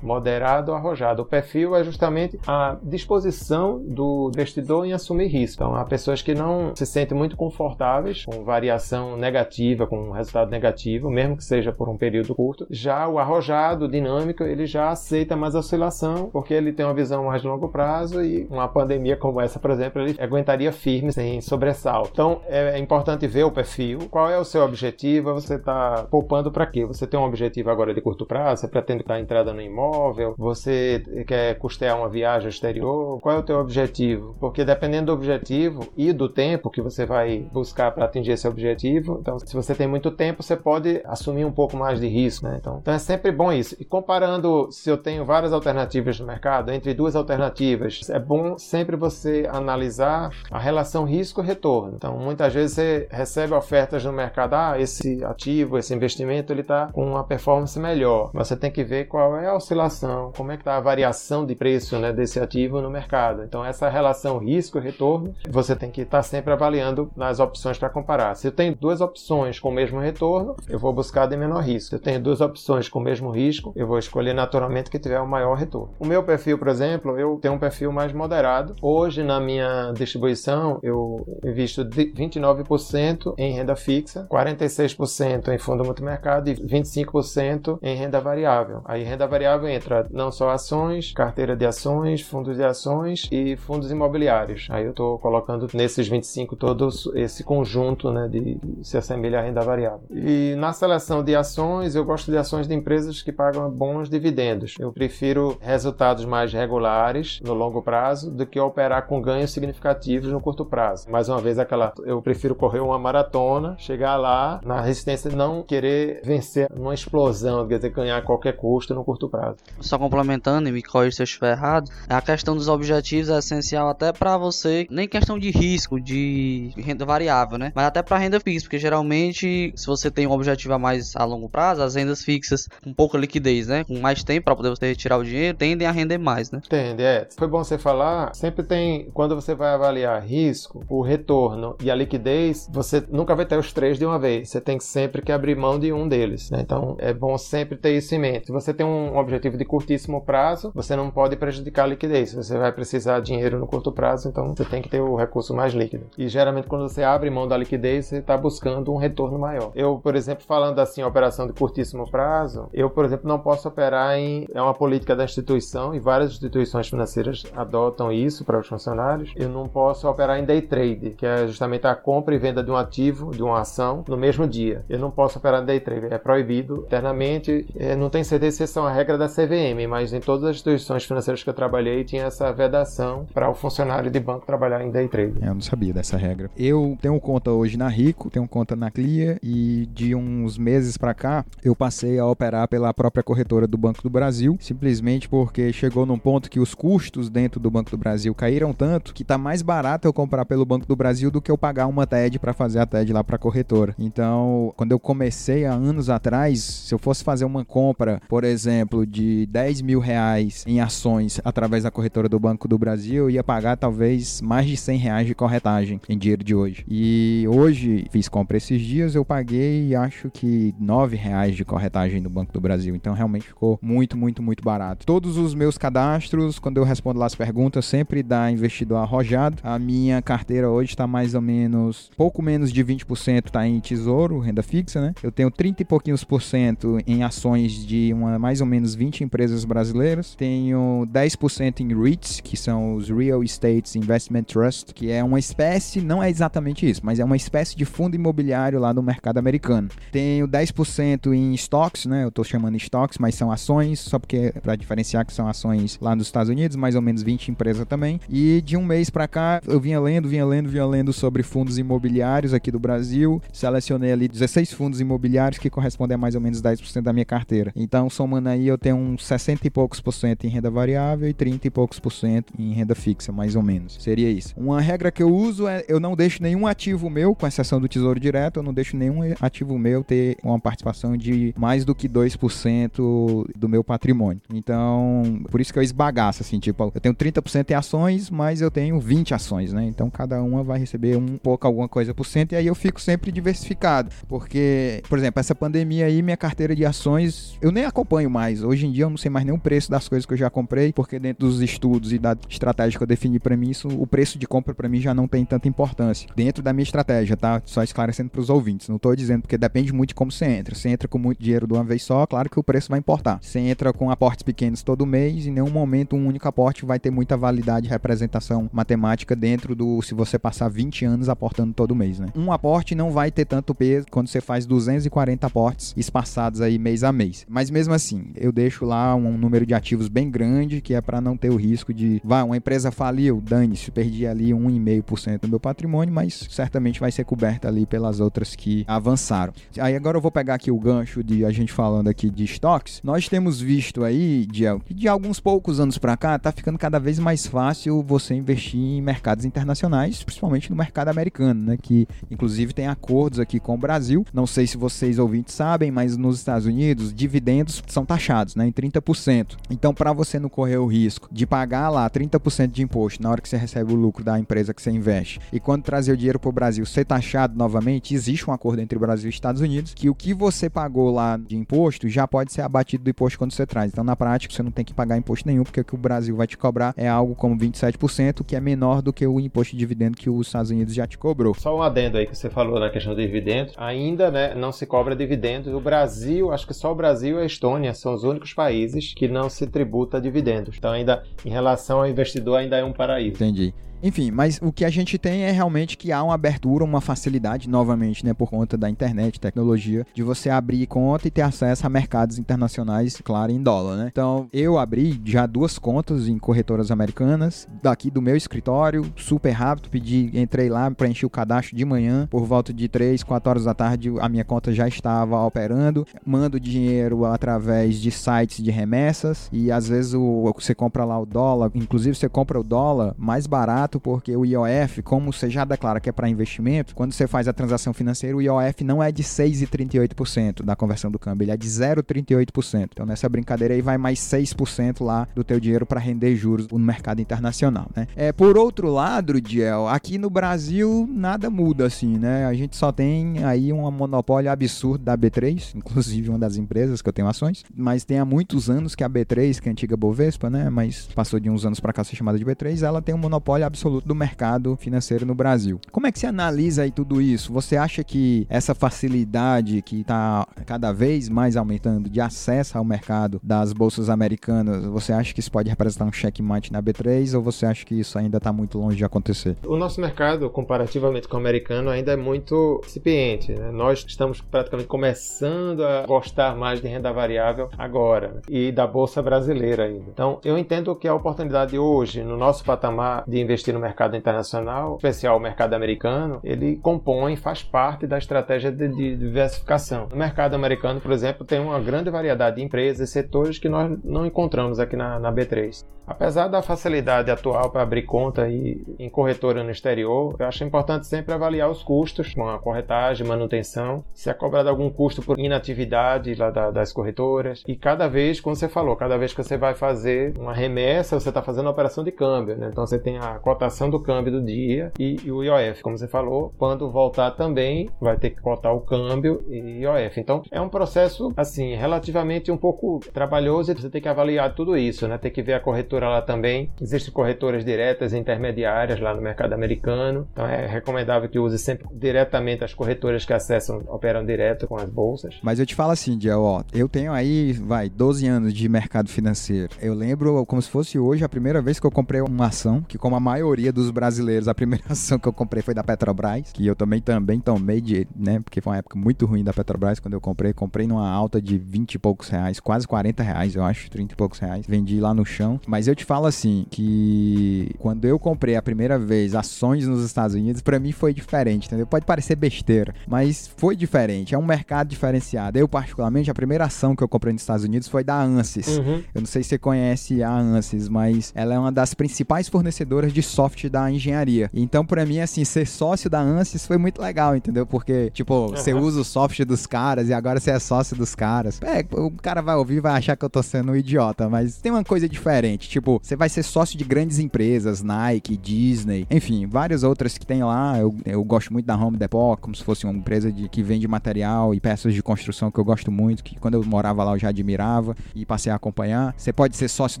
moderado 0.02 0.70
ou 0.70 0.76
arrojado. 0.76 1.22
O 1.22 1.26
perfil 1.26 1.74
é 1.76 1.84
justamente 1.84 2.38
a 2.46 2.76
disposição 2.82 3.78
do 3.78 4.30
investidor 4.32 4.84
em 4.84 4.92
assumir 4.92 5.26
risco. 5.26 5.62
Então, 5.62 5.74
há 5.74 5.84
pessoas 5.84 6.22
que 6.22 6.34
não 6.34 6.74
se 6.74 6.86
sentem 6.86 7.16
muito 7.16 7.36
confortáveis 7.36 8.24
com 8.24 8.44
variação 8.44 9.16
negativa, 9.16 9.86
com 9.86 9.98
um 9.98 10.12
resultado 10.12 10.50
negativo, 10.50 11.10
mesmo 11.10 11.36
que 11.36 11.44
seja 11.44 11.72
por 11.72 11.88
um 11.88 11.96
período 11.96 12.34
curto. 12.34 12.66
Já 12.70 13.08
o 13.08 13.18
arrojado, 13.18 13.88
dinâmico, 13.88 14.42
ele 14.42 14.66
já 14.66 14.90
aceita 14.90 15.36
mais 15.36 15.54
oscilação, 15.54 16.30
porque 16.32 16.54
ele 16.54 16.72
tem 16.72 16.84
uma 16.84 16.94
visão 16.94 17.24
mais 17.24 17.42
de 17.42 17.48
longo 17.48 17.68
prazo 17.68 18.22
e 18.22 18.46
uma 18.50 18.68
pandemia 18.68 19.16
como 19.16 19.40
essa, 19.40 19.58
por 19.58 19.70
exemplo, 19.70 20.02
ele 20.02 20.16
aguentaria 20.20 20.72
firme 20.72 21.12
sem 21.12 21.40
sobressalto. 21.40 22.10
Então, 22.12 22.40
é 22.46 22.78
importante 22.78 23.26
ver 23.26 23.44
o 23.44 23.50
perfil, 23.50 24.00
qual 24.10 24.28
é 24.28 24.38
o 24.38 24.44
seu 24.44 24.62
objetivo, 24.62 25.34
você 25.34 25.54
está 25.54 26.06
poupando 26.10 26.50
para 26.50 26.66
quê? 26.66 26.84
Você 26.84 27.06
tem 27.06 27.18
um 27.18 27.24
objetivo 27.24 27.70
agora 27.70 27.94
de 27.94 28.00
curto 28.00 28.26
prazo, 28.26 28.62
você 28.62 28.68
pretende 28.68 29.02
estar 29.02 29.20
entrada 29.32 29.52
no 29.52 29.62
imóvel, 29.62 30.34
você 30.36 31.02
quer 31.26 31.58
custear 31.58 31.98
uma 31.98 32.08
viagem 32.08 32.48
exterior, 32.48 33.18
qual 33.20 33.36
é 33.36 33.38
o 33.38 33.42
teu 33.42 33.58
objetivo? 33.58 34.36
Porque 34.38 34.64
dependendo 34.64 35.06
do 35.06 35.12
objetivo 35.14 35.88
e 35.96 36.12
do 36.12 36.28
tempo 36.28 36.70
que 36.70 36.82
você 36.82 37.06
vai 37.06 37.40
buscar 37.52 37.90
para 37.92 38.04
atingir 38.04 38.32
esse 38.32 38.46
objetivo, 38.46 39.18
então 39.20 39.38
se 39.38 39.54
você 39.54 39.74
tem 39.74 39.86
muito 39.86 40.10
tempo, 40.10 40.42
você 40.42 40.56
pode 40.56 41.00
assumir 41.04 41.44
um 41.44 41.52
pouco 41.52 41.76
mais 41.76 41.98
de 41.98 42.06
risco, 42.06 42.46
né? 42.46 42.56
Então, 42.60 42.78
então 42.80 42.92
é 42.92 42.98
sempre 42.98 43.32
bom 43.32 43.52
isso. 43.52 43.74
E 43.80 43.84
comparando 43.84 44.68
se 44.70 44.90
eu 44.90 44.98
tenho 44.98 45.24
várias 45.24 45.52
alternativas 45.52 46.20
no 46.20 46.26
mercado, 46.26 46.70
entre 46.70 46.92
duas 46.92 47.16
alternativas, 47.16 48.08
é 48.10 48.18
bom 48.18 48.58
sempre 48.58 48.96
você 48.96 49.48
analisar 49.50 50.30
a 50.50 50.58
relação 50.58 51.04
risco-retorno. 51.04 51.94
Então, 51.96 52.18
muitas 52.18 52.52
vezes 52.52 52.76
você 52.76 53.08
recebe 53.10 53.54
ofertas 53.54 54.04
no 54.04 54.12
mercado, 54.12 54.54
ah, 54.54 54.74
esse 54.78 55.24
ativo, 55.24 55.78
esse 55.78 55.94
investimento, 55.94 56.52
ele 56.52 56.60
está 56.60 56.88
com 56.92 57.04
uma 57.04 57.24
performance 57.24 57.78
melhor. 57.78 58.30
Você 58.34 58.56
tem 58.56 58.70
que 58.70 58.84
ver 58.84 59.06
qual 59.06 59.21
qual 59.22 59.38
é 59.38 59.46
a 59.46 59.54
oscilação, 59.54 60.32
como 60.36 60.50
é 60.50 60.56
que 60.56 60.62
está 60.62 60.76
a 60.76 60.80
variação 60.80 61.46
de 61.46 61.54
preço 61.54 61.96
né, 61.96 62.12
desse 62.12 62.40
ativo 62.40 62.80
no 62.80 62.90
mercado. 62.90 63.44
Então, 63.44 63.64
essa 63.64 63.88
relação 63.88 64.38
risco-retorno, 64.38 65.32
você 65.48 65.76
tem 65.76 65.92
que 65.92 66.00
estar 66.00 66.18
tá 66.18 66.22
sempre 66.24 66.52
avaliando 66.52 67.08
nas 67.16 67.38
opções 67.38 67.78
para 67.78 67.88
comparar. 67.88 68.34
Se 68.34 68.48
eu 68.48 68.52
tenho 68.52 68.74
duas 68.74 69.00
opções 69.00 69.60
com 69.60 69.68
o 69.68 69.72
mesmo 69.72 70.00
retorno, 70.00 70.56
eu 70.68 70.76
vou 70.76 70.92
buscar 70.92 71.26
de 71.26 71.36
menor 71.36 71.60
risco. 71.60 71.90
Se 71.90 71.94
eu 71.94 72.00
tenho 72.00 72.20
duas 72.20 72.40
opções 72.40 72.88
com 72.88 72.98
o 72.98 73.02
mesmo 73.02 73.30
risco, 73.30 73.72
eu 73.76 73.86
vou 73.86 73.96
escolher 73.96 74.32
naturalmente 74.32 74.90
que 74.90 74.98
tiver 74.98 75.20
o 75.20 75.28
maior 75.28 75.54
retorno. 75.54 75.94
O 76.00 76.04
meu 76.04 76.24
perfil, 76.24 76.58
por 76.58 76.66
exemplo, 76.66 77.16
eu 77.16 77.38
tenho 77.40 77.54
um 77.54 77.60
perfil 77.60 77.92
mais 77.92 78.12
moderado. 78.12 78.74
Hoje, 78.82 79.22
na 79.22 79.38
minha 79.38 79.92
distribuição, 79.92 80.80
eu 80.82 81.24
invisto 81.44 81.84
29% 81.84 83.34
em 83.38 83.52
renda 83.52 83.76
fixa, 83.76 84.26
46% 84.28 85.46
em 85.48 85.58
fundo 85.58 85.84
multimercado 85.84 86.50
e 86.50 86.54
25% 86.56 87.78
em 87.80 87.94
renda 87.94 88.20
variável. 88.20 88.82
Aí, 88.84 89.04
renda 89.12 89.26
variável 89.26 89.68
entra 89.68 90.06
não 90.10 90.32
só 90.32 90.50
ações, 90.50 91.12
carteira 91.12 91.54
de 91.54 91.66
ações, 91.66 92.22
fundos 92.22 92.56
de 92.56 92.64
ações 92.64 93.28
e 93.30 93.56
fundos 93.56 93.90
imobiliários. 93.90 94.68
Aí 94.70 94.84
eu 94.84 94.90
estou 94.90 95.18
colocando 95.18 95.68
nesses 95.74 96.08
25 96.08 96.56
todos 96.56 97.06
esse 97.14 97.44
conjunto 97.44 98.10
né, 98.10 98.28
de 98.28 98.58
se 98.82 98.96
assemelha 98.96 99.40
à 99.40 99.42
renda 99.42 99.60
variável. 99.60 100.02
E 100.10 100.54
na 100.56 100.72
seleção 100.72 101.22
de 101.22 101.36
ações, 101.36 101.94
eu 101.94 102.04
gosto 102.04 102.30
de 102.30 102.38
ações 102.38 102.66
de 102.66 102.74
empresas 102.74 103.22
que 103.22 103.30
pagam 103.30 103.70
bons 103.70 104.08
dividendos. 104.08 104.76
Eu 104.78 104.92
prefiro 104.92 105.58
resultados 105.60 106.24
mais 106.24 106.52
regulares 106.52 107.40
no 107.44 107.52
longo 107.52 107.82
prazo 107.82 108.30
do 108.30 108.46
que 108.46 108.58
operar 108.58 109.06
com 109.06 109.20
ganhos 109.20 109.50
significativos 109.50 110.32
no 110.32 110.40
curto 110.40 110.64
prazo. 110.64 111.10
Mais 111.10 111.28
uma 111.28 111.40
vez, 111.40 111.58
aquela 111.58 111.92
eu 112.04 112.22
prefiro 112.22 112.54
correr 112.54 112.80
uma 112.80 112.98
maratona, 112.98 113.76
chegar 113.78 114.16
lá 114.16 114.60
na 114.64 114.80
resistência 114.80 115.30
não 115.30 115.62
querer 115.62 116.20
vencer 116.24 116.68
numa 116.74 116.94
explosão, 116.94 117.66
quer 117.66 117.76
dizer, 117.76 117.90
ganhar 117.90 118.16
a 118.16 118.22
qualquer 118.22 118.56
custo 118.56 118.94
no 119.02 119.04
curto 119.04 119.28
prazo. 119.28 119.56
Só 119.80 119.98
complementando, 119.98 120.68
e 120.68 120.72
me 120.72 120.82
corrija 120.82 121.16
se 121.16 121.22
eu 121.22 121.24
estiver 121.24 121.52
errado, 121.52 121.90
a 122.08 122.22
questão 122.22 122.56
dos 122.56 122.68
objetivos 122.68 123.28
é 123.28 123.38
essencial 123.38 123.88
até 123.88 124.12
para 124.12 124.38
você, 124.38 124.86
nem 124.90 125.08
questão 125.08 125.38
de 125.38 125.50
risco, 125.50 126.00
de 126.00 126.72
renda 126.76 127.04
variável, 127.04 127.58
né? 127.58 127.72
Mas 127.74 127.86
até 127.86 128.02
para 128.02 128.16
renda 128.16 128.40
fixa, 128.40 128.64
porque 128.64 128.78
geralmente, 128.78 129.72
se 129.76 129.86
você 129.86 130.10
tem 130.10 130.26
um 130.26 130.30
objetivo 130.30 130.72
a 130.74 130.78
mais 130.78 131.14
a 131.16 131.24
longo 131.24 131.48
prazo, 131.48 131.82
as 131.82 131.96
rendas 131.96 132.22
fixas 132.22 132.68
com 132.82 132.94
pouca 132.94 133.18
liquidez, 133.18 133.66
né? 133.66 133.84
Com 133.84 133.98
mais 133.98 134.22
tempo 134.22 134.44
para 134.44 134.56
poder 134.56 134.70
você 134.70 134.86
retirar 134.86 135.18
o 135.18 135.24
dinheiro, 135.24 135.58
tendem 135.58 135.86
a 135.86 135.90
render 135.90 136.18
mais, 136.18 136.50
né? 136.50 136.60
Tende, 136.68 137.02
é. 137.02 137.26
Foi 137.36 137.48
bom 137.48 137.64
você 137.64 137.76
falar, 137.76 138.34
sempre 138.34 138.62
tem, 138.62 139.10
quando 139.12 139.34
você 139.34 139.54
vai 139.54 139.74
avaliar 139.74 140.22
risco, 140.22 140.84
o 140.88 141.02
retorno 141.02 141.76
e 141.82 141.90
a 141.90 141.94
liquidez, 141.94 142.68
você 142.70 143.02
nunca 143.10 143.34
vai 143.34 143.44
ter 143.44 143.58
os 143.58 143.72
três 143.72 143.98
de 143.98 144.06
uma 144.06 144.18
vez. 144.18 144.50
Você 144.50 144.60
tem 144.60 144.78
sempre 144.78 145.22
que 145.22 145.32
abrir 145.32 145.56
mão 145.56 145.78
de 145.78 145.92
um 145.92 146.08
deles, 146.08 146.50
né? 146.50 146.60
Então, 146.60 146.96
é 146.98 147.12
bom 147.12 147.36
sempre 147.36 147.76
ter 147.76 147.96
isso 147.96 148.14
em 148.14 148.18
mente. 148.18 148.46
Se 148.46 148.52
você 148.52 148.72
tem 148.72 148.81
um 148.84 149.16
objetivo 149.16 149.56
de 149.56 149.64
curtíssimo 149.64 150.20
prazo, 150.22 150.72
você 150.74 150.94
não 150.96 151.10
pode 151.10 151.36
prejudicar 151.36 151.84
a 151.84 151.88
liquidez. 151.88 152.34
Você 152.34 152.56
vai 152.58 152.72
precisar 152.72 153.20
de 153.20 153.26
dinheiro 153.26 153.58
no 153.58 153.66
curto 153.66 153.92
prazo, 153.92 154.28
então 154.28 154.54
você 154.54 154.64
tem 154.64 154.82
que 154.82 154.88
ter 154.88 155.00
o 155.00 155.16
recurso 155.16 155.54
mais 155.54 155.72
líquido. 155.72 156.06
E 156.16 156.28
geralmente 156.28 156.66
quando 156.66 156.88
você 156.88 157.02
abre 157.02 157.30
mão 157.30 157.48
da 157.48 157.56
liquidez, 157.56 158.06
você 158.06 158.18
está 158.18 158.36
buscando 158.36 158.92
um 158.92 158.96
retorno 158.96 159.38
maior. 159.38 159.72
Eu, 159.74 159.98
por 159.98 160.14
exemplo, 160.14 160.44
falando 160.46 160.78
assim, 160.78 161.02
operação 161.02 161.46
de 161.46 161.52
curtíssimo 161.52 162.10
prazo, 162.10 162.68
eu, 162.72 162.90
por 162.90 163.04
exemplo, 163.04 163.28
não 163.28 163.38
posso 163.38 163.68
operar 163.68 164.16
em. 164.16 164.46
É 164.54 164.60
uma 164.60 164.74
política 164.74 165.14
da 165.14 165.24
instituição 165.24 165.94
e 165.94 165.98
várias 165.98 166.32
instituições 166.32 166.88
financeiras 166.88 167.44
adotam 167.54 168.12
isso 168.12 168.44
para 168.44 168.58
os 168.58 168.66
funcionários. 168.66 169.32
Eu 169.36 169.48
não 169.48 169.68
posso 169.68 170.08
operar 170.08 170.38
em 170.38 170.44
day 170.44 170.62
trade, 170.62 171.10
que 171.10 171.26
é 171.26 171.46
justamente 171.46 171.86
a 171.86 171.94
compra 171.94 172.34
e 172.34 172.38
venda 172.38 172.62
de 172.62 172.70
um 172.70 172.76
ativo, 172.76 173.30
de 173.30 173.42
uma 173.42 173.60
ação, 173.60 174.04
no 174.08 174.16
mesmo 174.16 174.46
dia. 174.46 174.84
Eu 174.88 174.98
não 174.98 175.10
posso 175.10 175.38
operar 175.38 175.62
em 175.62 175.66
day 175.66 175.80
trade, 175.80 176.06
é 176.10 176.18
proibido 176.18 176.84
internamente. 176.86 177.66
É, 177.76 177.96
não 177.96 178.10
tenho 178.10 178.24
certeza 178.24 178.58
se 178.58 178.62
é 178.78 178.82
uma 178.82 178.92
regra 178.92 179.18
da 179.18 179.28
CVM, 179.28 179.86
mas 179.88 180.12
em 180.12 180.20
todas 180.20 180.44
as 180.44 180.56
instituições 180.56 181.04
financeiras 181.04 181.42
que 181.42 181.48
eu 181.48 181.54
trabalhei 181.54 182.04
tinha 182.04 182.24
essa 182.24 182.52
vedação 182.52 183.26
para 183.32 183.50
o 183.50 183.54
funcionário 183.54 184.10
de 184.10 184.20
banco 184.20 184.46
trabalhar 184.46 184.84
em 184.84 184.90
day 184.90 185.08
trade. 185.08 185.34
Eu 185.40 185.54
não 185.54 185.60
sabia 185.60 185.92
dessa 185.92 186.16
regra. 186.16 186.50
Eu 186.56 186.96
tenho 187.00 187.18
conta 187.20 187.50
hoje 187.50 187.76
na 187.76 187.88
Rico, 187.88 188.30
tenho 188.30 188.46
conta 188.48 188.74
na 188.74 188.90
Clia 188.90 189.38
e 189.42 189.86
de 189.92 190.14
uns 190.14 190.56
meses 190.58 190.96
para 190.96 191.14
cá 191.14 191.44
eu 191.62 191.74
passei 191.74 192.18
a 192.18 192.26
operar 192.26 192.68
pela 192.68 192.92
própria 192.94 193.22
corretora 193.22 193.66
do 193.66 193.76
Banco 193.76 194.02
do 194.02 194.10
Brasil, 194.10 194.56
simplesmente 194.60 195.28
porque 195.28 195.72
chegou 195.72 196.06
num 196.06 196.18
ponto 196.18 196.50
que 196.50 196.60
os 196.60 196.74
custos 196.74 197.28
dentro 197.28 197.60
do 197.60 197.70
Banco 197.70 197.90
do 197.90 197.98
Brasil 197.98 198.34
caíram 198.34 198.72
tanto 198.72 199.14
que 199.14 199.24
tá 199.24 199.36
mais 199.36 199.62
barato 199.62 200.08
eu 200.08 200.12
comprar 200.12 200.44
pelo 200.44 200.64
Banco 200.64 200.86
do 200.86 200.96
Brasil 200.96 201.30
do 201.30 201.40
que 201.40 201.50
eu 201.50 201.58
pagar 201.58 201.86
uma 201.86 202.06
TED 202.06 202.38
para 202.38 202.52
fazer 202.52 202.78
a 202.78 202.86
TED 202.86 203.12
lá 203.12 203.22
para 203.22 203.38
corretora. 203.38 203.94
Então, 203.98 204.72
quando 204.76 204.92
eu 204.92 204.98
comecei 204.98 205.64
há 205.64 205.72
anos 205.72 206.08
atrás, 206.08 206.60
se 206.62 206.94
eu 206.94 206.98
fosse 206.98 207.22
fazer 207.22 207.44
uma 207.44 207.64
compra, 207.64 208.20
por 208.28 208.44
exemplo, 208.44 208.61
de 209.08 209.46
10 209.46 209.82
mil 209.82 210.00
reais 210.00 210.64
em 210.66 210.80
ações 210.80 211.40
através 211.44 211.84
da 211.84 211.90
corretora 211.90 212.28
do 212.28 212.38
Banco 212.38 212.68
do 212.68 212.78
Brasil, 212.78 213.30
ia 213.30 213.42
pagar 213.42 213.76
talvez 213.76 214.40
mais 214.40 214.66
de 214.66 214.76
100 214.76 214.98
reais 214.98 215.26
de 215.26 215.34
corretagem 215.34 216.00
em 216.08 216.18
dinheiro 216.18 216.44
de 216.44 216.54
hoje. 216.54 216.84
E 216.88 217.44
hoje, 217.48 218.06
fiz 218.10 218.28
compra 218.28 218.56
esses 218.56 218.80
dias, 218.80 219.14
eu 219.14 219.24
paguei 219.24 219.94
acho 219.94 220.30
que 220.30 220.74
9 220.78 221.16
reais 221.16 221.56
de 221.56 221.64
corretagem 221.64 222.20
no 222.20 222.30
Banco 222.30 222.52
do 222.52 222.60
Brasil. 222.60 222.94
Então, 222.94 223.14
realmente 223.14 223.46
ficou 223.46 223.78
muito, 223.82 224.16
muito, 224.16 224.42
muito 224.42 224.62
barato. 224.62 225.06
Todos 225.06 225.36
os 225.36 225.54
meus 225.54 225.78
cadastros, 225.78 226.58
quando 226.58 226.76
eu 226.76 226.84
respondo 226.84 227.18
lá 227.18 227.26
as 227.26 227.34
perguntas, 227.34 227.84
sempre 227.84 228.22
dá 228.22 228.50
investidor 228.50 228.98
arrojado. 228.98 229.58
A 229.62 229.78
minha 229.78 230.20
carteira 230.22 230.70
hoje 230.70 230.90
está 230.90 231.06
mais 231.06 231.34
ou 231.34 231.40
menos, 231.40 232.10
pouco 232.16 232.42
menos 232.42 232.72
de 232.72 232.84
20% 232.84 233.46
está 233.46 233.66
em 233.66 233.80
tesouro, 233.80 234.38
renda 234.38 234.62
fixa, 234.62 235.00
né? 235.00 235.14
Eu 235.22 235.32
tenho 235.32 235.50
30 235.50 235.82
e 235.82 235.84
pouquinhos 235.84 236.24
por 236.24 236.42
cento 236.42 236.98
em 237.06 237.22
ações 237.22 237.84
de 237.86 238.12
uma, 238.12 238.38
mais 238.38 238.51
ou 238.60 238.66
menos 238.66 238.94
20 238.94 239.24
empresas 239.24 239.64
brasileiras. 239.64 240.34
Tenho 240.34 241.06
10% 241.12 241.80
em 241.80 242.02
REITs, 242.02 242.40
que 242.40 242.56
são 242.56 242.94
os 242.94 243.08
Real 243.08 243.42
Estate 243.42 243.98
Investment 243.98 244.44
Trust, 244.44 244.94
que 244.94 245.10
é 245.10 245.22
uma 245.22 245.38
espécie, 245.38 246.00
não 246.00 246.22
é 246.22 246.30
exatamente 246.30 246.88
isso, 246.88 247.00
mas 247.04 247.18
é 247.18 247.24
uma 247.24 247.36
espécie 247.36 247.76
de 247.76 247.84
fundo 247.84 248.14
imobiliário 248.14 248.78
lá 248.78 248.92
no 248.92 249.02
mercado 249.02 249.38
americano. 249.38 249.88
Tenho 250.10 250.46
10% 250.46 251.32
em 251.32 251.54
stocks, 251.54 252.06
né? 252.06 252.24
Eu 252.24 252.30
tô 252.30 252.44
chamando 252.44 252.76
stocks, 252.76 253.18
mas 253.18 253.34
são 253.34 253.50
ações, 253.50 254.00
só 254.00 254.18
porque 254.18 254.52
para 254.62 254.76
diferenciar 254.76 255.24
que 255.26 255.32
são 255.32 255.48
ações 255.48 255.98
lá 256.00 256.14
nos 256.14 256.26
Estados 256.26 256.48
Unidos, 256.48 256.76
mais 256.76 256.94
ou 256.94 257.02
menos 257.02 257.22
20 257.22 257.50
empresas 257.50 257.86
também. 257.86 258.20
E 258.28 258.62
de 258.62 258.76
um 258.76 258.84
mês 258.84 259.10
para 259.10 259.28
cá, 259.28 259.60
eu 259.66 259.80
vinha 259.80 260.00
lendo, 260.00 260.28
vinha 260.28 260.44
lendo, 260.44 260.68
vinha 260.68 260.86
lendo 260.86 261.12
sobre 261.12 261.42
fundos 261.42 261.78
imobiliários 261.78 262.54
aqui 262.54 262.70
do 262.70 262.78
Brasil. 262.78 263.40
Selecionei 263.52 264.12
ali 264.12 264.28
16 264.28 264.72
fundos 264.72 265.00
imobiliários 265.00 265.58
que 265.58 265.70
correspondem 265.70 266.14
a 266.14 266.18
mais 266.18 266.34
ou 266.34 266.40
menos 266.40 266.60
10% 266.60 267.02
da 267.02 267.12
minha 267.12 267.24
carteira. 267.24 267.72
Então, 267.76 268.08
somando 268.10 268.41
aí, 268.48 268.66
eu 268.66 268.78
tenho 268.78 268.96
uns 268.96 269.24
60 269.26 269.66
e 269.66 269.70
poucos 269.70 270.00
por 270.00 270.12
cento 270.12 270.44
em 270.44 270.48
renda 270.48 270.70
variável 270.70 271.28
e 271.28 271.32
30 271.32 271.66
e 271.66 271.70
poucos 271.70 271.98
por 271.98 272.12
cento 272.12 272.52
em 272.58 272.72
renda 272.72 272.94
fixa, 272.94 273.32
mais 273.32 273.56
ou 273.56 273.62
menos. 273.62 273.96
Seria 274.00 274.30
isso. 274.30 274.54
Uma 274.56 274.80
regra 274.80 275.10
que 275.10 275.22
eu 275.22 275.34
uso 275.34 275.66
é 275.66 275.84
eu 275.88 276.00
não 276.00 276.14
deixo 276.14 276.42
nenhum 276.42 276.66
ativo 276.66 277.08
meu, 277.10 277.34
com 277.34 277.46
exceção 277.46 277.80
do 277.80 277.88
Tesouro 277.88 278.18
Direto, 278.18 278.58
eu 278.58 278.62
não 278.62 278.72
deixo 278.72 278.96
nenhum 278.96 279.20
ativo 279.40 279.78
meu 279.78 280.02
ter 280.04 280.36
uma 280.42 280.58
participação 280.58 281.16
de 281.16 281.54
mais 281.56 281.84
do 281.84 281.94
que 281.94 282.08
2% 282.08 283.46
do 283.56 283.68
meu 283.68 283.84
patrimônio. 283.84 284.40
Então, 284.52 285.42
por 285.50 285.60
isso 285.60 285.72
que 285.72 285.78
eu 285.78 285.82
esbagaço, 285.82 286.42
assim, 286.42 286.58
tipo, 286.58 286.90
eu 286.94 287.00
tenho 287.00 287.14
30% 287.14 287.70
em 287.70 287.74
ações, 287.74 288.30
mas 288.30 288.60
eu 288.60 288.70
tenho 288.70 288.98
20 288.98 289.34
ações, 289.34 289.72
né? 289.72 289.84
Então, 289.84 290.10
cada 290.10 290.42
uma 290.42 290.62
vai 290.62 290.78
receber 290.78 291.16
um 291.16 291.36
pouco, 291.38 291.66
alguma 291.66 291.88
coisa 291.88 292.14
por 292.14 292.24
cento, 292.24 292.52
e 292.52 292.56
aí 292.56 292.66
eu 292.66 292.74
fico 292.74 293.00
sempre 293.00 293.30
diversificado. 293.32 294.10
Porque, 294.28 295.02
por 295.08 295.18
exemplo, 295.18 295.40
essa 295.40 295.54
pandemia 295.54 296.06
aí, 296.06 296.22
minha 296.22 296.36
carteira 296.36 296.74
de 296.74 296.84
ações, 296.84 297.56
eu 297.60 297.70
nem 297.70 297.84
acompanho 297.84 298.30
mais. 298.32 298.64
Hoje 298.64 298.86
em 298.86 298.92
dia 298.92 299.04
eu 299.04 299.10
não 299.10 299.16
sei 299.16 299.30
mais 299.30 299.44
nem 299.44 299.54
o 299.54 299.58
preço 299.58 299.90
das 299.90 300.08
coisas 300.08 300.26
que 300.26 300.32
eu 300.32 300.38
já 300.38 300.50
comprei, 300.50 300.92
porque 300.92 301.18
dentro 301.18 301.46
dos 301.46 301.60
estudos 301.60 302.12
e 302.12 302.18
da 302.18 302.36
estratégia 302.48 302.98
que 302.98 303.02
eu 303.02 303.06
defini 303.06 303.38
para 303.38 303.56
mim, 303.56 303.70
isso, 303.70 303.88
o 303.88 304.06
preço 304.06 304.38
de 304.38 304.46
compra 304.46 304.74
para 304.74 304.88
mim 304.88 305.00
já 305.00 305.14
não 305.14 305.28
tem 305.28 305.44
tanta 305.44 305.68
importância. 305.68 306.28
Dentro 306.34 306.62
da 306.62 306.72
minha 306.72 306.82
estratégia, 306.82 307.36
tá? 307.36 307.62
Só 307.64 307.82
esclarecendo 307.82 308.30
para 308.30 308.40
os 308.40 308.50
ouvintes. 308.50 308.88
Não 308.88 308.98
tô 308.98 309.14
dizendo 309.14 309.42
porque 309.42 309.58
depende 309.58 309.92
muito 309.92 310.08
de 310.08 310.14
como 310.14 310.32
você 310.32 310.46
entra. 310.46 310.74
Se 310.74 310.88
entra 310.88 311.06
com 311.06 311.18
muito 311.18 311.42
dinheiro 311.42 311.66
de 311.66 311.74
uma 311.74 311.84
vez 311.84 312.02
só, 312.02 312.26
claro 312.26 312.48
que 312.48 312.58
o 312.58 312.62
preço 312.62 312.88
vai 312.88 312.98
importar. 312.98 313.38
Se 313.42 313.58
entra 313.58 313.92
com 313.92 314.10
aportes 314.10 314.42
pequenos 314.42 314.82
todo 314.82 315.04
mês, 315.04 315.46
em 315.46 315.50
nenhum 315.50 315.70
momento 315.70 316.16
um 316.16 316.26
único 316.26 316.48
aporte 316.48 316.84
vai 316.84 316.98
ter 316.98 317.10
muita 317.10 317.36
validade 317.36 317.86
e 317.86 317.90
representação 317.90 318.70
matemática 318.72 319.36
dentro 319.36 319.74
do 319.74 320.00
se 320.02 320.14
você 320.14 320.38
passar 320.38 320.68
20 320.68 321.04
anos 321.04 321.28
aportando 321.28 321.72
todo 321.74 321.94
mês, 321.94 322.18
né? 322.18 322.28
Um 322.34 322.52
aporte 322.52 322.94
não 322.94 323.10
vai 323.10 323.30
ter 323.30 323.44
tanto 323.44 323.74
peso 323.74 324.06
quando 324.10 324.28
você 324.28 324.40
faz 324.40 324.66
240 324.66 325.46
aportes 325.46 325.94
espaçados 325.96 326.60
aí 326.60 326.78
mês 326.78 327.04
a 327.04 327.12
mês. 327.12 327.44
Mas 327.48 327.70
mesmo 327.70 327.92
assim, 327.92 328.21
eu 328.34 328.52
deixo 328.52 328.84
lá 328.84 329.14
um 329.14 329.36
número 329.36 329.66
de 329.66 329.74
ativos 329.74 330.08
bem 330.08 330.30
grande, 330.30 330.80
que 330.80 330.94
é 330.94 331.00
para 331.00 331.20
não 331.20 331.36
ter 331.36 331.50
o 331.50 331.56
risco 331.56 331.92
de, 331.92 332.20
vai, 332.24 332.42
uma 332.42 332.56
empresa 332.56 332.90
faliu, 332.90 333.40
dane-se, 333.40 333.90
perdi 333.90 334.26
ali 334.26 334.50
1,5% 334.50 335.40
do 335.40 335.48
meu 335.48 335.60
patrimônio, 335.60 336.12
mas 336.12 336.46
certamente 336.50 337.00
vai 337.00 337.10
ser 337.10 337.24
coberta 337.24 337.68
ali 337.68 337.86
pelas 337.86 338.20
outras 338.20 338.54
que 338.54 338.84
avançaram. 338.86 339.52
Aí 339.78 339.94
agora 339.94 340.16
eu 340.16 340.20
vou 340.20 340.30
pegar 340.30 340.54
aqui 340.54 340.70
o 340.70 340.78
gancho 340.78 341.22
de 341.22 341.44
a 341.44 341.50
gente 341.50 341.72
falando 341.72 342.08
aqui 342.08 342.30
de 342.30 342.44
estoques. 342.44 343.00
Nós 343.02 343.28
temos 343.28 343.60
visto 343.60 344.04
aí, 344.04 344.46
de, 344.46 344.64
de 344.90 345.08
alguns 345.08 345.40
poucos 345.40 345.80
anos 345.80 345.98
para 345.98 346.16
cá, 346.16 346.38
tá 346.38 346.52
ficando 346.52 346.78
cada 346.78 346.98
vez 346.98 347.18
mais 347.18 347.46
fácil 347.46 348.02
você 348.02 348.34
investir 348.34 348.80
em 348.80 349.02
mercados 349.02 349.44
internacionais, 349.44 350.22
principalmente 350.22 350.70
no 350.70 350.76
mercado 350.76 351.08
americano, 351.08 351.62
né? 351.62 351.78
Que 351.80 352.06
inclusive 352.30 352.72
tem 352.72 352.86
acordos 352.86 353.38
aqui 353.38 353.58
com 353.58 353.74
o 353.74 353.78
Brasil. 353.78 354.24
Não 354.32 354.46
sei 354.46 354.66
se 354.66 354.76
vocês 354.76 355.18
ouvintes 355.18 355.54
sabem, 355.54 355.90
mas 355.90 356.16
nos 356.16 356.38
Estados 356.38 356.66
Unidos, 356.66 357.12
dividendos 357.12 357.82
são 357.86 358.04
taxados, 358.12 358.54
né, 358.56 358.66
em 358.66 358.72
30%. 358.72 359.56
Então, 359.70 359.94
para 359.94 360.12
você 360.12 360.38
não 360.38 360.48
correr 360.48 360.76
o 360.76 360.86
risco 360.86 361.28
de 361.32 361.46
pagar 361.46 361.88
lá 361.88 362.08
30% 362.08 362.68
de 362.68 362.82
imposto 362.82 363.22
na 363.22 363.30
hora 363.30 363.40
que 363.40 363.48
você 363.48 363.56
recebe 363.56 363.92
o 363.92 363.96
lucro 363.96 364.24
da 364.24 364.38
empresa 364.38 364.74
que 364.74 364.82
você 364.82 364.90
investe 364.90 365.40
e 365.52 365.58
quando 365.58 365.82
trazer 365.82 366.12
o 366.12 366.16
dinheiro 366.16 366.38
para 366.38 366.48
o 366.48 366.52
Brasil 366.52 366.84
ser 366.84 367.04
taxado 367.04 367.56
novamente, 367.56 368.14
existe 368.14 368.48
um 368.48 368.52
acordo 368.52 368.80
entre 368.80 368.96
o 368.96 369.00
Brasil 369.00 369.26
e 369.26 369.30
os 369.30 369.34
Estados 369.34 369.60
Unidos 369.60 369.94
que 369.94 370.08
o 370.08 370.14
que 370.14 370.34
você 370.34 370.68
pagou 370.68 371.10
lá 371.10 371.36
de 371.36 371.56
imposto 371.56 372.08
já 372.08 372.26
pode 372.26 372.52
ser 372.52 372.62
abatido 372.62 373.04
do 373.04 373.10
imposto 373.10 373.38
quando 373.38 373.52
você 373.52 373.66
traz. 373.66 373.92
Então, 373.92 374.04
na 374.04 374.16
prática, 374.16 374.54
você 374.54 374.62
não 374.62 374.70
tem 374.70 374.84
que 374.84 374.94
pagar 374.94 375.16
imposto 375.16 375.46
nenhum, 375.46 375.64
porque 375.64 375.80
o 375.80 375.84
que 375.84 375.94
o 375.94 375.98
Brasil 375.98 376.36
vai 376.36 376.46
te 376.46 376.56
cobrar 376.56 376.94
é 376.96 377.08
algo 377.08 377.34
como 377.34 377.56
27%, 377.56 378.44
que 378.44 378.56
é 378.56 378.60
menor 378.60 379.02
do 379.02 379.12
que 379.12 379.26
o 379.26 379.40
imposto 379.40 379.72
de 379.72 379.78
dividendo 379.78 380.16
que 380.16 380.30
os 380.30 380.46
Estados 380.46 380.70
Unidos 380.70 380.94
já 380.94 381.06
te 381.06 381.18
cobrou. 381.18 381.54
Só 381.54 381.76
um 381.76 381.82
adendo 381.82 382.18
aí 382.18 382.26
que 382.26 382.36
você 382.36 382.48
falou 382.48 382.78
na 382.78 382.90
questão 382.90 383.14
do 383.14 383.20
dividendos. 383.20 383.74
Ainda 383.76 384.30
né, 384.30 384.54
não 384.54 384.70
se 384.72 384.86
cobra 384.86 385.16
dividendos. 385.16 385.72
O 385.72 385.80
Brasil, 385.80 386.52
acho 386.52 386.66
que 386.66 386.74
só 386.74 386.92
o 386.92 386.94
Brasil 386.94 387.38
e 387.38 387.42
a 387.42 387.46
Estônia 387.46 387.91
são 387.98 388.14
os 388.14 388.24
únicos 388.24 388.52
países 388.52 389.14
que 389.14 389.28
não 389.28 389.48
se 389.48 389.66
tributa 389.66 390.20
dividendos. 390.20 390.76
Então, 390.76 390.90
ainda 390.92 391.22
em 391.44 391.50
relação 391.50 391.98
ao 391.98 392.08
investidor, 392.08 392.58
ainda 392.58 392.76
é 392.76 392.84
um 392.84 392.92
paraíso. 392.92 393.36
Entendi. 393.36 393.74
Enfim, 394.02 394.30
mas 394.30 394.58
o 394.60 394.72
que 394.72 394.84
a 394.84 394.90
gente 394.90 395.16
tem 395.16 395.42
é 395.42 395.50
realmente 395.50 395.96
que 395.96 396.10
há 396.10 396.22
uma 396.22 396.34
abertura, 396.34 396.84
uma 396.84 397.00
facilidade, 397.00 397.68
novamente, 397.68 398.24
né, 398.24 398.34
por 398.34 398.50
conta 398.50 398.76
da 398.76 398.90
internet, 398.90 399.38
tecnologia, 399.38 400.04
de 400.12 400.22
você 400.22 400.50
abrir 400.50 400.86
conta 400.86 401.28
e 401.28 401.30
ter 401.30 401.42
acesso 401.42 401.86
a 401.86 401.90
mercados 401.90 402.38
internacionais, 402.38 403.20
claro, 403.22 403.52
em 403.52 403.62
dólar, 403.62 403.96
né? 403.96 404.08
Então, 404.10 404.48
eu 404.52 404.78
abri 404.78 405.20
já 405.24 405.46
duas 405.46 405.78
contas 405.78 406.26
em 406.26 406.38
corretoras 406.38 406.90
americanas, 406.90 407.68
daqui 407.82 408.10
do 408.10 408.20
meu 408.20 408.36
escritório, 408.36 409.06
super 409.16 409.50
rápido, 409.50 409.88
pedi, 409.88 410.30
entrei 410.34 410.68
lá, 410.68 410.90
preenchi 410.90 411.24
o 411.24 411.30
cadastro 411.30 411.76
de 411.76 411.84
manhã, 411.84 412.26
por 412.30 412.44
volta 412.44 412.72
de 412.72 412.88
3, 412.88 413.22
4 413.22 413.50
horas 413.50 413.64
da 413.64 413.74
tarde, 413.74 414.12
a 414.20 414.28
minha 414.28 414.44
conta 414.44 414.72
já 414.72 414.88
estava 414.88 415.40
operando, 415.44 416.06
mando 416.26 416.58
dinheiro 416.58 417.24
através 417.24 418.00
de 418.00 418.10
sites 418.10 418.62
de 418.62 418.70
remessas 418.70 419.48
e 419.52 419.70
às 419.70 419.88
vezes 419.88 420.14
o, 420.14 420.52
você 420.54 420.74
compra 420.74 421.04
lá 421.04 421.18
o 421.18 421.26
dólar, 421.26 421.70
inclusive 421.74 422.16
você 422.16 422.28
compra 422.28 422.58
o 422.58 422.64
dólar 422.64 423.14
mais 423.16 423.46
barato 423.46 423.91
porque 424.00 424.36
o 424.36 424.44
IOF, 424.44 425.02
como 425.02 425.32
você 425.32 425.48
já 425.48 425.64
declara 425.64 426.00
que 426.00 426.08
é 426.08 426.12
para 426.12 426.28
investimento, 426.28 426.94
quando 426.94 427.12
você 427.12 427.26
faz 427.26 427.48
a 427.48 427.52
transação 427.52 427.92
financeira, 427.92 428.36
o 428.36 428.42
IOF 428.42 428.84
não 428.84 429.02
é 429.02 429.12
de 429.12 429.22
6,38% 429.22 430.62
da 430.62 430.74
conversão 430.74 431.10
do 431.10 431.18
câmbio, 431.18 431.44
ele 431.44 431.52
é 431.52 431.56
de 431.56 431.68
0,38%. 431.68 432.88
Então 432.92 433.06
nessa 433.06 433.28
brincadeira 433.28 433.74
aí 433.74 433.82
vai 433.82 433.98
mais 433.98 434.18
6% 434.20 435.04
lá 435.04 435.28
do 435.34 435.44
teu 435.44 435.60
dinheiro 435.60 435.86
para 435.86 436.00
render 436.00 436.34
juros 436.36 436.66
no 436.68 436.78
mercado 436.78 437.20
internacional, 437.20 437.88
né? 437.94 438.06
É, 438.16 438.32
por 438.32 438.56
outro 438.56 438.90
lado, 438.90 439.40
Diel, 439.40 439.86
aqui 439.88 440.18
no 440.18 440.30
Brasil 440.30 441.08
nada 441.10 441.50
muda 441.50 441.86
assim, 441.86 442.18
né? 442.18 442.46
A 442.46 442.54
gente 442.54 442.76
só 442.76 442.90
tem 442.90 443.44
aí 443.44 443.72
um 443.72 443.90
monopólio 443.90 444.50
absurdo 444.50 445.04
da 445.04 445.16
B3, 445.16 445.74
inclusive 445.76 446.28
uma 446.28 446.38
das 446.38 446.56
empresas 446.56 447.02
que 447.02 447.08
eu 447.08 447.12
tenho 447.12 447.28
ações, 447.28 447.64
mas 447.74 448.04
tem 448.04 448.18
há 448.18 448.24
muitos 448.24 448.70
anos 448.70 448.94
que 448.94 449.04
a 449.04 449.10
B3, 449.10 449.60
que 449.60 449.68
é 449.68 449.70
a 449.70 449.72
antiga 449.72 449.96
Bovespa, 449.96 450.48
né, 450.48 450.70
mas 450.70 451.06
passou 451.14 451.38
de 451.38 451.50
uns 451.50 451.64
anos 451.64 451.80
para 451.80 451.92
cá 451.92 452.02
ser 452.04 452.16
chamada 452.16 452.38
de 452.38 452.44
B3, 452.44 452.82
ela 452.82 453.02
tem 453.02 453.14
um 453.14 453.18
monopólio 453.18 453.66
absurdo 453.66 453.81
absoluto 453.82 454.06
do 454.06 454.14
mercado 454.14 454.76
financeiro 454.76 455.26
no 455.26 455.34
Brasil. 455.34 455.80
Como 455.90 456.06
é 456.06 456.12
que 456.12 456.18
você 456.18 456.26
analisa 456.28 456.82
aí 456.82 456.92
tudo 456.92 457.20
isso? 457.20 457.52
Você 457.52 457.76
acha 457.76 458.04
que 458.04 458.46
essa 458.48 458.74
facilidade 458.74 459.82
que 459.82 460.02
está 460.02 460.46
cada 460.64 460.92
vez 460.92 461.28
mais 461.28 461.56
aumentando 461.56 462.08
de 462.08 462.20
acesso 462.20 462.78
ao 462.78 462.84
mercado 462.84 463.40
das 463.42 463.72
bolsas 463.72 464.08
americanas, 464.08 464.84
você 464.84 465.12
acha 465.12 465.34
que 465.34 465.40
isso 465.40 465.50
pode 465.50 465.68
representar 465.68 466.04
um 466.04 466.12
checkmate 466.12 466.72
na 466.72 466.80
B3 466.80 467.34
ou 467.34 467.42
você 467.42 467.66
acha 467.66 467.84
que 467.84 467.98
isso 467.98 468.16
ainda 468.18 468.38
está 468.38 468.52
muito 468.52 468.78
longe 468.78 468.96
de 468.96 469.04
acontecer? 469.04 469.56
O 469.66 469.76
nosso 469.76 470.00
mercado, 470.00 470.48
comparativamente 470.48 471.26
com 471.26 471.36
o 471.36 471.40
americano, 471.40 471.90
ainda 471.90 472.12
é 472.12 472.16
muito 472.16 472.80
incipiente. 472.86 473.52
Né? 473.52 473.72
Nós 473.72 474.04
estamos 474.06 474.40
praticamente 474.40 474.88
começando 474.88 475.84
a 475.84 476.06
gostar 476.06 476.54
mais 476.54 476.80
de 476.80 476.86
renda 476.86 477.12
variável 477.12 477.68
agora 477.76 478.28
né? 478.28 478.40
e 478.48 478.70
da 478.70 478.86
bolsa 478.86 479.20
brasileira 479.20 479.84
ainda. 479.84 480.04
Então, 480.08 480.38
eu 480.44 480.56
entendo 480.56 480.94
que 480.94 481.08
a 481.08 481.14
oportunidade 481.14 481.76
hoje, 481.76 482.22
no 482.22 482.36
nosso 482.36 482.64
patamar 482.64 483.24
de 483.26 483.40
investir 483.40 483.71
no 483.72 483.80
mercado 483.80 484.16
internacional, 484.16 484.96
especial 484.96 485.36
o 485.36 485.40
mercado 485.40 485.74
americano, 485.74 486.40
ele 486.44 486.76
compõe, 486.76 487.36
faz 487.36 487.62
parte 487.62 488.06
da 488.06 488.18
estratégia 488.18 488.70
de, 488.70 488.88
de 488.88 489.16
diversificação. 489.16 490.08
No 490.10 490.16
mercado 490.16 490.54
americano, 490.54 491.00
por 491.00 491.12
exemplo, 491.12 491.44
tem 491.44 491.60
uma 491.60 491.80
grande 491.80 492.10
variedade 492.10 492.56
de 492.56 492.62
empresas 492.62 493.08
e 493.08 493.12
setores 493.12 493.58
que 493.58 493.68
nós 493.68 493.98
não 494.04 494.26
encontramos 494.26 494.78
aqui 494.78 494.96
na, 494.96 495.18
na 495.18 495.32
B3. 495.32 495.84
Apesar 496.06 496.48
da 496.48 496.60
facilidade 496.60 497.30
atual 497.30 497.70
para 497.70 497.82
abrir 497.82 498.02
conta 498.02 498.48
e, 498.48 498.84
em 498.98 499.08
corretora 499.08 499.62
no 499.62 499.70
exterior, 499.70 500.34
eu 500.38 500.46
acho 500.46 500.64
importante 500.64 501.06
sempre 501.06 501.32
avaliar 501.32 501.70
os 501.70 501.82
custos 501.82 502.34
com 502.34 502.48
a 502.48 502.58
corretagem, 502.58 503.26
manutenção, 503.26 504.04
se 504.12 504.28
é 504.28 504.34
cobrado 504.34 504.68
algum 504.68 504.90
custo 504.90 505.22
por 505.22 505.38
inatividade 505.38 506.34
lá 506.34 506.50
da, 506.50 506.70
das 506.70 506.92
corretoras. 506.92 507.62
E 507.68 507.76
cada 507.76 508.08
vez, 508.08 508.40
como 508.40 508.56
você 508.56 508.68
falou, 508.68 508.96
cada 508.96 509.16
vez 509.16 509.32
que 509.32 509.42
você 509.42 509.56
vai 509.56 509.74
fazer 509.74 510.36
uma 510.36 510.52
remessa, 510.52 511.18
você 511.18 511.28
está 511.28 511.40
fazendo 511.40 511.66
uma 511.66 511.70
operação 511.70 512.02
de 512.02 512.10
câmbio. 512.10 512.56
Né? 512.56 512.68
Então 512.70 512.84
você 512.84 512.98
tem 512.98 513.18
a 513.18 513.38
cotação 513.52 513.90
do 513.90 514.00
câmbio 514.00 514.32
do 514.32 514.42
dia 514.42 514.90
e, 514.98 515.16
e, 515.24 515.30
o 515.30 515.42
IOF, 515.42 515.82
como 515.82 515.96
você 515.96 516.08
falou. 516.08 516.54
Quando 516.56 516.90
voltar 516.90 517.32
também, 517.32 517.90
vai 518.00 518.16
ter 518.16 518.30
que 518.30 518.40
cotar 518.40 518.74
o 518.74 518.80
câmbio 518.80 519.44
e 519.48 519.82
IOF. 519.82 520.18
Então 520.18 520.42
é 520.50 520.60
um 520.60 520.68
processo 520.68 521.32
assim 521.36 521.74
relativamente 521.74 522.50
um 522.50 522.56
pouco 522.56 523.00
trabalhoso 523.12 523.70
e 523.70 523.74
você 523.74 523.90
tem 523.90 524.00
que 524.00 524.08
avaliar 524.08 524.54
tudo 524.54 524.76
isso, 524.76 525.06
né? 525.06 525.18
Tem 525.18 525.30
que 525.30 525.42
ver 525.42 525.54
a 525.54 525.60
corretora 525.60 526.08
lá 526.08 526.22
também. 526.22 526.70
Existem 526.80 527.12
corretoras 527.12 527.64
diretas 527.64 528.12
e 528.12 528.18
intermediárias 528.18 528.98
lá 529.00 529.14
no 529.14 529.20
mercado 529.20 529.52
americano. 529.52 530.26
Então 530.32 530.46
é 530.46 530.66
recomendável 530.66 531.28
que 531.28 531.38
use 531.38 531.58
sempre 531.58 531.86
diretamente 531.92 532.64
as 532.64 532.72
corretoras 532.72 533.24
que 533.24 533.32
acessam, 533.32 533.82
operam 533.88 534.24
direto 534.24 534.66
com 534.66 534.76
as 534.76 534.88
bolsas. 534.88 535.38
Mas 535.42 535.60
eu 535.60 535.66
te 535.66 535.74
falo 535.74 535.92
assim, 535.92 536.16
Diel, 536.16 536.42
ó, 536.42 536.62
eu 536.72 536.88
tenho 536.88 537.12
aí, 537.12 537.52
vai, 537.52 537.90
12 537.90 538.26
anos 538.26 538.54
de 538.54 538.68
mercado 538.68 539.08
financeiro. 539.08 539.74
Eu 539.80 539.94
lembro 539.94 540.44
como 540.46 540.62
se 540.62 540.70
fosse 540.70 540.98
hoje 540.98 541.22
a 541.22 541.28
primeira 541.28 541.60
vez 541.60 541.78
que 541.78 541.86
eu 541.86 541.90
comprei 541.90 542.20
uma 542.20 542.46
ação, 542.46 542.82
que 542.82 542.96
como 542.96 543.16
a 543.16 543.20
maioria 543.42 543.72
dos 543.72 543.90
brasileiros, 543.90 544.46
a 544.46 544.54
primeira 544.54 544.84
ação 544.90 545.18
que 545.18 545.26
eu 545.26 545.32
comprei 545.32 545.62
foi 545.62 545.74
da 545.74 545.82
Petrobras, 545.82 546.52
que 546.52 546.66
eu 546.66 546.76
também 546.76 547.00
também 547.00 547.40
tomei 547.40 547.80
de, 547.80 548.06
né, 548.16 548.40
porque 548.40 548.60
foi 548.60 548.72
uma 548.72 548.78
época 548.78 548.96
muito 548.96 549.26
ruim 549.26 549.42
da 549.42 549.52
Petrobras 549.52 549.98
quando 549.98 550.14
eu 550.14 550.20
comprei, 550.20 550.52
comprei 550.52 550.86
numa 550.86 551.08
alta 551.08 551.42
de 551.42 551.58
20 551.58 551.94
e 551.94 551.98
poucos 551.98 552.28
reais, 552.28 552.60
quase 552.60 552.86
40 552.86 553.22
reais, 553.22 553.54
eu 553.54 553.64
acho, 553.64 553.90
30 553.90 554.14
e 554.14 554.16
poucos 554.16 554.38
reais. 554.38 554.64
Vendi 554.66 555.00
lá 555.00 555.12
no 555.12 555.24
chão, 555.24 555.60
mas 555.66 555.88
eu 555.88 555.94
te 555.94 556.04
falo 556.04 556.26
assim, 556.26 556.66
que 556.70 557.74
quando 557.78 558.04
eu 558.04 558.18
comprei 558.18 558.56
a 558.56 558.62
primeira 558.62 558.98
vez 558.98 559.34
ações 559.34 559.86
nos 559.86 560.04
Estados 560.04 560.34
Unidos, 560.36 560.62
para 560.62 560.78
mim 560.78 560.92
foi 560.92 561.12
diferente, 561.12 561.66
entendeu? 561.66 561.86
Pode 561.86 562.06
parecer 562.06 562.36
besteira, 562.36 562.94
mas 563.06 563.50
foi 563.56 563.74
diferente. 563.74 564.34
É 564.34 564.38
um 564.38 564.44
mercado 564.44 564.88
diferenciado. 564.88 565.58
Eu, 565.58 565.68
particularmente, 565.68 566.30
a 566.30 566.34
primeira 566.34 566.64
ação 566.64 566.94
que 566.94 567.02
eu 567.02 567.08
comprei 567.08 567.32
nos 567.32 567.42
Estados 567.42 567.64
Unidos 567.64 567.88
foi 567.88 568.04
da 568.04 568.22
ANSYS. 568.22 568.78
Uhum. 568.78 569.02
Eu 569.14 569.20
não 569.20 569.26
sei 569.26 569.42
se 569.42 569.50
você 569.50 569.58
conhece 569.58 570.22
a 570.22 570.32
ANSYS, 570.32 570.88
mas 570.88 571.32
ela 571.34 571.54
é 571.54 571.58
uma 571.58 571.72
das 571.72 571.94
principais 571.94 572.48
fornecedoras 572.48 573.12
de 573.12 573.22
software 573.32 573.70
da 573.70 573.90
engenharia. 573.90 574.50
Então, 574.52 574.84
para 574.84 575.04
mim, 575.06 575.20
assim, 575.20 575.44
ser 575.44 575.66
sócio 575.66 576.08
da 576.08 576.20
ANSYS 576.20 576.66
foi 576.66 576.76
muito 576.76 577.00
legal, 577.00 577.34
entendeu? 577.34 577.66
Porque, 577.66 578.10
tipo, 578.12 578.34
uhum. 578.34 578.48
você 578.48 578.74
usa 578.74 579.00
o 579.00 579.04
software 579.04 579.44
dos 579.44 579.66
caras 579.66 580.08
e 580.08 580.12
agora 580.12 580.38
você 580.38 580.50
é 580.50 580.58
sócio 580.58 580.96
dos 580.96 581.14
caras. 581.14 581.60
É, 581.62 581.84
o 581.92 582.10
cara 582.10 582.42
vai 582.42 582.54
ouvir 582.56 582.76
e 582.76 582.80
vai 582.80 582.92
achar 582.92 583.16
que 583.16 583.24
eu 583.24 583.30
tô 583.30 583.42
sendo 583.42 583.72
um 583.72 583.76
idiota, 583.76 584.28
mas 584.28 584.58
tem 584.58 584.70
uma 584.70 584.84
coisa 584.84 585.08
diferente. 585.08 585.68
Tipo, 585.68 586.00
você 586.02 586.14
vai 586.14 586.28
ser 586.28 586.42
sócio 586.42 586.76
de 586.76 586.84
grandes 586.84 587.18
empresas, 587.18 587.82
Nike, 587.82 588.36
Disney, 588.36 589.06
enfim, 589.10 589.46
várias 589.46 589.82
outras 589.82 590.18
que 590.18 590.26
tem 590.26 590.42
lá. 590.42 590.78
Eu, 590.78 590.94
eu 591.04 591.24
gosto 591.24 591.52
muito 591.52 591.66
da 591.66 591.76
Home 591.76 591.96
Depot, 591.96 592.36
como 592.40 592.54
se 592.54 592.62
fosse 592.62 592.84
uma 592.84 592.92
empresa 592.92 593.32
de, 593.32 593.48
que 593.48 593.62
vende 593.62 593.88
material 593.88 594.54
e 594.54 594.60
peças 594.60 594.94
de 594.94 595.02
construção 595.02 595.50
que 595.50 595.58
eu 595.58 595.64
gosto 595.64 595.90
muito, 595.90 596.22
que 596.22 596.38
quando 596.38 596.54
eu 596.54 596.64
morava 596.64 597.02
lá 597.04 597.12
eu 597.12 597.18
já 597.18 597.28
admirava 597.28 597.96
e 598.14 598.24
passei 598.26 598.52
a 598.52 598.56
acompanhar. 598.56 599.14
Você 599.16 599.32
pode 599.32 599.56
ser 599.56 599.68
sócio 599.68 600.00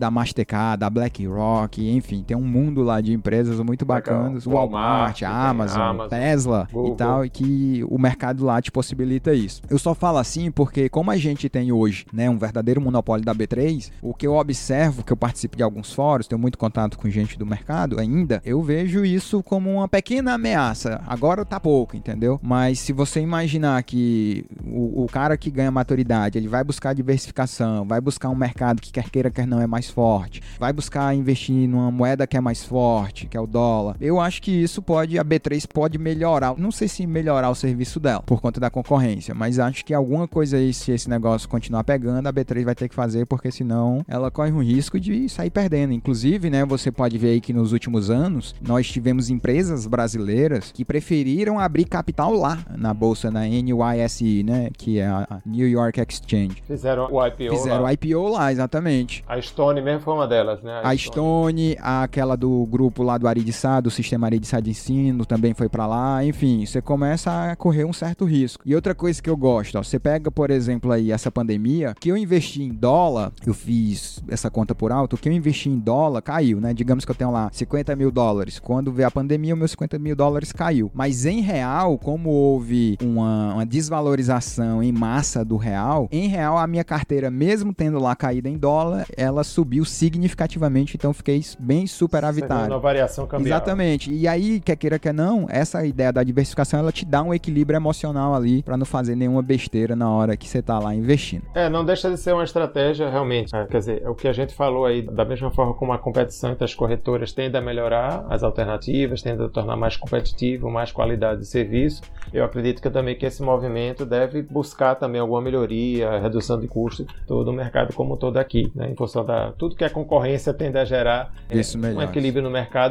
da 0.00 0.10
Mastercard, 0.10 0.80
da 0.80 0.90
BlackRock, 0.90 1.88
enfim, 1.90 2.22
tem 2.22 2.36
um 2.36 2.42
mundo 2.42 2.82
lá 2.82 3.00
de 3.00 3.12
empresas 3.22 3.60
muito 3.60 3.86
bacanas. 3.86 4.44
Legal. 4.44 4.68
Walmart, 4.68 5.22
Walmart 5.22 5.22
Amazon, 5.22 5.80
Amazon, 5.80 6.08
Tesla 6.08 6.68
Google. 6.72 6.92
e 6.92 6.96
tal, 6.96 7.24
e 7.24 7.30
que 7.30 7.84
o 7.88 7.98
mercado 7.98 8.44
lá 8.44 8.60
te 8.60 8.72
possibilita 8.72 9.32
isso. 9.32 9.62
Eu 9.70 9.78
só 9.78 9.94
falo 9.94 10.18
assim 10.18 10.50
porque 10.50 10.88
como 10.88 11.10
a 11.10 11.16
gente 11.16 11.48
tem 11.48 11.70
hoje, 11.70 12.04
né, 12.12 12.28
um 12.28 12.36
verdadeiro 12.36 12.80
monopólio 12.80 13.24
da 13.24 13.34
B3, 13.34 13.90
o 14.02 14.12
que 14.12 14.26
eu 14.26 14.34
observo, 14.34 15.04
que 15.04 15.12
eu 15.12 15.16
participo 15.16 15.56
de 15.56 15.62
alguns 15.62 15.92
fóruns, 15.92 16.26
tenho 16.26 16.40
muito 16.40 16.58
contato 16.58 16.98
com 16.98 17.08
gente 17.08 17.38
do 17.38 17.46
mercado 17.46 18.00
ainda, 18.00 18.42
eu 18.44 18.60
vejo 18.62 19.04
isso 19.04 19.42
como 19.42 19.70
uma 19.70 19.88
pequena 19.88 20.34
ameaça. 20.34 21.00
Agora 21.06 21.44
tá 21.44 21.60
pouco, 21.60 21.96
entendeu? 21.96 22.40
Mas 22.42 22.80
se 22.80 22.92
você 22.92 23.20
imaginar 23.20 23.82
que 23.84 24.44
o, 24.64 25.04
o 25.04 25.06
cara 25.06 25.36
que 25.36 25.50
ganha 25.50 25.70
maturidade, 25.70 26.38
ele 26.38 26.48
vai 26.48 26.64
buscar 26.64 26.92
diversificação, 26.92 27.86
vai 27.86 28.00
buscar 28.00 28.28
um 28.28 28.34
mercado 28.34 28.80
que 28.80 28.90
quer 28.90 29.08
queira, 29.10 29.30
quer 29.30 29.46
não 29.46 29.60
é 29.60 29.66
mais 29.66 29.88
forte, 29.88 30.42
vai 30.58 30.72
buscar 30.72 31.14
investir 31.14 31.68
numa 31.68 31.90
moeda 31.90 32.26
que 32.26 32.36
é 32.36 32.40
mais 32.40 32.64
forte, 32.64 33.11
forte, 33.12 33.26
que 33.26 33.36
é 33.36 33.40
o 33.40 33.46
dólar. 33.46 33.96
Eu 34.00 34.18
acho 34.18 34.40
que 34.42 34.50
isso 34.50 34.80
pode, 34.80 35.18
a 35.18 35.24
B3 35.24 35.66
pode 35.72 35.98
melhorar, 35.98 36.54
não 36.56 36.72
sei 36.72 36.88
se 36.88 37.06
melhorar 37.06 37.50
o 37.50 37.54
serviço 37.54 38.00
dela, 38.00 38.22
por 38.22 38.40
conta 38.40 38.58
da 38.58 38.70
concorrência, 38.70 39.34
mas 39.34 39.58
acho 39.58 39.84
que 39.84 39.92
alguma 39.92 40.26
coisa 40.26 40.56
aí, 40.56 40.72
se 40.72 40.90
esse 40.92 41.08
negócio 41.08 41.48
continuar 41.48 41.84
pegando, 41.84 42.26
a 42.26 42.32
B3 42.32 42.64
vai 42.64 42.74
ter 42.74 42.88
que 42.88 42.94
fazer, 42.94 43.26
porque 43.26 43.50
senão 43.50 44.04
ela 44.08 44.30
corre 44.30 44.50
um 44.50 44.62
risco 44.62 44.98
de 44.98 45.28
sair 45.28 45.50
perdendo. 45.50 45.92
Inclusive, 45.92 46.48
né, 46.48 46.64
você 46.64 46.90
pode 46.90 47.18
ver 47.18 47.30
aí 47.30 47.40
que 47.40 47.52
nos 47.52 47.72
últimos 47.72 48.10
anos, 48.10 48.54
nós 48.60 48.90
tivemos 48.90 49.28
empresas 49.28 49.86
brasileiras 49.86 50.72
que 50.72 50.84
preferiram 50.84 51.58
abrir 51.58 51.84
capital 51.84 52.32
lá, 52.32 52.58
na 52.76 52.94
bolsa, 52.94 53.30
na 53.30 53.42
NYSE, 53.46 54.42
né, 54.42 54.70
que 54.76 54.98
é 54.98 55.06
a 55.06 55.40
New 55.44 55.68
York 55.68 56.00
Exchange. 56.00 56.62
Fizeram 56.66 57.08
o 57.12 57.26
IPO 57.26 57.56
Fizeram 57.56 57.82
lá. 57.82 57.88
o 57.88 57.92
IPO 57.92 58.28
lá, 58.28 58.50
exatamente. 58.50 59.22
A 59.26 59.40
Stone 59.40 59.82
mesmo 59.82 60.00
foi 60.00 60.14
uma 60.14 60.26
delas, 60.26 60.62
né? 60.62 60.80
A 60.82 60.96
Stone, 60.96 61.76
aquela 61.80 62.36
do 62.36 62.66
grupo 62.66 63.01
lá 63.02 63.18
do 63.18 63.28
Aridissá, 63.28 63.80
do 63.80 63.90
sistema 63.90 64.26
Aridissá 64.26 64.60
de 64.60 64.70
ensino, 64.70 65.26
também 65.26 65.54
foi 65.54 65.68
pra 65.68 65.86
lá. 65.86 66.24
Enfim, 66.24 66.64
você 66.64 66.80
começa 66.80 67.50
a 67.50 67.56
correr 67.56 67.84
um 67.84 67.92
certo 67.92 68.24
risco. 68.24 68.62
E 68.64 68.74
outra 68.74 68.94
coisa 68.94 69.22
que 69.22 69.28
eu 69.28 69.36
gosto, 69.36 69.76
ó, 69.78 69.82
você 69.82 69.98
pega, 69.98 70.30
por 70.30 70.50
exemplo, 70.50 70.92
aí 70.92 71.12
essa 71.12 71.30
pandemia, 71.30 71.94
que 71.98 72.10
eu 72.10 72.16
investi 72.16 72.62
em 72.62 72.70
dólar, 72.70 73.32
eu 73.46 73.54
fiz 73.54 74.22
essa 74.28 74.50
conta 74.50 74.74
por 74.74 74.92
alto, 74.92 75.16
que 75.16 75.28
eu 75.28 75.32
investi 75.32 75.68
em 75.68 75.78
dólar 75.78 76.22
caiu, 76.22 76.60
né? 76.60 76.72
Digamos 76.72 77.04
que 77.04 77.10
eu 77.10 77.14
tenho 77.14 77.30
lá 77.30 77.50
50 77.52 77.94
mil 77.96 78.10
dólares. 78.10 78.58
Quando 78.58 78.92
veio 78.92 79.08
a 79.08 79.10
pandemia, 79.10 79.54
o 79.54 79.56
meu 79.56 79.68
50 79.68 79.98
mil 79.98 80.16
dólares 80.16 80.52
caiu. 80.52 80.90
Mas 80.94 81.26
em 81.26 81.40
real, 81.40 81.98
como 81.98 82.30
houve 82.30 82.96
uma, 83.02 83.54
uma 83.54 83.66
desvalorização 83.66 84.82
em 84.82 84.92
massa 84.92 85.44
do 85.44 85.56
real, 85.56 86.08
em 86.10 86.28
real 86.28 86.56
a 86.56 86.66
minha 86.66 86.84
carteira, 86.84 87.30
mesmo 87.30 87.74
tendo 87.74 87.98
lá 87.98 88.14
caído 88.14 88.48
em 88.48 88.56
dólar, 88.56 89.06
ela 89.16 89.44
subiu 89.44 89.84
significativamente, 89.84 90.96
então 90.96 91.12
fiquei 91.12 91.42
bem 91.58 91.86
superavitário. 91.86 92.66
Variação 92.92 93.26
cambial. 93.26 93.56
Exatamente. 93.56 94.12
E 94.12 94.28
aí, 94.28 94.60
quer 94.60 94.76
queira, 94.76 94.98
quer 94.98 95.14
não, 95.14 95.46
essa 95.48 95.84
ideia 95.84 96.12
da 96.12 96.22
diversificação, 96.22 96.80
ela 96.80 96.92
te 96.92 97.04
dá 97.04 97.22
um 97.22 97.32
equilíbrio 97.32 97.76
emocional 97.76 98.34
ali 98.34 98.62
para 98.62 98.76
não 98.76 98.84
fazer 98.84 99.16
nenhuma 99.16 99.42
besteira 99.42 99.96
na 99.96 100.10
hora 100.10 100.36
que 100.36 100.48
você 100.48 100.60
tá 100.60 100.78
lá 100.78 100.94
investindo. 100.94 101.44
É, 101.54 101.68
não 101.68 101.84
deixa 101.84 102.10
de 102.10 102.16
ser 102.18 102.32
uma 102.32 102.44
estratégia 102.44 103.08
realmente. 103.08 103.54
É, 103.54 103.64
quer 103.64 103.78
dizer, 103.78 104.08
o 104.08 104.14
que 104.14 104.28
a 104.28 104.32
gente 104.32 104.54
falou 104.54 104.84
aí, 104.84 105.02
da 105.02 105.24
mesma 105.24 105.50
forma 105.50 105.74
como 105.74 105.92
a 105.92 105.98
competição 105.98 106.52
entre 106.52 106.64
as 106.64 106.74
corretoras 106.74 107.32
tende 107.32 107.56
a 107.56 107.60
melhorar 107.60 108.26
as 108.28 108.42
alternativas, 108.42 109.22
tende 109.22 109.42
a 109.42 109.48
tornar 109.48 109.76
mais 109.76 109.96
competitivo, 109.96 110.70
mais 110.70 110.92
qualidade 110.92 111.40
de 111.40 111.46
serviço, 111.46 112.02
eu 112.32 112.44
acredito 112.44 112.82
que 112.82 112.90
também 112.90 113.16
que 113.16 113.24
esse 113.24 113.42
movimento 113.42 114.04
deve 114.04 114.42
buscar 114.42 114.94
também 114.96 115.20
alguma 115.20 115.40
melhoria, 115.40 116.18
redução 116.18 116.58
de 116.60 116.68
custo 116.68 117.06
todo 117.26 117.48
o 117.48 117.52
mercado 117.52 117.94
como 117.94 118.16
todo 118.16 118.36
aqui, 118.36 118.70
né? 118.74 118.90
Em 118.90 118.94
função 118.94 119.24
da 119.24 119.52
tudo 119.52 119.76
que 119.76 119.84
a 119.84 119.90
concorrência 119.90 120.52
tende 120.52 120.78
a 120.78 120.84
gerar 120.84 121.32
é, 121.48 121.56
um 121.94 122.02
equilíbrio 122.02 122.42
no 122.42 122.50
mercado 122.50 122.81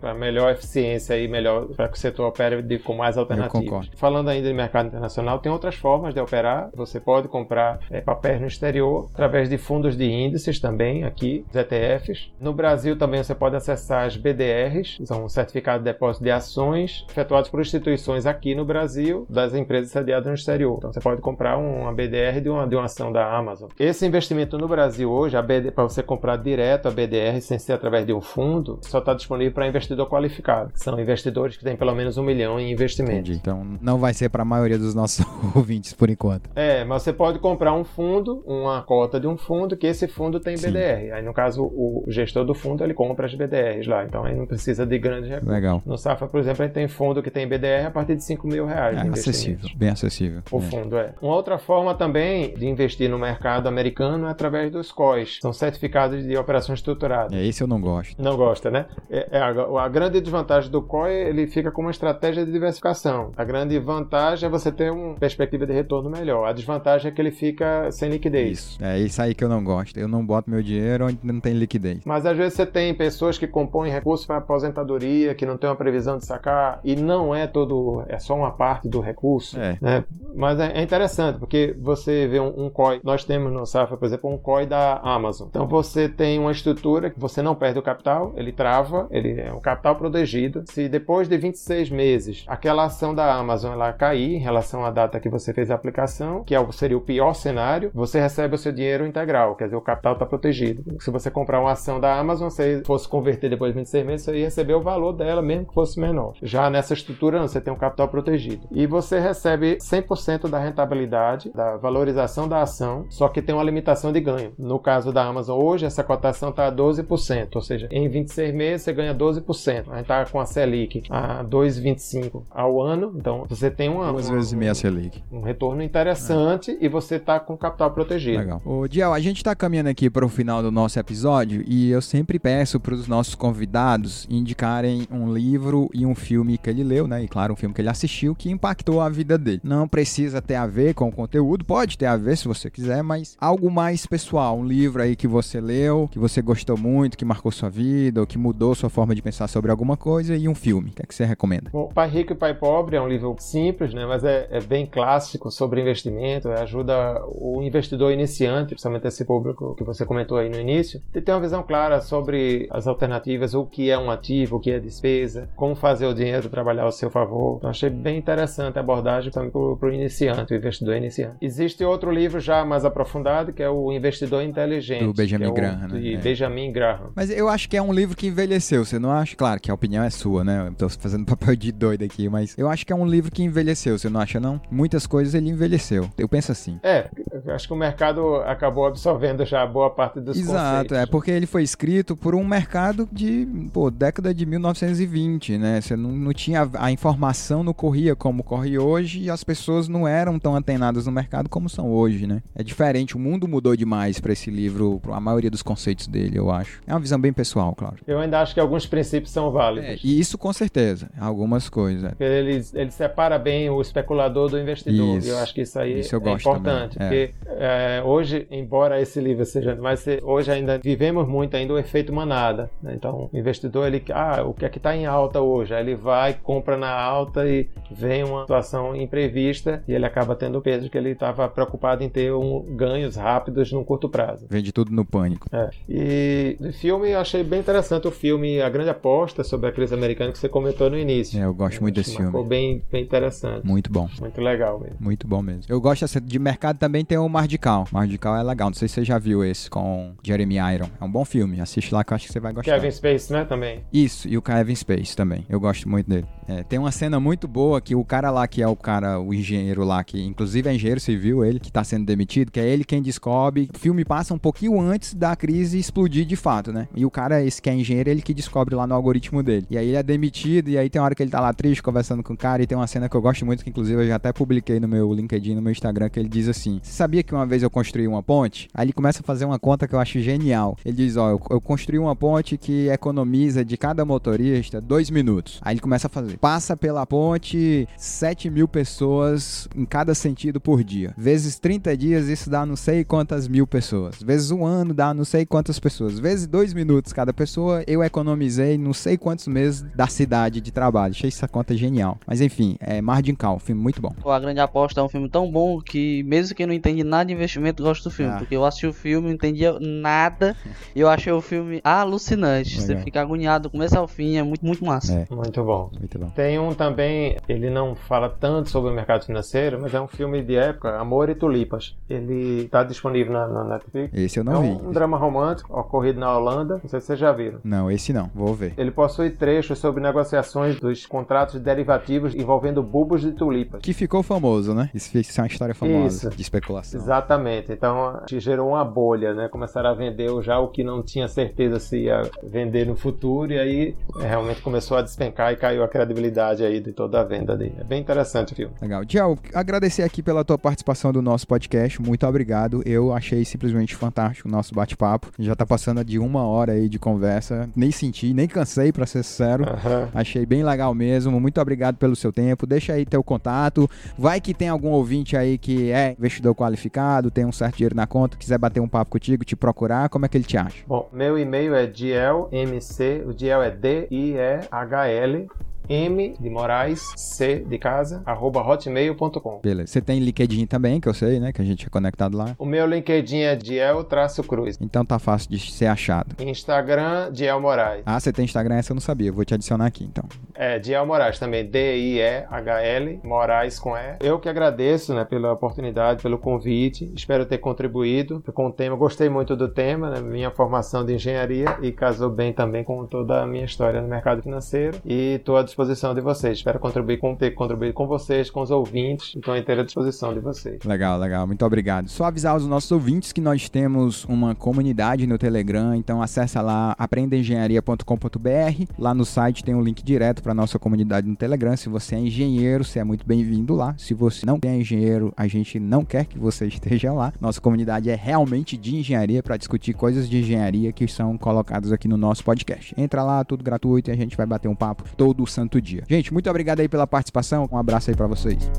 para 0.00 0.14
melhor 0.14 0.52
eficiência 0.52 1.18
e 1.18 1.28
melhor 1.28 1.66
para 1.68 1.88
que 1.88 1.96
o 1.96 2.00
setor 2.00 2.28
opere 2.28 2.62
de, 2.62 2.78
com 2.78 2.94
mais 2.94 3.16
alternativas. 3.18 3.88
Falando 3.96 4.28
ainda 4.28 4.48
de 4.48 4.54
mercado 4.54 4.86
internacional, 4.86 5.38
tem 5.38 5.50
outras 5.50 5.74
formas 5.74 6.14
de 6.14 6.20
operar. 6.20 6.70
Você 6.74 7.00
pode 7.00 7.28
comprar 7.28 7.80
é, 7.90 8.00
papéis 8.00 8.40
no 8.40 8.46
exterior 8.46 9.08
através 9.12 9.48
de 9.48 9.58
fundos 9.58 9.96
de 9.96 10.10
índices 10.10 10.58
também 10.58 11.04
aqui, 11.04 11.44
os 11.48 11.56
ETFs. 11.56 12.32
No 12.40 12.52
Brasil 12.52 12.96
também 12.96 13.22
você 13.22 13.34
pode 13.34 13.56
acessar 13.56 14.06
as 14.06 14.16
BDRs, 14.16 14.98
são 15.04 15.28
certificados 15.28 15.84
de 15.84 15.92
depósito 15.92 16.24
de 16.24 16.30
ações 16.30 17.04
efetuados 17.10 17.50
por 17.50 17.60
instituições 17.60 18.26
aqui 18.26 18.54
no 18.54 18.64
Brasil 18.64 19.26
das 19.28 19.54
empresas 19.54 19.90
sediadas 19.90 20.26
no 20.26 20.34
exterior. 20.34 20.76
Então 20.78 20.92
você 20.92 21.00
pode 21.00 21.20
comprar 21.20 21.56
uma 21.56 21.92
BDR 21.92 22.40
de 22.40 22.48
uma, 22.48 22.66
de 22.66 22.74
uma 22.74 22.84
ação 22.84 23.12
da 23.12 23.36
Amazon. 23.36 23.68
Esse 23.78 24.06
investimento 24.06 24.56
no 24.56 24.68
Brasil 24.68 25.10
hoje, 25.10 25.36
para 25.74 25.84
você 25.84 26.02
comprar 26.02 26.36
direto 26.36 26.86
a 26.86 26.90
BDR 26.90 27.40
sem 27.40 27.58
ser 27.58 27.72
através 27.72 28.06
de 28.06 28.12
um 28.12 28.20
fundo, 28.20 28.78
só 28.82 28.98
está 28.98 29.14
disponível 29.14 29.31
para 29.50 29.66
investidor 29.66 30.08
qualificado, 30.08 30.72
que 30.72 30.80
são 30.80 30.98
investidores 31.00 31.56
que 31.56 31.64
têm 31.64 31.76
pelo 31.76 31.94
menos 31.94 32.16
um 32.18 32.22
milhão 32.22 32.58
em 32.58 32.70
investimentos. 32.72 33.28
Entendi. 33.30 33.38
Então 33.40 33.64
não 33.80 33.98
vai 33.98 34.14
ser 34.14 34.28
para 34.28 34.42
a 34.42 34.44
maioria 34.44 34.78
dos 34.78 34.94
nossos 34.94 35.24
ouvintes 35.54 35.92
por 35.92 36.08
enquanto. 36.10 36.48
É, 36.54 36.84
mas 36.84 37.02
você 37.02 37.12
pode 37.12 37.38
comprar 37.38 37.72
um 37.72 37.84
fundo, 37.84 38.42
uma 38.46 38.82
cota 38.82 39.18
de 39.20 39.26
um 39.26 39.36
fundo, 39.36 39.76
que 39.76 39.86
esse 39.86 40.06
fundo 40.08 40.40
tem 40.40 40.56
Sim. 40.56 40.68
BDR. 40.68 41.12
Aí, 41.14 41.22
no 41.22 41.32
caso, 41.32 41.62
o 41.64 42.04
gestor 42.08 42.44
do 42.44 42.54
fundo, 42.54 42.82
ele 42.84 42.94
compra 42.94 43.26
as 43.26 43.34
BDRs 43.34 43.86
lá. 43.86 44.04
Então, 44.04 44.24
aí 44.24 44.34
não 44.34 44.46
precisa 44.46 44.84
de 44.86 44.98
grandes 44.98 45.28
recursos. 45.28 45.52
Legal. 45.52 45.82
No 45.84 45.96
Safra, 45.98 46.26
por 46.28 46.40
exemplo, 46.40 46.62
a 46.62 46.66
gente 46.66 46.74
tem 46.74 46.88
fundo 46.88 47.22
que 47.22 47.30
tem 47.30 47.46
BDR 47.46 47.86
a 47.86 47.90
partir 47.90 48.16
de 48.16 48.24
5 48.24 48.46
mil 48.46 48.66
reais. 48.66 48.98
É 48.98 49.08
acessível, 49.08 49.68
bem 49.76 49.88
acessível. 49.90 50.42
O 50.50 50.58
É. 50.58 50.60
fundo 50.62 50.96
é. 50.96 51.14
Uma 51.20 51.34
outra 51.34 51.58
forma 51.58 51.94
também 51.94 52.54
de 52.54 52.66
investir 52.66 53.08
no 53.10 53.18
mercado 53.18 53.66
americano 53.68 54.26
é 54.26 54.30
através 54.30 54.70
dos 54.70 54.90
COIs. 54.92 55.38
São 55.40 55.52
certificados 55.52 56.22
de 56.24 56.36
operações 56.36 56.78
estruturadas. 56.78 57.32
É, 57.32 57.44
esse 57.44 57.62
eu 57.62 57.66
não 57.66 57.80
gosto. 57.80 58.20
Não 58.22 58.36
gosta, 58.36 58.70
né? 58.70 58.86
É, 59.12 59.28
é 59.30 59.38
a, 59.38 59.84
a 59.84 59.88
grande 59.88 60.20
desvantagem 60.20 60.70
do 60.70 60.82
COI, 60.82 61.12
ele 61.12 61.46
fica 61.46 61.70
como 61.70 61.86
uma 61.86 61.92
estratégia 61.92 62.44
de 62.44 62.50
diversificação. 62.50 63.30
A 63.36 63.44
grande 63.44 63.78
vantagem 63.78 64.46
é 64.46 64.50
você 64.50 64.72
ter 64.72 64.90
uma 64.90 65.14
perspectiva 65.14 65.66
de 65.66 65.72
retorno 65.72 66.10
melhor. 66.10 66.48
A 66.48 66.52
desvantagem 66.52 67.10
é 67.10 67.14
que 67.14 67.20
ele 67.20 67.30
fica 67.30 67.90
sem 67.92 68.10
liquidez. 68.10 68.58
Isso. 68.58 68.84
É 68.84 68.98
isso 68.98 69.22
aí 69.22 69.34
que 69.34 69.44
eu 69.44 69.48
não 69.48 69.62
gosto. 69.62 69.98
Eu 69.98 70.08
não 70.08 70.24
boto 70.24 70.50
meu 70.50 70.62
dinheiro 70.62 71.06
onde 71.06 71.18
não 71.22 71.38
tem 71.38 71.52
liquidez. 71.52 72.00
Mas 72.04 72.26
às 72.26 72.36
vezes 72.36 72.54
você 72.54 72.66
tem 72.66 72.92
pessoas 72.92 73.38
que 73.38 73.46
compõem 73.46 73.90
recursos 73.90 74.26
para 74.26 74.38
aposentadoria, 74.38 75.34
que 75.34 75.46
não 75.46 75.56
tem 75.56 75.70
uma 75.70 75.76
previsão 75.76 76.18
de 76.18 76.26
sacar, 76.26 76.80
e 76.82 76.96
não 76.96 77.34
é 77.34 77.46
todo, 77.46 78.02
é 78.08 78.18
só 78.18 78.34
uma 78.34 78.50
parte 78.50 78.88
do 78.88 79.00
recurso. 79.00 79.58
É. 79.60 79.78
né? 79.80 80.04
Mas 80.34 80.58
é 80.58 80.72
é 80.74 80.82
interessante, 80.82 81.38
porque 81.38 81.76
você 81.78 82.26
vê 82.26 82.40
um, 82.40 82.66
um 82.66 82.70
COI, 82.70 83.00
nós 83.04 83.24
temos 83.24 83.52
no 83.52 83.66
Safra, 83.66 83.96
por 83.96 84.06
exemplo, 84.06 84.30
um 84.30 84.38
COI 84.38 84.66
da 84.66 84.98
Amazon. 84.98 85.48
Então 85.48 85.66
você 85.66 86.08
tem 86.08 86.38
uma 86.38 86.50
estrutura 86.50 87.10
que 87.10 87.20
você 87.20 87.42
não 87.42 87.54
perde 87.54 87.78
o 87.78 87.82
capital, 87.82 88.32
ele 88.36 88.52
trava, 88.52 89.01
ele 89.10 89.40
é 89.40 89.52
um 89.52 89.60
capital 89.60 89.96
protegido. 89.96 90.64
Se 90.66 90.88
depois 90.88 91.28
de 91.28 91.36
26 91.36 91.90
meses 91.90 92.44
aquela 92.46 92.84
ação 92.84 93.14
da 93.14 93.32
Amazon 93.34 93.72
ela 93.72 93.92
cair 93.92 94.34
em 94.34 94.38
relação 94.38 94.84
à 94.84 94.90
data 94.90 95.20
que 95.20 95.28
você 95.28 95.52
fez 95.52 95.70
a 95.70 95.74
aplicação, 95.74 96.44
que 96.44 96.54
é 96.54 96.72
seria 96.72 96.96
o 96.96 97.00
pior 97.00 97.34
cenário, 97.34 97.90
você 97.94 98.20
recebe 98.20 98.54
o 98.54 98.58
seu 98.58 98.72
dinheiro 98.72 99.06
integral, 99.06 99.54
quer 99.54 99.64
dizer, 99.64 99.76
o 99.76 99.80
capital 99.80 100.14
está 100.14 100.26
protegido. 100.26 100.84
Se 101.00 101.10
você 101.10 101.30
comprar 101.30 101.60
uma 101.60 101.72
ação 101.72 102.00
da 102.00 102.18
Amazon, 102.18 102.48
se 102.48 102.82
fosse 102.84 103.08
converter 103.08 103.50
depois 103.50 103.72
de 103.72 103.78
26 103.78 104.06
meses, 104.06 104.24
você 104.24 104.38
ia 104.38 104.44
receber 104.44 104.74
o 104.74 104.80
valor 104.80 105.12
dela, 105.12 105.42
mesmo 105.42 105.66
que 105.66 105.74
fosse 105.74 106.00
menor. 106.00 106.34
Já 106.42 106.70
nessa 106.70 106.94
estrutura, 106.94 107.38
não, 107.38 107.48
você 107.48 107.60
tem 107.60 107.72
um 107.72 107.76
capital 107.76 108.08
protegido. 108.08 108.66
E 108.70 108.86
você 108.86 109.18
recebe 109.18 109.76
100% 109.76 110.48
da 110.48 110.58
rentabilidade, 110.58 111.50
da 111.52 111.76
valorização 111.76 112.48
da 112.48 112.62
ação, 112.62 113.06
só 113.08 113.28
que 113.28 113.42
tem 113.42 113.54
uma 113.54 113.64
limitação 113.64 114.12
de 114.12 114.20
ganho. 114.20 114.52
No 114.58 114.78
caso 114.78 115.12
da 115.12 115.24
Amazon, 115.24 115.60
hoje, 115.60 115.86
essa 115.86 116.04
cotação 116.04 116.50
está 116.50 116.66
a 116.66 116.72
12%, 116.72 117.48
ou 117.54 117.62
seja, 117.62 117.88
em 117.90 118.08
26 118.08 118.54
meses 118.54 118.82
você 118.92 118.94
ganha 118.94 119.14
12%. 119.14 119.84
A 119.90 119.94
gente 119.96 120.02
está 120.02 120.24
com 120.26 120.38
a 120.40 120.46
Selic 120.46 121.02
a 121.10 121.42
2,25 121.44 122.42
ao 122.50 122.80
ano, 122.80 123.12
então 123.16 123.46
você 123.48 123.70
tem 123.70 123.88
uma, 123.88 124.12
Duas 124.12 124.28
uma- 124.28 124.36
vezes 124.36 124.52
e 124.52 124.56
meia 124.56 124.74
Selic. 124.74 125.22
um 125.32 125.40
retorno 125.40 125.82
interessante 125.82 126.76
e 126.80 126.88
você 126.88 127.16
está 127.16 127.40
com 127.40 127.56
capital 127.56 127.90
protegido. 127.90 128.38
Legal. 128.38 128.62
Ô, 128.64 128.86
Diel, 128.86 129.12
a 129.12 129.20
gente 129.20 129.42
tá 129.42 129.54
caminhando 129.54 129.88
aqui 129.88 130.10
para 130.10 130.24
o 130.24 130.28
final 130.28 130.62
do 130.62 130.70
nosso 130.70 130.98
episódio 130.98 131.64
e 131.66 131.90
eu 131.90 132.02
sempre 132.02 132.38
peço 132.38 132.78
para 132.78 132.94
os 132.94 133.06
nossos 133.08 133.34
convidados 133.34 134.26
indicarem 134.30 135.06
um 135.10 135.32
livro 135.32 135.88
e 135.94 136.04
um 136.04 136.14
filme 136.14 136.58
que 136.58 136.68
ele 136.68 136.84
leu, 136.84 137.06
né? 137.06 137.22
E 137.22 137.28
claro, 137.28 137.52
um 137.52 137.56
filme 137.56 137.74
que 137.74 137.80
ele 137.80 137.88
assistiu 137.88 138.34
que 138.34 138.50
impactou 138.50 139.00
a 139.00 139.08
vida 139.08 139.38
dele. 139.38 139.60
Não 139.64 139.88
precisa 139.88 140.40
ter 140.42 140.54
a 140.56 140.66
ver 140.66 140.94
com 140.94 141.08
o 141.08 141.12
conteúdo, 141.12 141.64
pode 141.64 141.96
ter 141.96 142.06
a 142.06 142.16
ver 142.16 142.36
se 142.36 142.46
você 142.48 142.70
quiser, 142.70 143.02
mas 143.02 143.36
algo 143.40 143.70
mais 143.70 144.06
pessoal, 144.06 144.58
um 144.58 144.64
livro 144.64 145.02
aí 145.02 145.16
que 145.16 145.26
você 145.26 145.60
leu, 145.60 146.08
que 146.10 146.18
você 146.18 146.42
gostou 146.42 146.76
muito, 146.76 147.16
que 147.16 147.24
marcou 147.24 147.50
sua 147.52 147.68
vida, 147.70 148.20
ou 148.20 148.26
que 148.26 148.38
mudou 148.38 148.74
sua 148.74 148.81
forma 148.88 149.14
de 149.14 149.22
pensar 149.22 149.48
sobre 149.48 149.70
alguma 149.70 149.96
coisa 149.96 150.36
e 150.36 150.48
um 150.48 150.54
filme. 150.54 150.90
O 150.90 150.92
que 150.94 151.02
é 151.02 151.06
que 151.06 151.14
você 151.14 151.24
recomenda? 151.24 151.70
Bom, 151.72 151.88
Pai 151.94 152.08
Rico 152.08 152.32
e 152.32 152.36
Pai 152.36 152.54
Pobre 152.54 152.96
é 152.96 153.00
um 153.00 153.08
livro 153.08 153.34
simples, 153.38 153.92
né, 153.94 154.04
mas 154.06 154.24
é, 154.24 154.48
é 154.50 154.60
bem 154.60 154.86
clássico 154.86 155.50
sobre 155.50 155.80
investimento, 155.80 156.48
é, 156.48 156.60
ajuda 156.60 157.20
o 157.26 157.62
investidor 157.62 158.12
iniciante, 158.12 158.68
principalmente 158.70 159.06
esse 159.06 159.24
público 159.24 159.74
que 159.76 159.84
você 159.84 160.04
comentou 160.06 160.38
aí 160.38 160.48
no 160.48 160.58
início, 160.60 161.00
de 161.12 161.20
ter 161.20 161.32
uma 161.32 161.40
visão 161.40 161.62
clara 161.62 162.00
sobre 162.00 162.66
as 162.70 162.86
alternativas, 162.86 163.54
o 163.54 163.64
que 163.66 163.90
é 163.90 163.98
um 163.98 164.10
ativo, 164.10 164.56
o 164.56 164.60
que 164.60 164.70
é 164.70 164.78
despesa, 164.80 165.48
como 165.56 165.74
fazer 165.74 166.06
o 166.06 166.14
dinheiro 166.14 166.48
trabalhar 166.48 166.84
ao 166.84 166.92
seu 166.92 167.10
favor. 167.10 167.56
Então, 167.58 167.70
achei 167.70 167.90
bem 167.90 168.18
interessante 168.18 168.76
a 168.78 168.80
abordagem 168.80 169.30
também 169.30 169.50
para 169.50 169.88
o 169.88 169.92
iniciante, 169.92 170.52
o 170.52 170.56
investidor 170.56 170.96
iniciante. 170.96 171.36
Existe 171.40 171.84
outro 171.84 172.10
livro 172.10 172.40
já 172.40 172.64
mais 172.64 172.84
aprofundado, 172.84 173.52
que 173.52 173.62
é 173.62 173.68
o 173.68 173.92
Investidor 173.92 174.42
Inteligente. 174.42 175.04
Do 175.04 175.12
Benjamin 175.12 175.44
é 175.44 175.48
o- 175.48 175.52
Graham, 175.52 175.88
né? 175.88 175.98
de 176.00 176.14
É. 176.14 176.18
Benjamin 176.18 176.72
Graham. 176.72 177.10
Mas 177.14 177.30
eu 177.30 177.48
acho 177.48 177.68
que 177.68 177.76
é 177.76 177.82
um 177.82 177.92
livro 177.92 178.16
que 178.16 178.26
envelheceu, 178.26 178.71
você 178.78 178.98
não 178.98 179.10
acha? 179.10 179.36
Claro 179.36 179.60
que 179.60 179.70
a 179.70 179.74
opinião 179.74 180.04
é 180.04 180.10
sua, 180.10 180.44
né? 180.44 180.68
Eu 180.68 180.74
tô 180.74 180.88
fazendo 180.88 181.24
papel 181.26 181.56
de 181.56 181.72
doido 181.72 182.04
aqui, 182.04 182.28
mas 182.28 182.54
eu 182.56 182.68
acho 182.68 182.86
que 182.86 182.92
é 182.92 182.96
um 182.96 183.06
livro 183.06 183.30
que 183.30 183.42
envelheceu, 183.42 183.98
você 183.98 184.08
não 184.08 184.20
acha, 184.20 184.38
não? 184.38 184.60
Muitas 184.70 185.06
coisas 185.06 185.34
ele 185.34 185.50
envelheceu. 185.50 186.10
Eu 186.18 186.28
penso 186.28 186.52
assim. 186.52 186.78
É, 186.82 187.08
eu 187.44 187.54
acho 187.54 187.66
que 187.66 187.72
o 187.72 187.76
mercado 187.76 188.36
acabou 188.46 188.86
absorvendo 188.86 189.44
já 189.44 189.66
boa 189.66 189.90
parte 189.90 190.20
dos 190.20 190.36
Exato, 190.36 190.88
conceitos. 190.88 190.98
é 190.98 191.06
porque 191.06 191.30
ele 191.30 191.46
foi 191.46 191.62
escrito 191.62 192.16
por 192.16 192.34
um 192.34 192.44
mercado 192.44 193.08
de, 193.12 193.46
pô, 193.72 193.90
década 193.90 194.34
de 194.34 194.44
1920, 194.46 195.58
né? 195.58 195.80
Você 195.80 195.96
não, 195.96 196.12
não 196.12 196.32
tinha 196.32 196.68
a 196.78 196.90
informação 196.90 197.62
não 197.62 197.72
corria 197.72 198.14
como 198.14 198.42
corre 198.42 198.78
hoje 198.78 199.22
e 199.22 199.30
as 199.30 199.42
pessoas 199.42 199.88
não 199.88 200.06
eram 200.06 200.38
tão 200.38 200.54
antenadas 200.54 201.06
no 201.06 201.12
mercado 201.12 201.48
como 201.48 201.68
são 201.68 201.90
hoje, 201.90 202.26
né? 202.26 202.42
É 202.54 202.62
diferente, 202.62 203.16
o 203.16 203.18
mundo 203.18 203.48
mudou 203.48 203.76
demais 203.76 204.20
pra 204.20 204.32
esse 204.32 204.50
livro, 204.50 205.00
a 205.10 205.20
maioria 205.20 205.50
dos 205.50 205.62
conceitos 205.62 206.06
dele, 206.06 206.38
eu 206.38 206.50
acho. 206.50 206.80
É 206.86 206.92
uma 206.92 207.00
visão 207.00 207.20
bem 207.20 207.32
pessoal, 207.32 207.74
claro. 207.74 207.96
Eu 208.06 208.18
ainda 208.18 208.40
acho 208.40 208.54
que 208.54 208.60
alguns 208.62 208.86
princípios 208.86 209.30
são 209.32 209.50
válidos. 209.50 209.90
É, 209.90 209.96
e 210.04 210.18
isso 210.18 210.38
com 210.38 210.52
certeza, 210.52 211.10
algumas 211.18 211.68
coisas. 211.68 212.12
Ele, 212.18 212.62
ele 212.74 212.90
separa 212.90 213.38
bem 213.38 213.68
o 213.70 213.80
especulador 213.80 214.48
do 214.50 214.58
investidor. 214.58 215.18
Isso. 215.18 215.28
Eu 215.28 215.38
acho 215.38 215.54
que 215.54 215.62
isso 215.62 215.78
aí 215.78 216.00
Isso 216.00 216.14
eu 216.14 216.22
é 216.26 216.32
importante. 216.32 216.96
também, 216.98 217.28
Porque 217.28 217.34
é, 217.46 218.02
hoje, 218.04 218.46
embora 218.50 219.00
esse 219.00 219.20
livro 219.20 219.44
seja. 219.44 219.76
Mas 219.76 220.04
hoje 220.22 220.50
ainda 220.50 220.78
vivemos 220.78 221.26
muito 221.28 221.56
ainda 221.56 221.74
o 221.74 221.78
efeito 221.78 222.12
manada. 222.12 222.70
né? 222.82 222.94
Então, 222.96 223.28
o 223.32 223.36
investidor, 223.36 223.86
ele. 223.86 224.02
Ah, 224.12 224.42
o 224.44 224.54
que 224.54 224.64
é 224.64 224.68
que 224.68 224.78
está 224.78 224.96
em 224.96 225.06
alta 225.06 225.40
hoje? 225.40 225.74
Aí 225.74 225.82
ele 225.82 225.94
vai, 225.94 226.34
compra 226.34 226.76
na 226.76 226.90
alta 226.90 227.46
e 227.46 227.68
vem 227.90 228.24
uma 228.24 228.42
situação 228.42 228.94
imprevista 228.94 229.82
e 229.86 229.92
ele 229.92 230.06
acaba 230.06 230.34
tendo 230.34 230.58
o 230.58 230.62
peso 230.62 230.88
que 230.88 230.96
ele 230.98 231.10
estava 231.10 231.48
preocupado 231.48 232.02
em 232.02 232.08
ter 232.08 232.32
um, 232.32 232.60
ganhos 232.76 233.16
rápidos 233.16 233.72
num 233.72 233.84
curto 233.84 234.08
prazo. 234.08 234.46
Vende 234.48 234.72
tudo 234.72 234.90
no 234.92 235.04
pânico. 235.04 235.48
É. 235.52 235.70
E 235.88 236.56
de 236.60 236.72
filme, 236.72 237.10
eu 237.10 237.18
achei 237.20 237.42
bem 237.42 237.60
interessante 237.60 238.06
o 238.06 238.10
filme 238.10 238.51
A 238.60 238.68
Grande 238.68 238.90
Aposta 238.90 239.42
sobre 239.44 239.68
a 239.68 239.72
crise 239.72 239.94
americana 239.94 240.32
que 240.32 240.38
você 240.38 240.48
comentou 240.48 240.90
no 240.90 240.98
início. 240.98 241.38
É, 241.40 241.44
eu 241.44 241.54
gosto 241.54 241.80
muito 241.80 241.94
desse 241.94 242.16
filme. 242.16 242.44
bem, 242.44 242.82
bem 242.90 243.02
interessante. 243.02 243.66
Muito 243.66 243.90
bom. 243.90 244.08
Muito 244.20 244.40
legal 244.40 244.78
mesmo. 244.80 244.96
Muito 245.00 245.26
bom 245.26 245.40
mesmo. 245.40 245.62
Eu 245.68 245.80
gosto 245.80 246.02
dessa- 246.02 246.20
de 246.20 246.38
mercado 246.38 246.78
também 246.78 247.04
tem 247.04 247.18
o 247.18 247.28
Mardical. 247.28 247.86
Mardical 247.92 248.36
é 248.36 248.42
legal. 248.42 248.68
Não 248.70 248.74
sei 248.74 248.88
se 248.88 248.94
você 248.94 249.04
já 249.04 249.18
viu 249.18 249.44
esse 249.44 249.70
com 249.70 250.12
Jeremy 250.22 250.56
Iron. 250.74 250.88
É 251.00 251.04
um 251.04 251.10
bom 251.10 251.24
filme. 251.24 251.60
Assiste 251.60 251.94
lá 251.94 252.02
que 252.04 252.12
eu 252.12 252.16
acho 252.16 252.26
que 252.26 252.32
você 252.32 252.40
vai 252.40 252.52
gostar. 252.52 252.74
Kevin 252.74 252.90
Space, 252.90 253.32
né, 253.32 253.44
também. 253.44 253.80
Isso, 253.92 254.28
e 254.28 254.36
o 254.36 254.42
Kevin 254.42 254.74
Space 254.74 255.16
também. 255.16 255.46
Eu 255.48 255.60
gosto 255.60 255.88
muito 255.88 256.08
dele. 256.08 256.26
É, 256.48 256.62
tem 256.64 256.78
uma 256.78 256.90
cena 256.90 257.20
muito 257.20 257.46
boa 257.46 257.80
que 257.80 257.94
o 257.94 258.04
cara 258.04 258.30
lá, 258.30 258.46
que 258.48 258.60
é 258.62 258.66
o 258.66 258.74
cara, 258.76 259.20
o 259.20 259.32
engenheiro 259.32 259.84
lá, 259.84 260.02
que 260.02 260.20
inclusive 260.22 260.68
é 260.68 260.74
engenheiro 260.74 261.00
civil, 261.00 261.44
ele 261.44 261.60
que 261.60 261.70
tá 261.70 261.84
sendo 261.84 262.04
demitido, 262.04 262.50
que 262.50 262.58
é 262.58 262.68
ele 262.68 262.84
quem 262.84 263.00
descobre. 263.00 263.68
O 263.74 263.78
filme 263.78 264.04
passa 264.04 264.34
um 264.34 264.38
pouquinho 264.38 264.80
antes 264.80 265.14
da 265.14 265.36
crise 265.36 265.78
explodir 265.78 266.24
de 266.26 266.34
fato, 266.36 266.72
né? 266.72 266.88
E 266.96 267.06
o 267.06 267.10
cara, 267.10 267.42
esse 267.44 267.62
que 267.62 267.70
é 267.70 267.74
engenheiro, 267.74 268.10
ele 268.10 268.20
que 268.22 268.34
descobre 268.42 268.74
lá 268.74 268.86
no 268.86 268.94
algoritmo 268.94 269.42
dele. 269.42 269.66
E 269.70 269.78
aí 269.78 269.88
ele 269.88 269.96
é 269.96 270.02
demitido, 270.02 270.68
e 270.68 270.76
aí 270.76 270.90
tem 270.90 271.00
uma 271.00 271.06
hora 271.06 271.14
que 271.14 271.22
ele 271.22 271.30
tá 271.30 271.40
lá 271.40 271.52
triste, 271.52 271.82
conversando 271.82 272.22
com 272.22 272.34
o 272.34 272.36
cara, 272.36 272.62
e 272.62 272.66
tem 272.66 272.76
uma 272.76 272.86
cena 272.86 273.08
que 273.08 273.16
eu 273.16 273.22
gosto 273.22 273.46
muito, 273.46 273.64
que 273.64 273.70
inclusive 273.70 274.02
eu 274.02 274.06
já 274.06 274.16
até 274.16 274.32
publiquei 274.32 274.78
no 274.78 274.88
meu 274.88 275.12
LinkedIn, 275.12 275.54
no 275.54 275.62
meu 275.62 275.72
Instagram, 275.72 276.08
que 276.08 276.18
ele 276.18 276.28
diz 276.28 276.48
assim: 276.48 276.80
Você 276.82 276.92
sabia 276.92 277.22
que 277.22 277.34
uma 277.34 277.46
vez 277.46 277.62
eu 277.62 277.70
construí 277.70 278.06
uma 278.06 278.22
ponte? 278.22 278.68
Aí 278.74 278.86
ele 278.86 278.92
começa 278.92 279.20
a 279.20 279.22
fazer 279.22 279.44
uma 279.44 279.58
conta 279.58 279.86
que 279.88 279.94
eu 279.94 279.98
acho 279.98 280.20
genial. 280.20 280.76
Ele 280.84 280.96
diz: 280.96 281.16
Ó, 281.16 281.30
eu, 281.30 281.40
eu 281.50 281.60
construí 281.60 281.98
uma 281.98 282.14
ponte 282.14 282.58
que 282.58 282.88
economiza 282.88 283.64
de 283.64 283.76
cada 283.76 284.04
motorista 284.04 284.80
dois 284.80 285.10
minutos. 285.10 285.58
Aí 285.62 285.74
ele 285.74 285.80
começa 285.80 286.08
a 286.08 286.10
fazer. 286.10 286.36
Passa 286.38 286.76
pela 286.76 287.06
ponte 287.06 287.88
7 287.96 288.50
mil 288.50 288.66
pessoas 288.66 289.68
em 289.76 289.84
cada 289.84 290.14
sentido 290.14 290.60
por 290.60 290.82
dia. 290.82 291.14
Vezes 291.16 291.58
30 291.58 291.96
dias, 291.96 292.28
isso 292.28 292.50
dá 292.50 292.66
não 292.66 292.76
sei 292.76 293.04
quantas 293.04 293.48
mil 293.48 293.66
pessoas. 293.66 294.22
Vezes 294.22 294.50
um 294.50 294.64
ano, 294.64 294.92
dá 294.92 295.14
não 295.14 295.24
sei 295.24 295.46
quantas 295.46 295.78
pessoas. 295.78 296.18
Vezes 296.18 296.46
dois 296.46 296.74
minutos 296.74 297.12
cada 297.12 297.32
pessoa, 297.32 297.82
eu 297.86 298.02
economizei 298.22 298.78
não 298.78 298.92
sei 298.94 299.18
quantos 299.18 299.46
meses 299.48 299.82
da 299.94 300.06
cidade 300.06 300.60
de 300.60 300.70
trabalho. 300.72 301.10
Achei 301.12 301.28
essa 301.28 301.48
conta 301.48 301.76
genial. 301.76 302.16
Mas 302.26 302.40
enfim, 302.40 302.76
é 302.80 303.00
Margin 303.02 303.34
Call, 303.34 303.58
filme 303.58 303.82
muito 303.82 304.00
bom. 304.00 304.12
A 304.24 304.38
Grande 304.38 304.60
Aposta 304.60 305.00
é 305.00 305.02
um 305.04 305.08
filme 305.08 305.28
tão 305.28 305.50
bom 305.50 305.80
que, 305.80 306.22
mesmo 306.22 306.54
quem 306.56 306.66
não 306.66 306.72
entende 306.72 307.02
nada 307.04 307.26
de 307.26 307.32
investimento, 307.34 307.82
gosta 307.82 308.08
do 308.08 308.14
filme. 308.14 308.32
Ah. 308.32 308.38
Porque 308.38 308.56
eu 308.56 308.64
assisti 308.64 308.86
o 308.86 308.92
filme, 308.92 309.28
não 309.28 309.34
entendia 309.34 309.76
nada. 309.80 310.56
e 310.94 311.00
eu 311.00 311.08
achei 311.08 311.32
o 311.32 311.40
filme 311.40 311.80
alucinante. 311.84 312.80
Você 312.80 312.88
Legal. 312.88 313.04
fica 313.04 313.20
agoniado 313.20 313.68
do 313.68 313.70
começo 313.70 313.98
ao 313.98 314.06
fim, 314.08 314.36
é 314.36 314.42
muito, 314.42 314.64
muito 314.64 314.84
massa. 314.84 315.12
É. 315.30 315.34
Muito 315.34 315.62
bom. 315.64 315.90
Muito 315.98 316.18
bom. 316.18 316.26
Tem 316.30 316.58
um 316.58 316.72
também, 316.74 317.36
ele 317.48 317.68
não 317.70 317.94
fala 317.94 318.28
tanto 318.28 318.70
sobre 318.70 318.90
o 318.90 318.94
mercado 318.94 319.24
financeiro, 319.24 319.78
mas 319.80 319.92
é 319.94 320.00
um 320.00 320.08
filme 320.08 320.42
de 320.42 320.56
época, 320.56 320.96
Amor 320.98 321.28
e 321.28 321.34
Tulipas. 321.34 321.94
Ele 322.08 322.62
está 322.64 322.82
disponível 322.84 323.32
na, 323.32 323.48
na 323.48 323.64
Netflix. 323.64 324.12
Esse 324.14 324.38
eu 324.38 324.42
É 324.42 324.44
não 324.44 324.62
vi. 324.62 324.68
um, 324.68 324.88
um 324.88 324.92
drama 324.92 325.16
romântico 325.16 325.76
ocorrido 325.78 326.20
na 326.20 326.36
Holanda, 326.36 326.80
não 326.82 326.88
sei 326.88 327.00
se 327.00 327.06
vocês 327.06 327.18
já 327.18 327.32
viram. 327.32 327.58
Não, 327.64 327.90
esse 327.90 328.11
não. 328.12 328.30
Vou 328.34 328.54
ver. 328.54 328.74
Ele 328.76 328.90
possui 328.90 329.30
trechos 329.30 329.78
sobre 329.78 330.02
negociações 330.02 330.78
dos 330.78 331.06
contratos 331.06 331.60
derivativos 331.60 332.34
envolvendo 332.34 332.82
bulbos 332.82 333.20
de 333.20 333.32
tulipas. 333.32 333.80
Que 333.82 333.92
ficou 333.92 334.22
famoso, 334.22 334.74
né? 334.74 334.90
Isso, 334.94 335.16
isso 335.18 335.40
é 335.40 335.42
uma 335.42 335.48
história 335.48 335.74
famosa 335.74 336.28
Isso. 336.28 336.36
de 336.36 336.42
especulação. 336.42 337.00
Exatamente. 337.00 337.72
Então 337.72 338.20
te 338.26 338.38
gerou 338.40 338.70
uma 338.70 338.84
bolha, 338.84 339.34
né? 339.34 339.48
Começaram 339.48 339.90
a 339.90 339.94
vender 339.94 340.30
já 340.42 340.58
o 340.58 340.68
que 340.68 340.82
não 340.82 341.02
tinha 341.02 341.28
certeza 341.28 341.78
se 341.78 342.04
ia 342.04 342.22
vender 342.42 342.86
no 342.86 342.96
futuro 342.96 343.52
e 343.52 343.58
aí 343.58 343.96
é, 344.20 344.26
realmente 344.26 344.62
começou 344.62 344.96
a 344.96 345.02
despencar 345.02 345.52
e 345.52 345.56
caiu 345.56 345.82
a 345.82 345.88
credibilidade 345.88 346.64
aí 346.64 346.80
de 346.80 346.92
toda 346.92 347.20
a 347.20 347.24
venda 347.24 347.56
dele. 347.56 347.74
É 347.78 347.84
bem 347.84 348.00
interessante 348.00 348.52
o 348.52 348.56
filme. 348.56 348.74
Legal. 348.80 349.04
Diel, 349.04 349.38
agradecer 349.54 350.02
aqui 350.02 350.22
pela 350.22 350.44
tua 350.44 350.58
participação 350.58 351.12
do 351.12 351.22
nosso 351.22 351.46
podcast. 351.46 352.00
Muito 352.00 352.26
obrigado. 352.26 352.82
Eu 352.86 353.12
achei 353.12 353.44
simplesmente 353.44 353.94
fantástico 353.94 354.48
o 354.48 354.50
nosso 354.50 354.74
bate-papo. 354.74 355.28
Já 355.38 355.54
tá 355.54 355.66
passando 355.66 356.04
de 356.04 356.18
uma 356.18 356.44
hora 356.44 356.72
aí 356.72 356.88
de 356.88 356.98
conversa. 356.98 357.68
Nem 357.74 357.90
senti, 358.06 358.34
nem 358.34 358.48
cansei, 358.48 358.92
pra 358.92 359.06
ser 359.06 359.22
sincero. 359.22 359.64
Aham. 359.64 360.08
Achei 360.14 360.44
bem 360.44 360.62
legal 360.62 360.94
mesmo. 360.94 361.40
Muito 361.40 361.60
obrigado 361.60 361.96
pelo 361.96 362.16
seu 362.16 362.32
tempo. 362.32 362.66
Deixa 362.66 362.92
aí 362.92 363.06
teu 363.06 363.22
contato. 363.22 363.88
Vai 364.18 364.40
que 364.40 364.52
tem 364.52 364.68
algum 364.68 364.90
ouvinte 364.90 365.36
aí 365.36 365.56
que 365.56 365.90
é 365.90 366.14
investidor 366.18 366.54
qualificado, 366.54 367.30
tem 367.30 367.44
um 367.44 367.52
certo 367.52 367.76
dinheiro 367.76 367.94
na 367.94 368.06
conta, 368.06 368.36
quiser 368.36 368.58
bater 368.58 368.80
um 368.80 368.88
papo 368.88 369.10
contigo, 369.12 369.44
te 369.44 369.54
procurar, 369.54 370.08
como 370.08 370.26
é 370.26 370.28
que 370.28 370.36
ele 370.36 370.44
te 370.44 370.56
acha? 370.56 370.84
Bom, 370.86 371.08
meu 371.12 371.38
e-mail 371.38 371.74
é 371.74 371.86
dielmc, 371.86 373.22
o 373.26 373.32
Diel 373.32 373.62
é 373.62 373.70
D-I-E-H-L, 373.70 375.48
M 375.88 376.34
de 376.38 376.50
Moraes, 376.50 377.12
C 377.16 377.60
de 377.60 377.78
casa, 377.78 378.22
arroba 378.24 378.60
hotmail.com. 378.60 379.60
Beleza. 379.62 379.92
Você 379.92 380.00
tem 380.00 380.18
LinkedIn 380.18 380.66
também, 380.66 381.00
que 381.00 381.08
eu 381.08 381.14
sei, 381.14 381.40
né? 381.40 381.52
Que 381.52 381.62
a 381.62 381.64
gente 381.64 381.86
é 381.86 381.88
conectado 381.88 382.36
lá. 382.36 382.54
O 382.58 382.64
meu 382.64 382.86
LinkedIn 382.86 383.40
é 383.40 383.56
Diel-Cruz. 383.56 384.78
Então 384.80 385.04
tá 385.04 385.18
fácil 385.18 385.50
de 385.50 385.58
ser 385.58 385.86
achado. 385.86 386.42
Instagram, 386.42 387.30
Diel 387.32 387.60
Moraes. 387.60 388.02
Ah, 388.06 388.18
você 388.18 388.32
tem 388.32 388.44
Instagram? 388.44 388.76
Essa 388.76 388.92
eu 388.92 388.94
não 388.94 389.00
sabia. 389.00 389.28
Eu 389.28 389.34
vou 389.34 389.44
te 389.44 389.54
adicionar 389.54 389.86
aqui, 389.86 390.04
então. 390.04 390.24
É, 390.54 390.78
Diel 390.78 391.06
Moraes 391.06 391.38
também, 391.38 391.64
D-I-E-H-L, 391.64 393.20
Moraes 393.22 393.78
com 393.78 393.96
E. 393.96 394.16
Eu 394.20 394.38
que 394.38 394.48
agradeço, 394.48 395.14
né, 395.14 395.24
pela 395.24 395.52
oportunidade, 395.52 396.22
pelo 396.22 396.38
convite. 396.38 397.12
Espero 397.14 397.46
ter 397.46 397.58
contribuído 397.58 398.42
com 398.54 398.66
o 398.66 398.72
tema. 398.72 398.96
Gostei 398.96 399.28
muito 399.28 399.56
do 399.56 399.68
tema, 399.68 400.10
né, 400.10 400.20
minha 400.20 400.50
formação 400.50 401.04
de 401.04 401.14
engenharia 401.14 401.76
e 401.82 401.92
casou 401.92 402.30
bem 402.30 402.52
também 402.52 402.84
com 402.84 403.06
toda 403.06 403.42
a 403.42 403.46
minha 403.46 403.64
história 403.64 404.00
no 404.00 404.08
mercado 404.08 404.42
financeiro. 404.42 404.98
E 405.04 405.40
à 405.56 405.62
disposição 405.72 406.14
de 406.14 406.20
vocês. 406.20 406.58
Espero 406.58 406.78
contribuir 406.78 407.18
com, 407.18 407.34
ter 407.34 407.50
contribuído 407.52 407.94
com 407.94 408.06
vocês, 408.06 408.50
com 408.50 408.60
os 408.60 408.70
ouvintes. 408.70 409.34
Estou 409.34 409.54
à 409.54 409.58
inteira 409.58 409.84
disposição 409.84 410.32
de 410.34 410.40
vocês. 410.40 410.84
Legal, 410.84 411.18
legal. 411.18 411.46
Muito 411.46 411.64
obrigado. 411.64 412.08
Só 412.08 412.24
avisar 412.24 412.56
os 412.56 412.66
nossos 412.66 412.92
ouvintes 412.92 413.32
que 413.32 413.40
nós 413.40 413.68
temos 413.68 414.24
uma 414.26 414.54
comunidade 414.54 415.26
no 415.26 415.38
Telegram, 415.38 415.94
então 415.94 416.22
acessa 416.22 416.60
lá 416.60 416.94
aprendeengenharia.com.br. 416.98 418.92
Lá 418.98 419.14
no 419.14 419.24
site 419.24 419.64
tem 419.64 419.74
um 419.74 419.82
link 419.82 420.02
direto 420.02 420.42
para 420.42 420.52
nossa 420.52 420.78
comunidade 420.78 421.26
no 421.26 421.34
Telegram. 421.34 421.76
Se 421.76 421.88
você 421.88 422.14
é 422.14 422.18
engenheiro, 422.18 422.84
você 422.84 422.98
é 422.98 423.04
muito 423.04 423.26
bem-vindo 423.26 423.74
lá. 423.74 423.94
Se 423.96 424.12
você 424.12 424.44
não 424.44 424.58
é 424.64 424.76
engenheiro, 424.76 425.32
a 425.36 425.46
gente 425.46 425.80
não 425.80 426.04
quer 426.04 426.26
que 426.26 426.38
você 426.38 426.66
esteja 426.68 427.12
lá. 427.12 427.32
Nossa 427.40 427.60
comunidade 427.60 428.10
é 428.10 428.14
realmente 428.14 428.76
de 428.76 428.96
engenharia 428.96 429.42
para 429.42 429.56
discutir 429.56 429.94
coisas 429.94 430.28
de 430.28 430.38
engenharia 430.38 430.92
que 430.92 431.08
são 431.08 431.38
colocadas 431.38 431.92
aqui 431.92 432.06
no 432.06 432.16
nosso 432.16 432.44
podcast. 432.44 432.94
Entra 432.98 433.22
lá, 433.22 433.42
tudo 433.42 433.64
gratuito 433.64 434.10
e 434.10 434.12
a 434.12 434.16
gente 434.16 434.36
vai 434.36 434.46
bater 434.46 434.68
um 434.68 434.74
papo 434.74 435.04
todo 435.16 435.42
santo 435.62 435.80
dia. 435.80 436.02
Gente, 436.08 436.32
muito 436.32 436.50
obrigado 436.50 436.80
aí 436.80 436.88
pela 436.88 437.06
participação. 437.06 437.68
Um 437.70 437.78
abraço 437.78 438.10
aí 438.10 438.16
para 438.16 438.26
vocês. 438.26 438.70